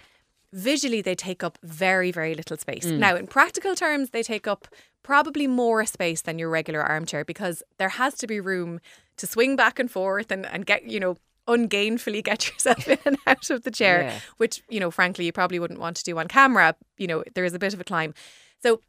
visually 0.53 1.01
they 1.01 1.15
take 1.15 1.43
up 1.43 1.59
very 1.62 2.11
very 2.11 2.35
little 2.35 2.57
space. 2.57 2.87
Mm. 2.87 2.99
Now 2.99 3.17
in 3.17 3.27
practical 3.27 3.75
terms 3.75 4.11
they 4.11 4.23
take 4.23 4.47
up 4.47 4.69
probably 5.03 5.47
more 5.47 5.85
space 5.85 6.23
than 6.23 6.38
your 6.38 6.49
regular 6.49 6.83
armchair 6.83 7.25
because 7.25 7.62
there 7.79 7.88
has 7.88 8.15
to 8.15 8.27
be 8.27 8.41
room 8.41 8.81
to 9.17 9.27
swing 9.27 9.57
back 9.57 9.79
and 9.79 9.91
forth 9.91 10.31
and, 10.31 10.47
and 10.47 10.67
get, 10.67 10.85
you 10.85 11.01
know, 11.01 11.17
ungainfully 11.49 12.23
get 12.23 12.49
yourself 12.53 12.88
in 12.88 12.99
and 13.05 13.19
out 13.27 13.51
of 13.51 13.62
the 13.65 13.71
chair, 13.71 14.03
yeah. 14.03 14.21
which, 14.37 14.62
you 14.69 14.81
know, 14.81 14.91
frankly, 14.91 15.25
you 15.25 15.33
probably 15.33 15.59
wouldn't 15.59 15.81
want 15.81 15.97
to 15.97 16.05
do 16.05 16.19
on 16.19 16.29
camera. 16.29 16.75
You 16.97 17.07
know, 17.07 17.25
there 17.35 17.45
is 17.45 17.55
a 17.55 17.59
bit 17.59 17.75
of 17.75 17.81
a 17.81 17.85
climb. 17.85 18.15
So 18.62 18.81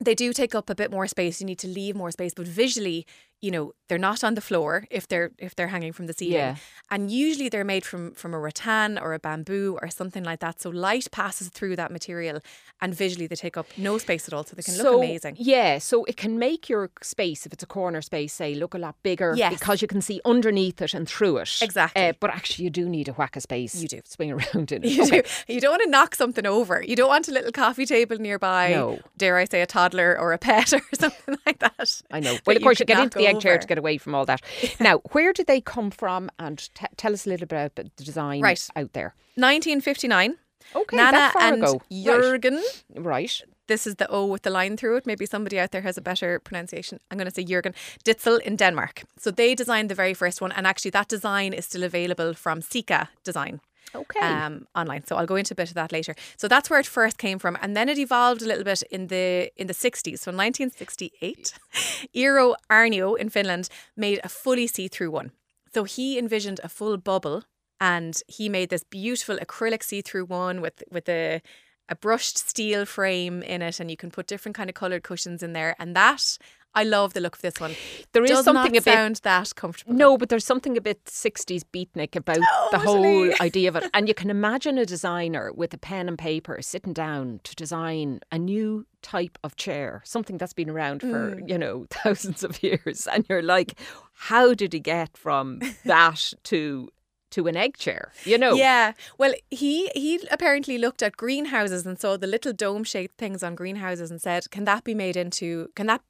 they 0.00 0.14
do 0.14 0.32
take 0.32 0.54
up 0.54 0.68
a 0.68 0.74
bit 0.74 0.90
more 0.90 1.06
space. 1.06 1.40
You 1.40 1.46
need 1.46 1.60
to 1.60 1.68
leave 1.68 1.94
more 1.94 2.10
space, 2.10 2.34
but 2.34 2.46
visually, 2.46 3.06
you 3.42 3.50
know 3.50 3.72
they're 3.88 3.98
not 3.98 4.24
on 4.24 4.34
the 4.34 4.40
floor 4.40 4.86
if 4.90 5.06
they're 5.08 5.30
if 5.38 5.54
they're 5.56 5.68
hanging 5.68 5.92
from 5.92 6.06
the 6.06 6.14
ceiling 6.14 6.32
Yeah. 6.34 6.56
and 6.90 7.10
usually 7.10 7.48
they're 7.50 7.64
made 7.74 7.84
from 7.84 8.12
from 8.14 8.32
a 8.34 8.38
rattan 8.38 8.96
or 8.98 9.12
a 9.12 9.18
bamboo 9.18 9.78
or 9.82 9.88
something 9.90 10.24
like 10.24 10.40
that 10.40 10.62
so 10.62 10.70
light 10.70 11.08
passes 11.10 11.48
through 11.48 11.76
that 11.76 11.90
material 11.90 12.40
and 12.80 12.94
visually 12.94 13.26
they 13.26 13.36
take 13.36 13.56
up 13.56 13.66
no 13.76 13.98
space 13.98 14.28
at 14.28 14.32
all 14.34 14.44
so 14.44 14.54
they 14.56 14.62
can 14.62 14.74
so, 14.74 14.84
look 14.92 15.04
amazing 15.04 15.34
Yeah, 15.38 15.78
so 15.78 16.04
it 16.04 16.16
can 16.16 16.38
make 16.38 16.68
your 16.68 16.90
space, 17.02 17.44
if 17.46 17.52
it's 17.52 17.62
a 17.62 17.66
corner 17.66 18.00
space, 18.02 18.32
say, 18.32 18.54
look 18.54 18.74
a 18.74 18.78
lot 18.78 18.94
bigger 19.02 19.34
Yes. 19.36 19.52
because 19.58 19.82
you 19.82 19.88
can 19.88 20.00
see 20.00 20.20
underneath 20.24 20.80
it 20.80 20.94
and 20.94 21.08
through 21.08 21.38
it. 21.38 21.58
Exactly. 21.60 22.02
Uh, 22.08 22.12
but 22.20 22.30
actually, 22.30 22.64
you 22.64 22.70
do 22.70 22.88
need 22.88 23.08
a 23.08 23.12
whack 23.12 23.36
of 23.36 23.42
space. 23.42 23.74
You 23.82 23.88
do. 23.88 24.00
swing 24.04 24.30
around 24.36 24.72
in. 24.72 24.84
It. 24.84 24.90
You, 24.90 25.02
Okay. 25.04 25.22
do. 25.22 25.52
you 25.54 25.60
don't 25.60 25.72
want 25.72 25.82
to 25.82 25.90
knock 25.90 26.14
something 26.14 26.46
over. 26.46 26.82
You 26.86 26.96
don't 26.96 27.08
want 27.08 27.28
a 27.28 27.32
little 27.32 27.52
coffee 27.52 27.86
table 27.86 28.16
nearby. 28.18 28.70
No. 28.70 29.00
Dare 29.16 29.36
I 29.38 29.44
say 29.46 29.60
a 29.62 29.66
toddler 29.66 30.18
or 30.18 30.32
a 30.32 30.38
pet 30.38 30.72
or 30.78 30.82
something 30.98 31.36
like 31.46 31.58
that. 31.60 32.02
I 32.10 32.20
know. 32.20 32.36
Well, 32.46 32.56
of 32.56 32.62
course, 32.62 32.78
you 32.80 32.86
could 32.86 32.94
get 32.96 33.02
into 33.02 33.18
the 33.18 33.28
chair 33.40 33.58
to 33.58 33.66
get 33.66 33.78
away 33.78 33.98
from 33.98 34.14
all 34.14 34.24
that. 34.26 34.40
Now, 34.80 34.98
where 35.12 35.32
did 35.32 35.46
they 35.46 35.60
come 35.60 35.90
from? 35.90 36.30
And 36.38 36.58
t- 36.74 36.86
tell 36.96 37.12
us 37.12 37.26
a 37.26 37.30
little 37.30 37.46
bit 37.46 37.56
about 37.56 37.74
the 37.76 38.04
design 38.04 38.40
Right. 38.42 38.68
out 38.76 38.92
there. 38.92 39.14
1959. 39.36 40.36
Okay, 40.74 40.96
Nanna 40.96 41.32
and 41.40 41.62
ago. 41.62 41.82
Jurgen. 41.90 42.62
Right. 42.94 43.42
This 43.68 43.86
is 43.86 43.94
the 43.96 44.08
O 44.10 44.26
with 44.26 44.42
the 44.42 44.50
line 44.50 44.76
through 44.76 44.96
it. 44.96 45.06
Maybe 45.06 45.26
somebody 45.26 45.58
out 45.58 45.70
there 45.70 45.82
has 45.82 45.96
a 45.98 46.02
better 46.02 46.38
pronunciation. 46.40 46.98
I'm 47.10 47.18
going 47.18 47.28
to 47.28 47.34
say 47.34 47.44
Jurgen 47.44 47.74
Ditzel 48.04 48.40
in 48.40 48.56
Denmark. 48.56 49.02
So 49.18 49.30
they 49.30 49.54
designed 49.54 49.88
the 49.90 49.94
very 49.94 50.14
first 50.14 50.40
one, 50.40 50.52
and 50.52 50.66
actually 50.66 50.90
that 50.92 51.08
design 51.08 51.52
is 51.52 51.64
still 51.66 51.82
available 51.84 52.34
from 52.34 52.60
Sika 52.60 53.08
Design. 53.24 53.60
Okay. 53.94 54.20
um, 54.20 54.66
online. 54.74 55.04
So 55.06 55.16
I'll 55.16 55.26
go 55.26 55.36
into 55.36 55.54
a 55.54 55.56
bit 55.56 55.68
of 55.68 55.74
that 55.74 55.92
later. 55.92 56.14
So 56.36 56.48
that's 56.48 56.70
where 56.70 56.80
it 56.80 56.86
first 56.86 57.18
came 57.18 57.38
from, 57.38 57.56
and 57.60 57.76
then 57.76 57.88
it 57.88 57.98
evolved 57.98 58.42
a 58.42 58.46
little 58.46 58.64
bit 58.64 58.82
in 58.90 59.08
the 59.08 59.50
in 59.56 59.66
the 59.66 59.74
60s. 59.74 60.18
So 60.20 60.30
in 60.30 60.36
1968, 60.36 61.54
Eero 62.14 62.54
Aarnio 62.70 63.16
in 63.18 63.28
Finland 63.28 63.68
made 63.96 64.20
a 64.24 64.28
fully 64.28 64.66
see-through 64.66 65.10
one. 65.10 65.32
So 65.74 65.84
he 65.84 66.18
envisioned 66.18 66.60
a 66.62 66.68
full 66.68 66.96
bubble, 66.96 67.44
and 67.80 68.20
he 68.28 68.48
made 68.48 68.68
this 68.70 68.84
beautiful 68.84 69.36
acrylic 69.36 69.82
see-through 69.82 70.26
one 70.26 70.60
with 70.60 70.82
with 70.90 71.08
a 71.08 71.42
a 71.88 71.96
brushed 71.96 72.38
steel 72.38 72.86
frame 72.86 73.42
in 73.42 73.60
it, 73.60 73.80
and 73.80 73.90
you 73.90 73.96
can 73.96 74.10
put 74.10 74.26
different 74.26 74.56
kind 74.56 74.70
of 74.70 74.74
colored 74.74 75.02
cushions 75.02 75.42
in 75.42 75.52
there. 75.52 75.74
And 75.78 75.94
that 75.96 76.38
I 76.74 76.84
love 76.84 77.12
the 77.12 77.20
look 77.20 77.36
of 77.36 77.42
this 77.42 77.60
one. 77.60 77.74
There 78.12 78.24
is 78.24 78.30
Does 78.30 78.44
something 78.44 78.72
not 78.72 78.82
a 78.82 78.84
bit- 78.84 78.94
sound 78.94 79.16
that 79.24 79.54
comfortable. 79.54 79.92
No, 79.94 80.16
but 80.16 80.28
there's 80.30 80.44
something 80.44 80.76
a 80.76 80.80
bit 80.80 81.04
60s 81.04 81.62
beatnik 81.72 82.16
about 82.16 82.38
the 82.70 82.78
whole 82.78 83.30
idea 83.40 83.68
of 83.68 83.76
it. 83.76 83.90
And 83.92 84.08
you 84.08 84.14
can 84.14 84.30
imagine 84.30 84.78
a 84.78 84.86
designer 84.86 85.52
with 85.52 85.74
a 85.74 85.78
pen 85.78 86.08
and 86.08 86.18
paper 86.18 86.62
sitting 86.62 86.92
down 86.94 87.40
to 87.44 87.54
design 87.54 88.20
a 88.30 88.38
new 88.38 88.86
type 89.02 89.38
of 89.44 89.56
chair, 89.56 90.00
something 90.04 90.38
that's 90.38 90.54
been 90.54 90.70
around 90.70 91.00
for, 91.00 91.36
Mm. 91.36 91.48
you 91.48 91.58
know, 91.58 91.86
thousands 91.90 92.42
of 92.42 92.62
years. 92.62 93.06
And 93.06 93.26
you're 93.28 93.42
like, 93.42 93.78
how 94.14 94.54
did 94.54 94.72
he 94.72 94.80
get 94.80 95.16
from 95.16 95.60
that 95.84 96.32
to 96.44 96.88
to 97.32 97.48
an 97.48 97.56
egg 97.56 97.76
chair? 97.78 98.12
You 98.24 98.36
know? 98.38 98.54
Yeah. 98.54 98.92
Well, 99.18 99.32
he 99.50 99.90
he 99.94 100.20
apparently 100.30 100.76
looked 100.78 101.02
at 101.02 101.16
greenhouses 101.16 101.86
and 101.86 101.98
saw 101.98 102.16
the 102.18 102.26
little 102.26 102.52
dome 102.52 102.84
shaped 102.84 103.16
things 103.18 103.42
on 103.42 103.54
greenhouses 103.54 104.10
and 104.10 104.20
said, 104.20 104.50
"Can 104.50 104.64
that 104.64 104.84
be 104.84 104.94
made 104.94 105.16
into? 105.16 105.68
Can 105.74 105.86
that 105.86 106.02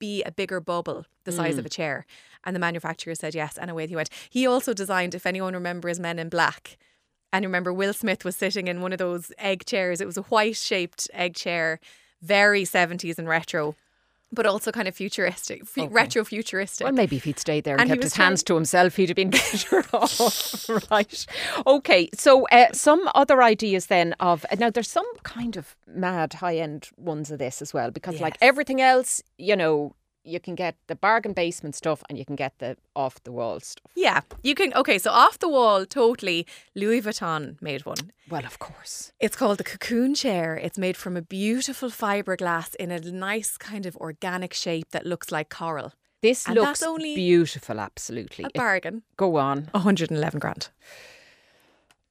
be 0.00 0.24
a 0.24 0.32
bigger 0.32 0.58
bubble 0.60 1.06
the 1.22 1.30
size 1.30 1.58
of 1.58 1.64
mm. 1.64 1.68
a 1.68 1.70
chair?" 1.70 2.06
And 2.42 2.56
the 2.56 2.60
manufacturer 2.60 3.14
said 3.14 3.34
yes, 3.34 3.56
and 3.56 3.70
away 3.70 3.86
he 3.86 3.94
went. 3.94 4.10
He 4.28 4.46
also 4.46 4.74
designed, 4.74 5.14
if 5.14 5.26
anyone 5.26 5.54
remembers 5.54 6.00
Men 6.00 6.18
in 6.18 6.28
Black. 6.28 6.76
And 7.32 7.44
remember, 7.44 7.72
Will 7.72 7.92
Smith 7.92 8.24
was 8.24 8.34
sitting 8.34 8.66
in 8.66 8.80
one 8.80 8.92
of 8.92 8.98
those 8.98 9.30
egg 9.38 9.64
chairs. 9.64 10.00
It 10.00 10.06
was 10.06 10.16
a 10.16 10.22
white 10.22 10.56
shaped 10.56 11.08
egg 11.14 11.36
chair, 11.36 11.78
very 12.20 12.64
70s 12.64 13.18
and 13.18 13.28
retro, 13.28 13.76
but 14.32 14.46
also 14.46 14.70
kind 14.70 14.86
of 14.88 14.94
futuristic, 14.94 15.66
fu- 15.66 15.82
Okay. 15.82 15.92
retro 15.92 16.24
futuristic. 16.24 16.84
Well, 16.84 16.92
maybe 16.94 17.16
if 17.16 17.24
he'd 17.24 17.38
stayed 17.38 17.64
there 17.64 17.74
and, 17.74 17.82
And 17.82 17.90
kept 17.90 18.02
his 18.02 18.14
hands 18.14 18.42
to 18.44 18.54
himself, 18.54 18.96
he'd 18.96 19.08
have 19.08 19.16
been 19.16 19.30
better 19.42 19.84
off. 19.92 20.68
right. 20.90 21.26
Okay. 21.66 22.08
So, 22.14 22.46
uh, 22.48 22.66
some 22.72 23.08
other 23.14 23.42
ideas 23.42 23.86
then 23.86 24.14
of 24.20 24.46
now. 24.58 24.70
There's 24.70 24.90
some 24.90 25.06
kind 25.24 25.56
of 25.56 25.76
mad 25.86 26.34
high 26.34 26.56
end 26.58 26.90
ones 26.96 27.30
of 27.30 27.38
this 27.38 27.60
as 27.60 27.74
well, 27.74 27.90
because 27.90 28.20
like 28.20 28.36
everything 28.40 28.80
else, 28.80 29.22
you 29.38 29.56
know, 29.56 29.94
you 30.24 30.38
can 30.40 30.54
get 30.54 30.76
the 30.86 30.94
bargain 30.96 31.32
basement 31.32 31.74
stuff 31.74 32.02
and 32.08 32.18
you 32.18 32.24
can 32.24 32.36
get 32.36 32.52
the 32.58 32.76
off 32.94 33.22
the 33.24 33.32
wall 33.32 33.60
stuff. 33.60 33.90
Yeah, 33.96 34.20
you 34.42 34.54
can. 34.54 34.72
Okay, 34.74 34.98
so 34.98 35.10
off 35.10 35.38
the 35.38 35.48
wall, 35.48 35.86
totally. 35.86 36.46
Louis 36.74 37.00
Vuitton 37.02 37.60
made 37.62 37.84
one. 37.86 38.12
Well, 38.28 38.44
of 38.44 38.58
course. 38.58 39.12
It's 39.18 39.36
called 39.36 39.58
the 39.58 39.64
cocoon 39.64 40.14
chair. 40.14 40.56
It's 40.56 40.78
made 40.78 40.96
from 40.96 41.16
a 41.16 41.22
beautiful 41.22 41.90
fiberglass 41.90 42.74
in 42.76 42.90
a 42.90 43.00
nice 43.00 43.56
kind 43.56 43.86
of 43.86 43.96
organic 43.96 44.52
shape 44.54 44.90
that 44.90 45.06
looks 45.06 45.30
like 45.32 45.48
coral. 45.48 45.92
This 46.22 46.46
And 46.46 46.54
looks 46.56 46.82
only 46.82 47.14
beautiful. 47.14 47.80
Absolutely. 47.80 48.44
A 48.44 48.48
It- 48.48 48.54
bargain. 48.54 49.02
go 49.16 49.36
on. 49.36 49.70
111 49.72 50.38
grand. 50.38 50.68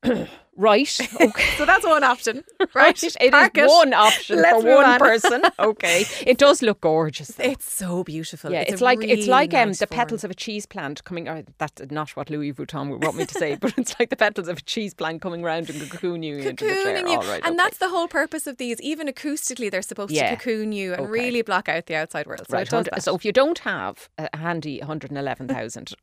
right. 0.56 1.00
Okay. 1.22 1.44
so 1.58 1.66
that's 1.66 1.86
one 1.86 2.04
option. 2.04 2.44
Right. 2.76 3.02
right. 3.02 3.16
It 3.20 3.32
Park 3.32 3.58
is 3.58 3.64
it. 3.64 3.68
one 3.68 3.94
option 3.94 4.42
Let's 4.42 4.62
for 4.62 4.76
one 4.76 4.86
on. 4.86 5.00
person. 5.00 5.42
Okay. 5.58 6.06
It 6.26 6.38
does 6.38 6.62
look 6.62 6.82
gorgeous. 6.82 7.30
Though. 7.30 7.46
It's 7.46 7.72
so 7.72 8.04
beautiful. 8.04 8.52
Yeah, 8.52 8.62
it's, 8.62 8.74
it's 8.74 8.82
like 8.82 9.00
really 9.00 9.14
it's 9.14 9.28
like 9.28 9.54
um, 9.54 9.74
the 9.74 9.88
petals 9.88 10.24
of 10.24 10.30
a 10.30 10.34
cheese 10.36 10.66
plant 10.66 11.04
coming 11.04 11.28
or 11.28 11.44
that's 11.58 11.82
not 11.90 12.16
what 12.16 12.30
Louis 12.30 12.54
Vuitton 12.54 12.92
would 12.92 13.04
want 13.04 13.18
me 13.18 13.26
to 13.26 13.34
say, 13.34 13.56
but 13.56 13.74
it's 13.78 14.00
like 14.00 14.10
the 14.10 14.16
petals 14.16 14.48
of 14.48 14.60
a 14.60 14.62
cheese 14.62 14.94
plant 14.94 15.22
coming 15.22 15.42
round 15.42 15.70
and 15.70 15.82
cocooning 15.82 16.24
you 16.24 16.38
cocooning 16.38 16.50
into 16.50 16.66
the 16.66 16.84
chair. 16.84 16.98
You. 17.00 17.08
All 17.08 17.24
right, 17.24 17.42
and 17.44 17.46
okay. 17.46 17.56
that's 17.56 17.80
the 17.80 17.90
whole 17.90 18.08
purpose 18.08 18.46
of 18.46 18.58
these. 18.58 18.80
Even 18.82 19.08
acoustically 19.08 19.72
they're 19.72 19.82
supposed 19.82 20.12
yeah. 20.12 20.30
to 20.30 20.36
cocoon 20.36 20.72
you 20.72 20.94
and 20.94 21.02
okay. 21.02 21.12
really 21.12 21.42
block 21.42 21.68
out 21.68 21.88
the 21.88 21.96
outside 21.96 22.28
world. 22.28 22.46
So 22.48 22.56
right. 22.56 23.02
So 23.02 23.16
if 23.16 23.26
you 23.26 23.32
don't 23.32 23.60
have 23.60 24.10
a 24.18 24.30
handy 24.38 24.80
111,000 24.80 25.94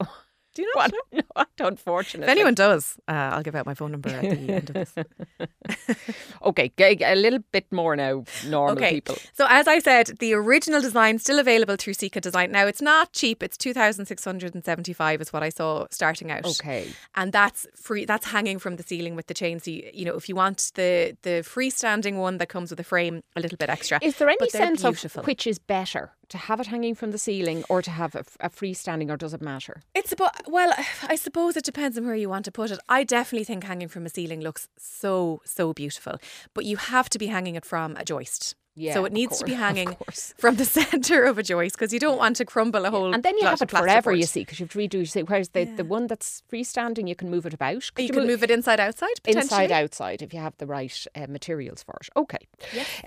do 0.56 0.62
you 0.62 0.72
not? 0.76 0.92
what? 1.34 1.48
No, 1.60 1.66
unfortunately. 1.66 2.24
If 2.24 2.30
anyone 2.30 2.54
does, 2.54 2.96
uh, 3.06 3.12
I'll 3.12 3.42
give 3.42 3.54
out 3.54 3.66
my 3.66 3.74
phone 3.74 3.92
number 3.92 4.08
at 4.08 4.22
the 4.22 4.52
end 4.54 4.70
of 4.70 4.74
this. 4.74 4.94
okay, 6.42 6.72
a 6.78 7.14
little 7.14 7.40
bit 7.52 7.70
more 7.70 7.94
now. 7.94 8.24
Normal 8.46 8.76
Okay. 8.78 8.94
people. 8.94 9.16
So 9.34 9.46
as 9.50 9.68
I 9.68 9.78
said, 9.80 10.12
the 10.18 10.32
original 10.32 10.80
design 10.80 11.18
still 11.18 11.38
available 11.38 11.76
through 11.76 11.92
Sika 11.92 12.22
Design. 12.22 12.52
Now 12.52 12.66
it's 12.66 12.80
not 12.80 13.12
cheap. 13.12 13.42
It's 13.42 13.58
two 13.58 13.74
thousand 13.74 14.06
six 14.06 14.24
hundred 14.24 14.54
and 14.54 14.64
seventy-five 14.64 15.20
is 15.20 15.30
what 15.30 15.42
I 15.42 15.50
saw 15.50 15.86
starting 15.90 16.30
out. 16.30 16.46
Okay. 16.46 16.88
And 17.14 17.32
that's 17.32 17.66
free. 17.74 18.06
That's 18.06 18.26
hanging 18.26 18.58
from 18.58 18.76
the 18.76 18.82
ceiling 18.82 19.14
with 19.14 19.26
the 19.26 19.34
chain. 19.34 19.60
So 19.60 19.70
you, 19.70 19.90
you 19.92 20.04
know, 20.06 20.14
if 20.14 20.26
you 20.28 20.34
want 20.36 20.72
the 20.74 21.16
the 21.22 21.42
freestanding 21.44 22.16
one 22.16 22.38
that 22.38 22.48
comes 22.48 22.70
with 22.70 22.80
a 22.80 22.84
frame, 22.84 23.22
a 23.36 23.40
little 23.40 23.58
bit 23.58 23.68
extra. 23.68 23.98
Is 24.02 24.16
there 24.16 24.30
any 24.30 24.48
sense 24.48 24.82
beautiful. 24.82 25.20
of 25.20 25.26
which 25.26 25.46
is 25.46 25.58
better, 25.58 26.12
to 26.28 26.38
have 26.38 26.60
it 26.60 26.66
hanging 26.66 26.94
from 26.94 27.10
the 27.10 27.18
ceiling 27.18 27.64
or 27.68 27.82
to 27.82 27.90
have 27.90 28.14
a, 28.14 28.24
a 28.40 28.50
freestanding, 28.50 29.10
or 29.10 29.16
does 29.16 29.34
it 29.34 29.42
matter? 29.42 29.82
It's 29.94 30.12
about 30.12 30.50
well, 30.50 30.72
I 31.02 31.16
suppose 31.16 31.56
it 31.56 31.64
depends 31.64 31.96
on 31.96 32.06
where 32.06 32.14
you 32.14 32.28
want 32.28 32.44
to 32.46 32.52
put 32.52 32.70
it. 32.70 32.78
I 32.88 33.04
definitely 33.04 33.44
think 33.44 33.64
hanging 33.64 33.88
from 33.88 34.06
a 34.06 34.10
ceiling 34.10 34.40
looks 34.40 34.68
so 34.78 35.40
so 35.44 35.72
beautiful, 35.72 36.18
but 36.54 36.64
you 36.64 36.76
have 36.76 37.08
to 37.10 37.18
be 37.18 37.26
hanging 37.26 37.56
it 37.56 37.64
from 37.64 37.96
a 37.96 38.04
joist. 38.04 38.54
Yeah, 38.78 38.92
so 38.94 39.04
it 39.06 39.12
needs 39.12 39.38
to 39.38 39.44
be 39.46 39.54
hanging 39.54 39.96
from 40.36 40.56
the 40.56 40.64
center 40.78 41.24
of 41.24 41.38
a 41.38 41.42
joist 41.42 41.76
because 41.76 41.92
you 41.94 41.98
don't 41.98 42.18
want 42.18 42.36
to 42.36 42.44
crumble 42.44 42.84
a 42.84 42.90
whole. 42.90 43.14
And 43.14 43.22
then 43.22 43.36
you 43.38 43.44
have 43.46 43.62
it 43.62 43.70
forever, 43.70 44.12
you 44.12 44.24
see, 44.26 44.40
because 44.42 44.60
you 44.60 44.64
have 44.66 44.72
to 44.72 44.78
redo. 44.78 44.98
You 44.98 45.06
see, 45.06 45.22
whereas 45.22 45.48
the, 45.50 45.64
the 45.64 45.84
one 45.84 46.06
that's 46.06 46.42
freestanding, 46.52 47.08
you 47.08 47.14
can 47.16 47.30
move 47.30 47.46
it 47.46 47.54
about. 47.54 47.90
Could 47.94 48.04
You 48.04 48.12
can 48.12 48.26
move 48.26 48.42
it 48.42 48.50
inside 48.50 48.78
outside 48.78 49.14
potentially. 49.24 49.40
inside 49.42 49.72
outside 49.72 50.20
if 50.20 50.34
you 50.34 50.40
have 50.40 50.54
the 50.58 50.66
right 50.66 51.06
uh, 51.14 51.26
materials 51.28 51.82
for 51.82 51.96
it. 52.02 52.08
Okay. 52.16 52.38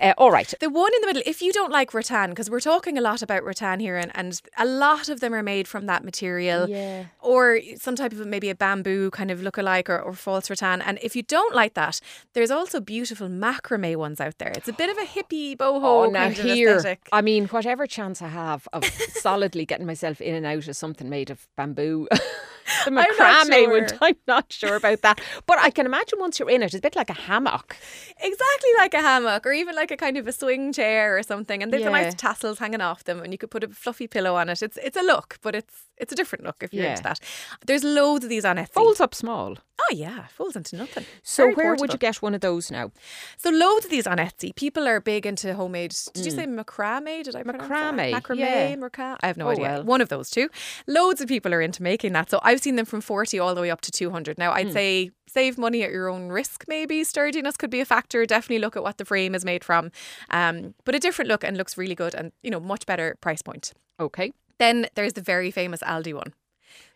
Uh, 0.00 0.12
all 0.18 0.32
right. 0.32 0.52
The 0.60 0.68
one 0.70 0.92
in 0.92 1.00
the 1.02 1.06
middle, 1.06 1.22
if 1.24 1.40
you 1.40 1.52
don't 1.52 1.70
like 1.70 1.94
rattan, 1.94 2.30
because 2.30 2.50
we're 2.50 2.58
talking 2.60 2.98
a 2.98 3.00
lot 3.00 3.22
about 3.22 3.44
rattan 3.44 3.78
here, 3.78 3.96
and, 3.96 4.10
and 4.16 4.40
a 4.58 4.64
lot 4.66 5.08
of 5.08 5.20
them 5.20 5.32
are 5.32 5.42
made 5.42 5.68
from 5.68 5.86
that 5.86 6.02
material, 6.04 6.68
Yeah. 6.68 7.04
or 7.20 7.60
some 7.76 7.94
type 7.94 8.12
of 8.12 8.26
maybe 8.26 8.50
a 8.50 8.54
bamboo 8.56 9.10
kind 9.12 9.30
of 9.30 9.40
look-alike 9.40 9.88
or, 9.88 10.00
or 10.00 10.14
false 10.14 10.50
rattan. 10.50 10.82
And 10.82 10.98
if 11.00 11.14
you 11.14 11.22
don't 11.22 11.54
like 11.54 11.74
that, 11.74 12.00
there's 12.32 12.50
also 12.50 12.80
beautiful 12.80 13.28
macrame 13.28 13.96
ones 13.96 14.20
out 14.20 14.38
there. 14.38 14.52
It's 14.56 14.68
a 14.68 14.72
bit 14.72 14.90
of 14.90 14.98
a 14.98 15.06
hippie 15.06 15.56
boho 15.60 16.06
Oh, 16.06 16.10
now 16.10 16.24
kind 16.24 16.38
of 16.38 16.44
here, 16.44 16.76
aesthetic. 16.76 17.08
I 17.12 17.20
mean, 17.20 17.46
whatever 17.48 17.86
chance 17.86 18.22
I 18.22 18.28
have 18.28 18.66
of 18.72 18.84
solidly 18.84 19.66
getting 19.66 19.86
myself 19.86 20.20
in 20.20 20.34
and 20.34 20.46
out 20.46 20.66
of 20.68 20.76
something 20.76 21.08
made 21.08 21.30
of 21.30 21.46
bamboo, 21.56 22.08
the 22.84 22.90
macrame 22.90 23.70
would. 23.70 23.88
sure. 23.90 23.98
I'm 24.02 24.16
not 24.26 24.52
sure 24.52 24.76
about 24.76 25.02
that, 25.02 25.20
but 25.46 25.58
I 25.58 25.70
can 25.70 25.86
imagine 25.86 26.18
once 26.18 26.38
you're 26.38 26.50
in 26.50 26.62
it, 26.62 26.66
it's 26.66 26.74
a 26.76 26.80
bit 26.80 26.96
like 26.96 27.10
a 27.10 27.14
hammock. 27.14 27.76
Exactly 28.20 28.70
like 28.78 28.94
a 28.94 29.00
hammock 29.00 29.46
or 29.46 29.52
even 29.52 29.74
like 29.74 29.90
a 29.90 29.96
kind 29.96 30.16
of 30.16 30.26
a 30.26 30.32
swing 30.32 30.72
chair 30.72 31.16
or 31.16 31.22
something. 31.22 31.62
And 31.62 31.72
there's 31.72 31.82
a 31.82 31.86
Yeah. 31.86 31.90
nice 32.02 32.14
tassels 32.14 32.58
hanging 32.58 32.80
off 32.80 33.04
them 33.04 33.20
and 33.22 33.32
you 33.32 33.38
could 33.38 33.50
put 33.50 33.64
a 33.64 33.68
fluffy 33.68 34.06
pillow 34.06 34.34
on 34.36 34.48
it. 34.48 34.62
It's 34.62 34.76
it's 34.78 34.96
a 34.96 35.02
look, 35.02 35.38
but 35.42 35.54
it's 35.54 35.84
it's 35.96 36.12
a 36.12 36.16
different 36.16 36.44
look 36.44 36.62
if 36.62 36.72
you're 36.72 36.84
Yeah. 36.84 36.90
into 36.92 37.02
that. 37.02 37.20
There's 37.66 37.84
loads 37.84 38.24
of 38.24 38.30
these 38.30 38.44
on 38.44 38.56
Etsy. 38.56 38.72
Folds 38.72 39.00
up 39.00 39.14
small. 39.14 39.56
Oh 39.82 39.94
yeah, 39.94 40.26
folds 40.28 40.56
into 40.56 40.76
nothing. 40.76 41.06
So 41.22 41.44
Very 41.44 41.54
where 41.54 41.74
would 41.74 41.92
you 41.92 41.98
get 41.98 42.16
one 42.22 42.34
of 42.34 42.40
those 42.42 42.70
now? 42.70 42.92
So 43.38 43.50
loads 43.50 43.86
of 43.86 43.90
these 43.90 44.06
on 44.06 44.18
Etsy. 44.18 44.54
People 44.54 44.86
are 44.86 45.00
big 45.00 45.24
into 45.26 45.54
homemade. 45.54 45.94
Did 46.14 46.24
you 46.26 46.30
say 46.30 46.46
macrame? 46.46 47.24
Did 47.24 47.34
I? 47.36 47.42
Mm. 47.42 47.56
Macrame, 47.56 48.12
Macrame, 48.12 48.38
yeah. 48.38 48.74
macrame. 48.76 49.16
I 49.22 49.26
have 49.26 49.36
no 49.38 49.46
Oh, 49.48 49.50
idea. 49.52 49.62
well. 49.64 49.82
One 49.84 50.00
of 50.00 50.08
those 50.10 50.30
two. 50.30 50.48
Loads 50.86 51.20
of 51.20 51.28
people 51.28 51.54
are 51.54 51.60
into 51.62 51.82
making 51.82 52.12
that. 52.12 52.30
So 52.30 52.40
I've 52.50 52.60
seen 52.60 52.76
them 52.76 52.86
from 52.86 53.00
forty 53.00 53.38
all 53.38 53.54
the 53.54 53.60
way 53.60 53.70
up 53.70 53.80
to 53.82 53.90
two 53.90 54.10
hundred. 54.10 54.36
Now 54.38 54.50
Hmm. 54.52 54.58
I'd 54.58 54.72
say 54.72 55.10
save 55.28 55.56
money 55.58 55.82
at 55.84 55.90
your 55.92 56.08
own 56.08 56.28
risk. 56.28 56.64
Maybe 56.68 57.04
sturdiness 57.04 57.56
could 57.56 57.70
be 57.70 57.80
a 57.80 57.84
factor. 57.84 58.26
Definitely 58.26 58.58
look 58.64 58.76
at 58.76 58.82
what 58.82 58.96
the 58.98 59.04
frame 59.04 59.34
is 59.34 59.44
made 59.44 59.62
from. 59.64 59.90
Um, 60.30 60.74
but 60.84 60.94
a 60.94 60.98
different 60.98 61.28
look 61.28 61.44
and 61.44 61.56
looks 61.56 61.78
really 61.78 61.94
good 61.94 62.14
and 62.14 62.32
you 62.42 62.50
know 62.50 62.60
much 62.60 62.84
better 62.86 63.16
price 63.20 63.42
point. 63.42 63.72
Okay. 63.98 64.32
Then 64.58 64.86
there's 64.96 65.12
the 65.14 65.22
very 65.22 65.50
famous 65.50 65.80
Aldi 65.82 66.14
one. 66.14 66.34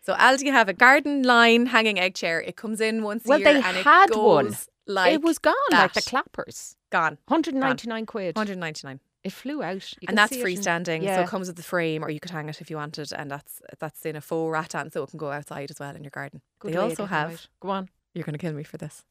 So 0.05 0.13
Aldi 0.15 0.51
have 0.51 0.69
a 0.69 0.73
garden 0.73 1.23
line 1.23 1.65
hanging 1.67 1.99
egg 1.99 2.13
chair. 2.15 2.41
It 2.41 2.55
comes 2.55 2.79
in 2.81 3.01
once 3.03 3.23
Well, 3.25 3.37
a 3.37 3.41
year 3.41 3.53
they 3.53 3.61
and 3.67 3.77
had 3.77 4.09
it 4.09 4.13
goes 4.13 4.35
one. 4.45 4.55
like 4.87 5.13
it 5.13 5.21
was 5.23 5.39
gone 5.39 5.71
like 5.71 5.93
the 5.93 6.01
clappers. 6.01 6.75
gone. 6.91 7.17
199 7.27 8.05
quid. 8.05 8.35
199. 8.35 8.99
It 9.25 9.33
flew 9.33 9.61
out. 9.63 9.91
You 9.99 10.05
and 10.07 10.17
that's 10.17 10.31
see 10.31 10.39
it 10.39 10.45
in- 10.47 10.55
freestanding, 10.57 11.03
so 11.03 11.21
it 11.21 11.27
comes 11.27 11.47
with 11.47 11.57
the 11.57 11.63
frame, 11.63 12.03
or 12.03 12.09
you 12.11 12.19
could 12.19 12.31
hang 12.31 12.47
it 12.47 12.61
if 12.61 12.69
you 12.69 12.77
wanted, 12.77 13.11
and 13.11 13.29
that's 13.29 13.59
that's 13.79 14.05
in 14.05 14.15
a 14.15 14.21
faux 14.21 14.51
rattan, 14.51 14.91
so 14.91 15.03
it 15.03 15.09
can 15.09 15.17
go 15.17 15.31
outside 15.31 15.71
as 15.71 15.79
well 15.79 15.95
in 15.95 16.03
your 16.03 16.11
garden. 16.11 16.41
Good 16.59 16.73
they 16.73 16.77
also 16.77 17.05
have. 17.05 17.31
out. 17.33 17.47
Go 17.59 17.69
on. 17.71 17.89
You're 18.13 18.23
going 18.23 18.33
to 18.33 18.39
kill 18.39 18.53
me 18.53 18.63
for 18.63 18.77
this. 18.77 19.03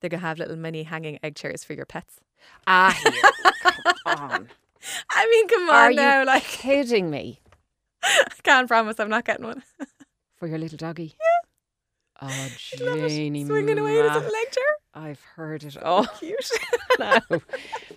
They're 0.00 0.08
going 0.10 0.20
to 0.20 0.26
have 0.26 0.38
little 0.38 0.56
mini 0.56 0.84
hanging 0.84 1.18
egg 1.24 1.34
chairs 1.34 1.64
for 1.64 1.72
your 1.74 1.84
pets. 1.86 2.20
Ah. 2.68 2.96
Come 3.84 3.94
on. 4.06 4.48
I 5.10 5.26
mean, 5.26 5.48
come 5.48 5.68
on 5.70 5.74
Are 5.74 5.92
now, 5.92 6.20
you 6.20 6.26
like 6.26 6.44
kidding 6.44 7.10
me? 7.10 7.40
I 8.04 8.24
can't 8.44 8.68
promise 8.68 9.00
I'm 9.00 9.08
not 9.10 9.24
getting 9.24 9.44
one. 9.44 9.64
For 10.36 10.46
your 10.46 10.58
little 10.58 10.78
doggy? 10.78 11.16
Yeah. 11.18 12.22
Oh, 12.22 12.48
Love 12.84 13.10
swinging 13.10 13.78
away 13.78 13.98
in 13.98 14.04
his 14.04 14.12
Mac. 14.12 14.22
little 14.22 14.36
egg 14.36 14.50
chair. 14.52 14.64
I've 14.98 15.20
heard 15.36 15.62
it 15.62 15.76
all 15.80 16.06
Cute. 16.06 16.50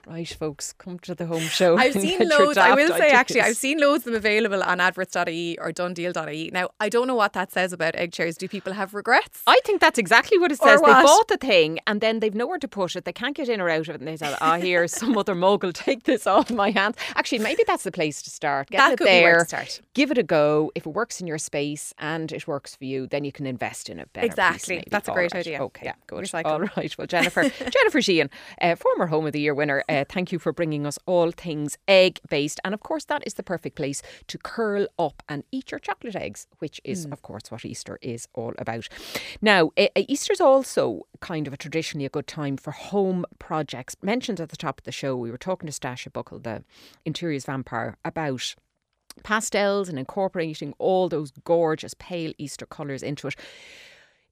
Right, 0.08 0.28
folks, 0.28 0.74
come 0.74 1.00
to 1.00 1.16
the 1.16 1.26
home 1.26 1.42
show. 1.42 1.78
I've 1.78 1.94
seen 1.94 2.28
loads. 2.28 2.58
I 2.58 2.74
will 2.76 2.90
say, 2.90 3.10
actually, 3.12 3.42
I've 3.42 3.56
seen 3.56 3.80
loads 3.80 4.00
of 4.00 4.06
them 4.06 4.16
available 4.16 4.62
on 4.62 4.80
adverts.ie 4.80 5.58
or 5.60 5.72
donedeal.ie. 5.72 6.50
Now, 6.52 6.70
I 6.80 6.90
don't 6.90 7.08
know 7.08 7.16
what 7.16 7.34
that 7.34 7.52
says 7.52 7.72
about 7.72 7.96
egg 7.96 8.12
chairs. 8.12 8.36
Do 8.38 8.48
people 8.48 8.74
have 8.74 8.94
regrets? 8.94 9.42
I 9.48 9.60
think 9.66 9.80
that's 9.80 9.98
exactly 9.98 10.38
what 10.38 10.52
it 10.52 10.60
says. 10.60 10.82
They 10.82 10.88
bought 10.88 11.28
the 11.30 11.38
thing 11.38 11.80
and 11.88 12.02
then 12.02 12.20
they've 12.20 12.34
nowhere 12.36 12.58
to 12.60 12.68
put 12.68 12.96
it. 12.96 13.06
They 13.06 13.14
can't 13.14 13.36
get 13.36 13.48
in 13.50 13.62
or 13.62 13.70
out 13.70 13.88
of 13.88 13.96
it. 13.96 14.02
And 14.02 14.08
they 14.08 14.18
said, 14.18 14.36
ah, 14.42 14.58
here, 14.58 14.88
some 14.88 15.18
other 15.18 15.34
mogul, 15.36 15.72
take 15.72 16.04
this 16.04 16.28
off 16.28 16.52
my 16.52 16.72
hands. 16.72 16.98
Actually, 17.16 17.40
maybe 17.40 17.64
that's 17.66 17.84
the 17.84 17.92
place 17.92 18.22
to 18.24 18.30
start. 18.30 18.70
Get 18.70 18.78
That 18.78 18.94
it 18.94 19.00
there. 19.06 19.46
start. 19.46 19.82
Give 19.94 20.12
it 20.12 20.18
a 20.18 20.24
go. 20.24 20.72
If 20.76 20.86
it 20.86 20.90
works 20.94 21.22
in 21.22 21.28
your 21.28 21.38
space 21.38 21.94
and 21.98 22.32
it 22.32 22.48
works 22.48 22.76
for 22.76 22.86
you, 22.86 23.08
then 23.08 23.24
you 23.24 23.32
can 23.32 23.46
invest 23.48 23.90
in 23.90 24.00
it 24.00 24.12
better. 24.14 24.26
Exactly. 24.28 24.76
maybe. 24.78 24.88
That's 24.92 25.08
a 25.08 25.14
great 25.14 25.34
right. 25.34 25.40
idea. 25.40 25.64
Okay, 25.64 25.86
Yeah, 25.86 25.94
good. 26.08 26.24
recycle. 26.24 26.46
All 26.46 26.62
right. 26.62 26.91
Well, 26.98 27.08
Jennifer, 27.08 27.44
Jennifer 27.70 28.02
Sheehan, 28.02 28.30
uh, 28.62 28.76
former 28.76 29.08
Home 29.08 29.26
of 29.26 29.34
the 29.34 29.40
Year 29.42 29.54
winner, 29.54 29.84
uh, 29.90 30.06
thank 30.08 30.32
you 30.32 30.40
for 30.40 30.52
bringing 30.52 30.86
us 30.86 30.98
all 31.06 31.32
things 31.32 31.78
egg 31.88 32.20
based. 32.30 32.60
And 32.64 32.74
of 32.74 32.82
course, 32.82 33.06
that 33.06 33.24
is 33.26 33.36
the 33.36 33.44
perfect 33.44 33.76
place 33.76 34.02
to 34.28 34.38
curl 34.38 34.88
up 35.00 35.24
and 35.30 35.44
eat 35.52 35.72
your 35.72 35.80
chocolate 35.80 36.16
eggs, 36.16 36.48
which 36.60 36.80
is, 36.84 37.06
Hmm. 37.06 37.14
of 37.14 37.22
course, 37.22 37.50
what 37.50 37.66
Easter 37.66 37.98
is 38.02 38.28
all 38.34 38.54
about. 38.58 38.88
Now, 39.42 39.72
uh, 39.78 39.88
Easter's 39.96 40.42
also 40.42 41.08
kind 41.20 41.48
of 41.48 41.54
a 41.54 41.58
traditionally 41.58 42.06
a 42.06 42.10
good 42.10 42.28
time 42.28 42.58
for 42.58 42.72
home 42.72 43.26
projects. 43.40 43.96
Mentioned 44.02 44.40
at 44.40 44.50
the 44.50 44.58
top 44.58 44.80
of 44.80 44.84
the 44.86 44.92
show, 44.92 45.16
we 45.16 45.32
were 45.32 45.38
talking 45.38 45.68
to 45.70 45.74
Stasha 45.74 46.12
Buckle, 46.12 46.40
the 46.40 46.64
interiors 47.06 47.46
vampire, 47.46 47.98
about 48.04 48.56
pastels 49.24 49.90
and 49.90 50.00
incorporating 50.00 50.74
all 50.80 51.10
those 51.10 51.32
gorgeous 51.44 51.94
pale 52.00 52.32
Easter 52.38 52.66
colours 52.66 53.04
into 53.04 53.28
it. 53.28 53.36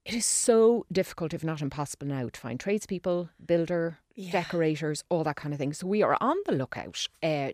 It 0.04 0.14
is 0.14 0.24
so 0.26 0.86
difficult, 0.90 1.34
if 1.34 1.44
not 1.44 1.60
impossible 1.60 2.06
now, 2.06 2.28
to 2.28 2.40
find 2.40 2.58
tradespeople, 2.58 3.28
builder, 3.44 3.98
decorators, 4.30 5.04
all 5.08 5.24
that 5.24 5.36
kind 5.36 5.52
of 5.52 5.58
thing. 5.58 5.72
So 5.72 5.86
we 5.86 6.02
are 6.02 6.16
on 6.20 6.36
the 6.46 6.52
lookout 6.52 7.06
uh, 7.22 7.50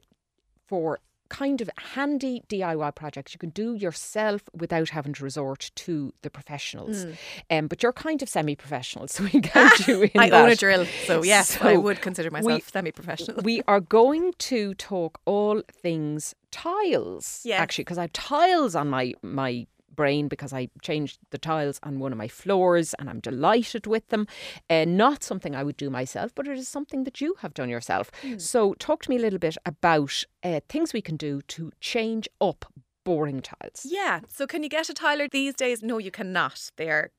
for 0.67 1.01
kind 1.29 1.61
of 1.61 1.69
handy 1.95 2.41
DIY 2.49 2.95
projects 2.95 3.35
you 3.35 3.39
can 3.39 3.51
do 3.51 3.75
yourself 3.75 4.43
without 4.55 4.91
having 4.91 5.13
to 5.13 5.25
resort 5.25 5.73
to 5.75 6.15
the 6.23 6.31
professionals. 6.31 7.05
Um, 7.51 7.67
but 7.67 7.83
you're 7.83 7.93
kind 7.93 8.23
of 8.23 8.29
semi-professional, 8.29 9.09
so 9.15 9.25
we 9.25 9.41
count 9.41 9.89
you 9.89 10.03
in 10.03 10.11
I 10.21 10.31
that. 10.31 10.45
own 10.45 10.51
a 10.51 10.55
drill, 10.57 10.87
so 11.05 11.25
yes, 11.25 11.61
I 11.61 11.77
would 11.77 12.01
consider 12.01 12.29
we- 12.31 12.41
myself 12.43 12.71
semi-professional. 12.71 13.43
we 13.43 13.61
are 13.67 13.81
going 13.81 14.35
to 14.39 14.75
talk 14.75 15.21
all 15.25 15.63
things 15.73 16.37
tiles. 16.53 17.41
yeah. 17.45 17.57
Actually, 17.57 17.85
because 17.85 17.99
I 17.99 18.03
have 18.03 18.13
tiles 18.13 18.77
on 18.77 18.89
my 18.89 19.13
my 19.23 19.67
brain 19.97 20.29
because 20.29 20.53
I 20.53 20.69
changed 20.83 21.19
the 21.31 21.39
tiles 21.39 21.81
on 21.83 21.99
one 21.99 22.13
of 22.13 22.19
my 22.19 22.29
floors 22.29 22.95
and 22.99 23.11
I'm 23.11 23.21
delighted 23.21 23.87
with 23.87 24.09
them. 24.09 24.27
Uh, 24.71 24.85
not 24.85 25.25
something 25.25 25.55
I 25.55 25.65
would 25.65 25.77
do 25.77 25.91
myself, 25.91 26.33
but 26.35 26.47
it 26.47 26.59
is 26.59 26.69
something 26.69 27.05
that 27.05 27.21
you 27.21 27.35
have 27.41 27.55
done 27.55 27.69
yourself. 27.69 28.11
So 28.37 28.75
talk 28.75 29.03
to 29.03 29.11
me 29.11 29.17
a 29.17 29.21
little 29.21 29.39
bit 29.39 29.57
about 29.65 30.25
uh, 30.43 30.61
things 30.69 30.93
we 30.93 31.03
can 31.03 31.17
do 31.17 31.43
to 31.49 31.73
change 31.81 32.29
up 32.41 32.67
boring 33.05 33.41
tiles. 33.41 33.87
Yeah. 33.89 34.21
So 34.29 34.47
can 34.47 34.63
you 34.63 34.69
get 34.69 34.89
a 34.89 34.95
tiler 34.95 35.29
these 35.29 35.55
days? 35.55 35.83
No, 35.83 35.99
you 35.99 36.11
cannot. 36.11 36.71
They're 36.77 37.11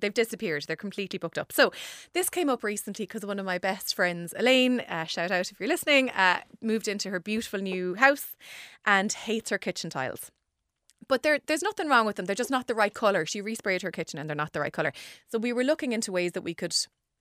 they've 0.00 0.14
disappeared. 0.14 0.64
They're 0.66 0.76
completely 0.76 1.18
booked 1.18 1.38
up. 1.38 1.52
So 1.52 1.72
this 2.12 2.28
came 2.28 2.48
up 2.48 2.64
recently 2.64 3.04
because 3.04 3.24
one 3.24 3.38
of 3.38 3.46
my 3.46 3.58
best 3.58 3.94
friends, 3.94 4.34
Elaine, 4.36 4.80
uh, 4.80 5.04
shout 5.04 5.30
out 5.30 5.50
if 5.50 5.60
you're 5.60 5.68
listening, 5.68 6.10
uh, 6.10 6.40
moved 6.60 6.88
into 6.88 7.10
her 7.10 7.20
beautiful 7.20 7.60
new 7.60 7.94
house 7.94 8.36
and 8.84 9.12
hates 9.12 9.50
her 9.50 9.58
kitchen 9.58 9.90
tiles. 9.90 10.32
But 11.06 11.22
there, 11.22 11.38
there's 11.46 11.62
nothing 11.62 11.88
wrong 11.88 12.06
with 12.06 12.16
them. 12.16 12.26
They're 12.26 12.34
just 12.34 12.50
not 12.50 12.66
the 12.66 12.74
right 12.74 12.92
colour. 12.92 13.24
She 13.24 13.40
resprayed 13.40 13.82
her 13.82 13.90
kitchen 13.90 14.18
and 14.18 14.28
they're 14.28 14.34
not 14.36 14.52
the 14.52 14.60
right 14.60 14.72
colour. 14.72 14.92
So 15.30 15.38
we 15.38 15.52
were 15.52 15.64
looking 15.64 15.92
into 15.92 16.12
ways 16.12 16.32
that 16.32 16.42
we 16.42 16.54
could 16.54 16.74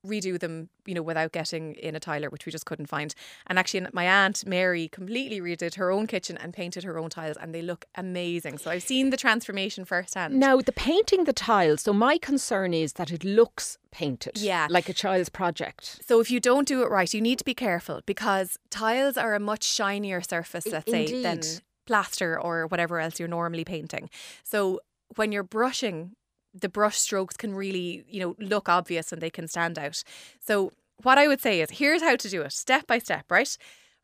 redo 0.06 0.40
them, 0.40 0.70
you 0.86 0.94
know, 0.94 1.02
without 1.02 1.32
getting 1.32 1.74
in 1.74 1.96
a 1.96 2.00
tiler, 2.00 2.30
which 2.30 2.46
we 2.46 2.52
just 2.52 2.66
couldn't 2.66 2.86
find. 2.86 3.14
And 3.48 3.58
actually, 3.60 3.86
my 3.94 4.06
aunt 4.06 4.46
Mary 4.46 4.88
completely 4.90 5.42
redid 5.42 5.76
her 5.76 5.92
own 5.92 6.08
kitchen 6.08 6.38
and 6.38 6.54
painted 6.54 6.84
her 6.84 6.98
own 6.98 7.10
tiles, 7.10 7.36
and 7.36 7.54
they 7.54 7.62
look 7.62 7.84
amazing. 7.96 8.58
So 8.60 8.72
I've 8.72 8.84
seen 8.84 9.10
the 9.10 9.18
transformation 9.18 9.86
firsthand. 9.86 10.40
Now, 10.40 10.58
the 10.62 10.72
painting 10.72 11.24
the 11.26 11.34
tiles, 11.34 11.82
so 11.82 11.94
my 11.94 12.18
concern 12.20 12.74
is 12.74 12.94
that 12.94 13.12
it 13.12 13.24
looks 13.26 13.78
painted. 13.92 14.38
Yeah. 14.40 14.68
Like 14.70 14.88
a 14.88 14.94
child's 14.94 15.30
project. 15.30 16.00
So 16.08 16.20
if 16.22 16.30
you 16.32 16.40
don't 16.40 16.68
do 16.68 16.84
it 16.84 16.90
right, 16.92 17.12
you 17.14 17.20
need 17.20 17.40
to 17.40 17.46
be 17.46 17.56
careful 17.56 18.02
because 18.06 18.58
tiles 18.70 19.18
are 19.18 19.34
a 19.34 19.40
much 19.40 19.64
shinier 19.64 20.22
surface, 20.22 20.68
I- 20.68 20.70
let's 20.70 20.92
say, 20.92 21.22
than 21.22 21.34
indeed. 21.40 21.62
Plaster 21.88 22.40
or 22.40 22.68
whatever 22.68 23.00
else 23.00 23.20
you're 23.20 23.28
normally 23.28 23.66
painting. 23.66 24.10
So 24.44 24.82
when 25.16 25.32
you're 25.32 25.44
brushing, 25.44 26.12
the 26.54 26.70
brush 26.70 26.98
strokes 26.98 27.38
can 27.38 27.56
really, 27.56 28.04
you 28.08 28.20
know, 28.20 28.36
look 28.40 28.70
obvious 28.70 29.12
and 29.12 29.22
they 29.22 29.30
can 29.30 29.48
stand 29.48 29.80
out. 29.80 30.04
So 30.40 30.74
what 31.04 31.18
I 31.18 31.28
would 31.28 31.42
say 31.42 31.62
is 31.62 31.72
here's 31.72 32.02
how 32.02 32.16
to 32.16 32.30
do 32.30 32.42
it 32.42 32.54
step 32.54 32.88
by 32.88 33.00
step, 33.00 33.26
right? 33.30 33.58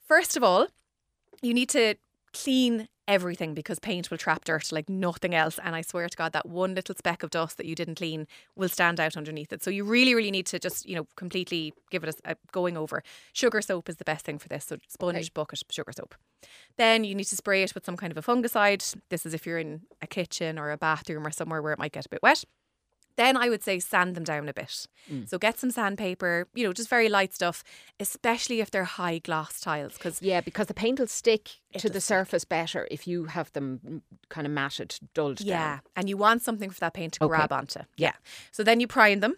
First 0.07 0.37
of 0.37 0.43
all, 0.43 0.67
you 1.41 1.53
need 1.53 1.69
to 1.69 1.95
clean 2.33 2.87
everything 3.07 3.53
because 3.53 3.79
paint 3.79 4.09
will 4.09 4.17
trap 4.17 4.45
dirt 4.45 4.71
like 4.71 4.89
nothing 4.89 5.35
else. 5.35 5.59
And 5.63 5.75
I 5.75 5.81
swear 5.81 6.07
to 6.07 6.17
God, 6.17 6.33
that 6.33 6.47
one 6.47 6.75
little 6.75 6.95
speck 6.95 7.23
of 7.23 7.29
dust 7.29 7.57
that 7.57 7.65
you 7.65 7.75
didn't 7.75 7.95
clean 7.95 8.27
will 8.55 8.69
stand 8.69 8.99
out 8.99 9.17
underneath 9.17 9.51
it. 9.51 9.63
So 9.63 9.69
you 9.69 9.83
really, 9.83 10.15
really 10.15 10.31
need 10.31 10.45
to 10.47 10.59
just, 10.59 10.87
you 10.87 10.95
know, 10.95 11.07
completely 11.15 11.73
give 11.89 12.03
it 12.03 12.15
a, 12.25 12.31
a 12.31 12.35
going 12.51 12.77
over. 12.77 13.03
Sugar 13.33 13.61
soap 13.61 13.89
is 13.89 13.97
the 13.97 14.05
best 14.05 14.25
thing 14.25 14.37
for 14.37 14.47
this. 14.47 14.65
So 14.65 14.77
sponge, 14.87 15.33
bucket, 15.33 15.63
sugar 15.69 15.91
soap. 15.91 16.15
Then 16.77 17.03
you 17.03 17.15
need 17.15 17.25
to 17.25 17.35
spray 17.35 17.63
it 17.63 17.73
with 17.75 17.85
some 17.85 17.97
kind 17.97 18.11
of 18.11 18.17
a 18.17 18.21
fungicide. 18.21 18.95
This 19.09 19.25
is 19.25 19.33
if 19.33 19.45
you're 19.45 19.59
in 19.59 19.81
a 20.01 20.07
kitchen 20.07 20.57
or 20.57 20.71
a 20.71 20.77
bathroom 20.77 21.25
or 21.25 21.31
somewhere 21.31 21.61
where 21.61 21.73
it 21.73 21.79
might 21.79 21.91
get 21.91 22.05
a 22.05 22.09
bit 22.09 22.23
wet. 22.23 22.43
Then 23.15 23.37
I 23.37 23.49
would 23.49 23.63
say 23.63 23.79
sand 23.79 24.15
them 24.15 24.23
down 24.23 24.49
a 24.49 24.53
bit. 24.53 24.87
So 25.25 25.37
get 25.37 25.59
some 25.59 25.69
sandpaper, 25.71 26.47
you 26.55 26.63
know, 26.63 26.73
just 26.73 26.89
very 26.89 27.09
light 27.09 27.33
stuff, 27.33 27.63
especially 27.99 28.59
if 28.61 28.71
they're 28.71 28.83
high 28.85 29.19
gloss 29.19 29.59
tiles. 29.59 29.93
Because 29.97 30.21
Yeah, 30.21 30.41
because 30.41 30.67
the 30.67 30.73
paint 30.73 30.99
will 30.99 31.07
stick 31.07 31.49
to 31.77 31.89
the 31.89 31.99
stick. 32.01 32.15
surface 32.15 32.45
better 32.45 32.87
if 32.89 33.07
you 33.07 33.25
have 33.25 33.51
them 33.53 33.79
mm, 33.85 34.01
kind 34.29 34.47
of 34.47 34.53
matted, 34.53 34.97
dulled 35.13 35.41
Yeah, 35.41 35.55
down. 35.75 35.81
and 35.95 36.09
you 36.09 36.17
want 36.17 36.41
something 36.41 36.69
for 36.69 36.79
that 36.79 36.93
paint 36.93 37.13
to 37.13 37.23
Okay. 37.25 37.29
grab 37.29 37.51
onto. 37.51 37.81
Yeah. 37.97 38.13
So 38.51 38.63
then 38.63 38.79
you 38.79 38.87
prime 38.87 39.19
them. 39.19 39.35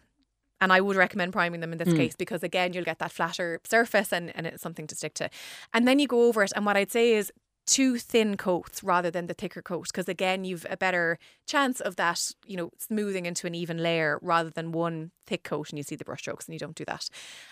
And 0.62 0.72
I 0.72 0.80
would 0.80 0.96
recommend 0.96 1.34
priming 1.34 1.60
them 1.60 1.74
in 1.74 1.78
this 1.80 1.92
case 1.94 2.16
because 2.16 2.42
again 2.42 2.72
you'll 2.72 2.86
get 2.86 3.00
that 3.00 3.12
flatter 3.12 3.60
surface 3.66 4.14
and, 4.14 4.34
and 4.36 4.48
it's 4.48 4.64
something 4.64 4.88
to 4.88 4.96
stick 4.96 5.14
to. 5.16 5.30
And 5.74 5.86
then 5.86 6.00
you 6.00 6.08
go 6.08 6.24
over 6.28 6.44
it 6.44 6.54
and 6.56 6.66
what 6.66 6.78
I'd 6.78 6.92
say 6.94 7.14
is 7.14 7.30
two 7.66 7.98
thin 7.98 8.38
coats 8.38 8.84
rather 8.84 9.10
than 9.10 9.28
the 9.28 9.34
thicker 9.34 9.62
coat 9.62 9.88
because 9.88 10.08
again 10.08 10.44
you've 10.44 10.66
a 10.70 10.78
better 10.78 11.18
chance 11.48 11.80
of 11.80 11.96
that, 11.96 12.32
you 12.46 12.58
know, 12.58 12.72
smoothing 12.78 13.26
into 13.26 13.48
an 13.48 13.56
even 13.56 13.82
layer 13.82 14.20
rather 14.22 14.50
than 14.50 14.72
one 14.72 15.12
thick 15.26 15.44
coat 15.44 15.70
and 15.70 15.78
you 15.78 15.84
see 15.84 15.96
the 15.96 16.06
brush 16.06 16.20
strokes 16.20 16.46
and 16.46 16.54
you 16.54 16.60
don't 16.60 16.76
do 16.76 16.86
that. 16.86 17.10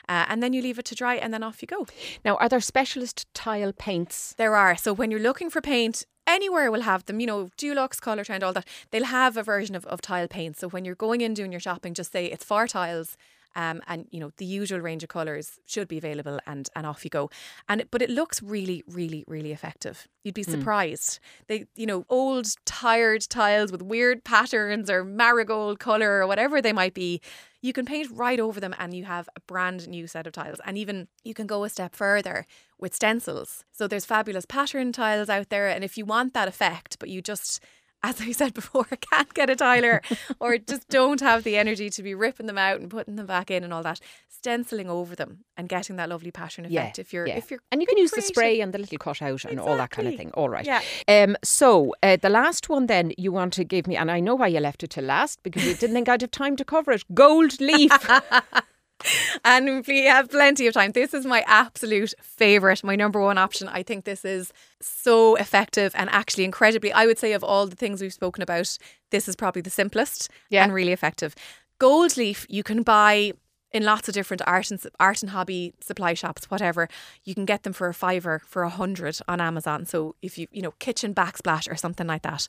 Uh, 0.10 0.26
and 0.28 0.42
then 0.42 0.54
you 0.54 0.62
leave 0.62 0.80
it 0.80 0.86
to 0.86 0.96
dry 0.96 1.16
and 1.16 1.34
then 1.34 1.44
off 1.44 1.62
you 1.62 1.68
go. 1.68 1.86
Now, 2.24 2.36
are 2.38 2.50
there 2.50 2.60
specialist 2.60 3.26
tile 3.34 3.74
paints? 3.74 4.34
There 4.38 4.56
are. 4.56 4.76
So 4.76 4.94
when 4.94 5.12
you're 5.12 5.20
looking 5.20 5.50
for 5.50 5.62
paint, 5.62 6.06
anywhere 6.26 6.72
will 6.72 6.82
have 6.82 7.06
them, 7.06 7.20
you 7.20 7.28
know, 7.28 7.50
Dulux, 7.58 8.00
Colourtrend, 8.00 8.44
all 8.44 8.54
that. 8.54 8.68
They'll 8.92 9.06
have 9.06 9.38
a 9.38 9.44
version 9.44 9.76
of, 9.76 9.86
of 9.86 10.02
tile 10.02 10.28
paint. 10.28 10.58
So 10.58 10.70
when 10.70 10.86
you're 10.86 10.96
going 10.96 11.22
in 11.22 11.34
doing 11.34 11.52
your 11.52 11.62
shopping, 11.62 11.94
just 11.94 12.12
say 12.12 12.26
it's 12.26 12.46
for 12.46 12.68
tiles. 12.68 13.18
Um, 13.56 13.82
and 13.88 14.08
you 14.12 14.20
know 14.20 14.32
the 14.38 14.46
usual 14.46 14.80
range 14.80 15.04
of 15.04 15.10
colours 15.10 15.60
should 15.66 15.88
be 15.88 15.98
available, 15.98 16.40
and 16.46 16.70
and 16.76 16.86
off 16.86 17.04
you 17.04 17.10
go. 17.10 17.30
And 17.68 17.82
it, 17.82 17.92
but 17.92 18.02
it 18.02 18.10
looks 18.10 18.42
really, 18.42 18.84
really, 18.88 19.24
really 19.28 19.52
effective. 19.52 20.08
You'd 20.24 20.36
be 20.36 20.44
surprised. 20.44 21.20
They, 21.48 21.66
you 21.76 21.86
know, 21.86 22.06
old 22.10 22.48
tired 22.66 23.22
tiles 23.30 23.72
with 23.72 23.82
weird 23.82 24.24
patterns 24.24 24.90
or 24.90 25.04
marigold 25.04 25.80
colour 25.80 26.20
or 26.20 26.28
whatever 26.28 26.62
they 26.62 26.74
might 26.74 26.94
be. 26.94 27.22
You 27.62 27.74
can 27.74 27.86
paint 27.86 28.10
right 28.12 28.40
over 28.40 28.60
them, 28.60 28.76
and 28.78 28.94
you 28.94 29.06
have 29.06 29.30
a 29.36 29.42
brand 29.42 29.88
new 29.88 30.08
set 30.08 30.28
of 30.28 30.34
tiles. 30.34 30.60
And 30.66 30.78
even 30.78 31.08
you 31.24 31.34
can 31.34 31.48
go 31.48 31.64
a 31.64 31.70
step 31.70 31.96
further 31.96 32.46
with 32.80 32.96
stencils. 32.96 33.64
So 33.72 33.88
there's 33.88 34.06
fabulous 34.06 34.46
pattern 34.46 34.92
tiles 34.92 35.30
out 35.30 35.50
there, 35.50 35.68
and 35.68 35.84
if 35.84 35.98
you 35.98 36.06
want 36.06 36.34
that 36.34 36.48
effect, 36.48 37.00
but 37.00 37.10
you 37.10 37.22
just 37.22 37.62
as 38.04 38.20
I 38.22 38.32
said 38.32 38.54
before, 38.54 38.86
can't 39.12 39.34
get 39.34 39.50
a 39.50 39.56
tiler 39.56 40.02
or 40.40 40.58
just 40.58 40.90
don't 40.90 41.22
have 41.22 41.44
the 41.44 41.58
energy 41.58 41.90
to 41.90 42.04
be 42.04 42.14
ripping 42.14 42.48
them 42.48 42.58
out 42.58 42.82
and 42.82 42.90
putting 42.90 43.16
them 43.16 43.26
back 43.26 43.50
in 43.50 43.64
and 43.64 43.74
all 43.74 43.82
that, 43.84 44.00
stenciling 44.28 44.90
over 44.90 45.16
them 45.16 45.40
and 45.56 45.70
getting 45.70 45.96
that 45.96 46.10
lovely 46.10 46.32
pattern 46.32 46.66
effect. 46.66 47.00
if 47.00 47.14
you're, 47.14 47.28
yeah. 47.28 47.38
if 47.38 47.50
you're, 47.50 47.62
and 47.72 47.82
you 47.82 47.88
can 47.88 47.98
use 47.98 48.12
the 48.12 48.22
spray 48.22 48.60
and 48.60 48.74
the 48.74 48.78
little 48.78 48.98
cutout 48.98 49.46
and 49.46 49.60
all 49.60 49.78
that 49.78 49.90
kind 49.90 50.08
of 50.08 50.16
thing. 50.16 50.32
All 50.32 50.50
right. 50.50 50.66
Yeah. 50.66 50.82
Um. 51.08 51.38
So 51.44 51.96
uh, 52.04 52.18
the 52.18 52.30
last 52.30 52.70
one 52.70 52.88
then 52.88 53.14
you 53.18 53.32
want 53.32 53.54
to 53.54 53.64
give 53.64 53.88
me, 53.88 53.96
and 53.96 54.12
I 54.12 54.20
know 54.20 54.36
why 54.36 54.48
you 54.48 54.60
left 54.60 54.84
it 54.84 54.90
to 54.92 55.02
last 55.02 55.42
because 55.44 55.66
you 55.66 55.74
didn't 55.74 55.96
think 55.96 56.10
I'd 56.10 56.22
have 56.22 56.32
time 56.32 56.56
to 56.58 56.66
cover 56.66 56.92
it. 56.92 57.04
Gold 57.14 57.60
leaf. 57.62 57.92
and 59.46 59.86
we 59.88 60.06
have 60.06 60.30
plenty 60.30 60.68
of 60.68 60.74
time. 60.74 60.92
This 60.92 61.14
is 61.14 61.26
my 61.26 61.44
absolute 61.48 62.14
favourite, 62.22 62.84
my 62.84 62.96
number 62.96 63.20
one 63.22 63.38
option. 63.38 63.68
I 63.68 63.84
think 63.84 64.06
this 64.06 64.24
is 64.26 64.52
so 64.82 65.36
effective 65.36 65.94
and 65.96 66.10
actually 66.10 66.44
incredibly, 66.46 66.92
I 66.94 67.06
would 67.06 67.20
say, 67.20 67.34
of 67.34 67.44
all 67.44 67.68
the 67.68 67.76
things 67.76 68.02
we've 68.02 68.14
spoken 68.14 68.42
about, 68.42 68.78
this 69.12 69.28
is 69.28 69.36
probably 69.36 69.62
the 69.62 69.70
simplest 69.70 70.30
Yeah. 70.50 70.64
and 70.64 70.74
really 70.74 70.92
effective. 70.92 71.36
Gold 71.80 72.18
leaf, 72.18 72.46
you 72.50 72.64
can 72.64 72.84
buy 72.84 73.34
in 73.72 73.84
lots 73.84 74.08
of 74.08 74.14
different 74.14 74.42
art 74.46 74.70
and 74.70 74.80
art 75.00 75.22
and 75.24 75.32
hobby 75.32 75.74
supply 75.82 76.14
shops, 76.14 76.50
whatever. 76.52 76.88
You 77.24 77.34
can 77.34 77.46
get 77.46 77.64
them 77.64 77.74
for 77.74 77.88
a 77.88 77.94
fiver 77.94 78.42
for 78.46 78.62
a 78.62 78.70
hundred 78.70 79.18
on 79.28 79.42
Amazon. 79.42 79.86
So 79.86 80.16
if 80.22 80.38
you 80.38 80.48
you 80.52 80.62
know 80.62 80.72
kitchen 80.80 81.14
backsplash 81.16 81.70
or 81.70 81.76
something 81.76 82.06
like 82.06 82.22
that, 82.22 82.48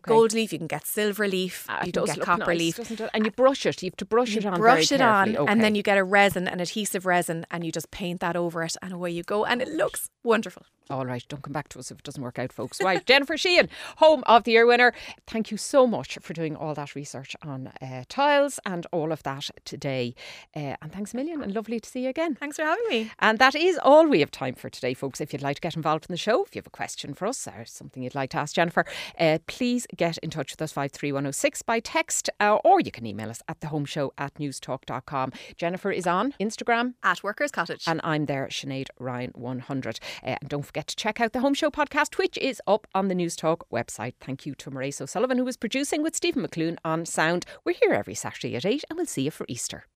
gold 0.00 0.32
leaf, 0.32 0.52
you 0.52 0.58
can 0.58 0.66
get 0.66 0.86
silver 0.86 1.26
leaf, 1.28 1.66
Ah, 1.68 1.82
you 1.84 1.92
can 1.92 2.04
get 2.04 2.20
copper 2.20 2.54
nice, 2.54 2.78
leaf. 2.78 3.00
And 3.14 3.24
you 3.24 3.30
brush 3.30 3.66
it. 3.66 3.82
You 3.82 3.88
have 3.90 3.96
to 3.96 4.04
brush 4.04 4.36
it 4.36 4.44
on. 4.46 4.58
brush 4.58 4.90
it 4.92 5.00
on 5.00 5.26
carefully. 5.28 5.48
and 5.48 5.60
then 5.62 5.74
you 5.74 5.82
get 5.82 5.98
a 5.98 6.04
resin 6.04 6.48
an 6.48 6.60
adhesive 6.60 7.06
resin 7.06 7.46
and 7.50 7.64
you 7.64 7.72
just 7.72 7.90
paint 7.90 8.20
that 8.20 8.36
over 8.36 8.62
it 8.62 8.76
and 8.82 8.92
away 8.92 9.10
you 9.10 9.22
go 9.22 9.44
and 9.44 9.60
it 9.62 9.68
looks 9.68 10.10
wonderful 10.22 10.64
All 10.90 11.06
right, 11.06 11.24
don't 11.28 11.42
come 11.42 11.52
back 11.52 11.68
to 11.70 11.78
us 11.78 11.90
if 11.90 11.98
it 11.98 12.04
doesn't 12.04 12.22
work 12.22 12.38
out, 12.38 12.52
folks. 12.52 12.78
Right, 12.82 13.04
Jennifer 13.10 13.38
Sheehan, 13.38 13.68
home 13.96 14.22
of 14.26 14.44
the 14.44 14.52
year 14.52 14.66
winner. 14.66 14.92
Thank 15.26 15.50
you 15.50 15.56
so 15.56 15.86
much 15.86 16.18
for 16.20 16.34
doing 16.34 16.54
all 16.56 16.74
that 16.74 16.94
research 16.94 17.34
on 17.42 17.68
uh, 17.80 18.04
tiles 18.08 18.60
and 18.66 18.86
all 18.92 19.10
of 19.10 19.22
that 19.22 19.48
today. 19.64 20.14
Uh, 20.54 20.76
and 20.82 20.92
thanks 20.92 21.14
a 21.14 21.16
million, 21.16 21.42
and 21.42 21.54
lovely 21.54 21.80
to 21.80 21.88
see 21.88 22.02
you 22.04 22.10
again. 22.10 22.34
thanks 22.34 22.56
for 22.56 22.64
having 22.64 22.84
me 22.90 23.10
And 23.18 23.38
that 23.38 23.54
is 23.54 23.78
all 23.82 24.06
we 24.06 24.20
have 24.20 24.30
time 24.30 24.54
for 24.54 24.68
today, 24.68 24.92
folks. 24.94 25.20
If 25.22 25.32
you'd 25.32 25.40
like 25.42 25.56
to 25.56 25.62
get 25.62 25.74
involved 25.76 26.04
in 26.08 26.12
the 26.12 26.18
show, 26.18 26.44
if 26.44 26.54
you 26.54 26.58
have 26.60 26.66
a 26.66 26.70
question 26.70 27.14
for 27.14 27.26
us 27.28 27.46
or 27.48 27.64
something 27.64 28.02
you'd 28.02 28.14
like 28.14 28.30
to 28.30 28.38
ask 28.38 28.54
Jennifer, 28.54 28.84
uh, 29.18 29.38
please 29.84 29.96
get 29.96 30.18
in 30.18 30.30
touch 30.30 30.52
with 30.52 30.62
us 30.62 30.72
53106 30.72 31.62
by 31.62 31.80
text 31.80 32.30
uh, 32.40 32.56
or 32.64 32.80
you 32.80 32.90
can 32.90 33.06
email 33.06 33.30
us 33.30 33.42
at 33.48 33.60
the 33.60 33.68
home 33.68 33.84
show 33.84 34.12
at 34.18 34.34
newstalk.com. 34.34 35.32
Jennifer 35.56 35.90
is 35.90 36.06
on 36.06 36.32
Instagram. 36.40 36.94
at 37.02 37.22
workers 37.22 37.50
cottage 37.50 37.84
And 37.86 38.00
I'm 38.04 38.26
there, 38.26 38.46
Sinead 38.46 38.88
Ryan 38.98 39.32
100. 39.34 40.00
Uh, 40.22 40.36
and 40.40 40.48
don't 40.48 40.64
forget 40.64 40.86
to 40.88 40.96
check 40.96 41.20
out 41.20 41.32
the 41.32 41.40
Home 41.40 41.54
Show 41.54 41.70
podcast, 41.70 42.18
which 42.18 42.38
is 42.38 42.60
up 42.66 42.86
on 42.94 43.08
the 43.08 43.14
Newstalk 43.14 43.62
website. 43.72 44.14
Thank 44.20 44.46
you 44.46 44.54
to 44.56 44.70
Maurice 44.70 45.00
O'Sullivan, 45.00 45.38
who 45.38 45.44
was 45.44 45.56
producing 45.56 46.02
with 46.02 46.16
Stephen 46.16 46.46
McClune 46.46 46.78
on 46.84 47.06
sound. 47.06 47.44
We're 47.64 47.74
here 47.74 47.92
every 47.92 48.14
Saturday 48.14 48.56
at 48.56 48.66
8, 48.66 48.84
and 48.88 48.96
we'll 48.96 49.06
see 49.06 49.22
you 49.22 49.30
for 49.30 49.46
Easter. 49.48 49.84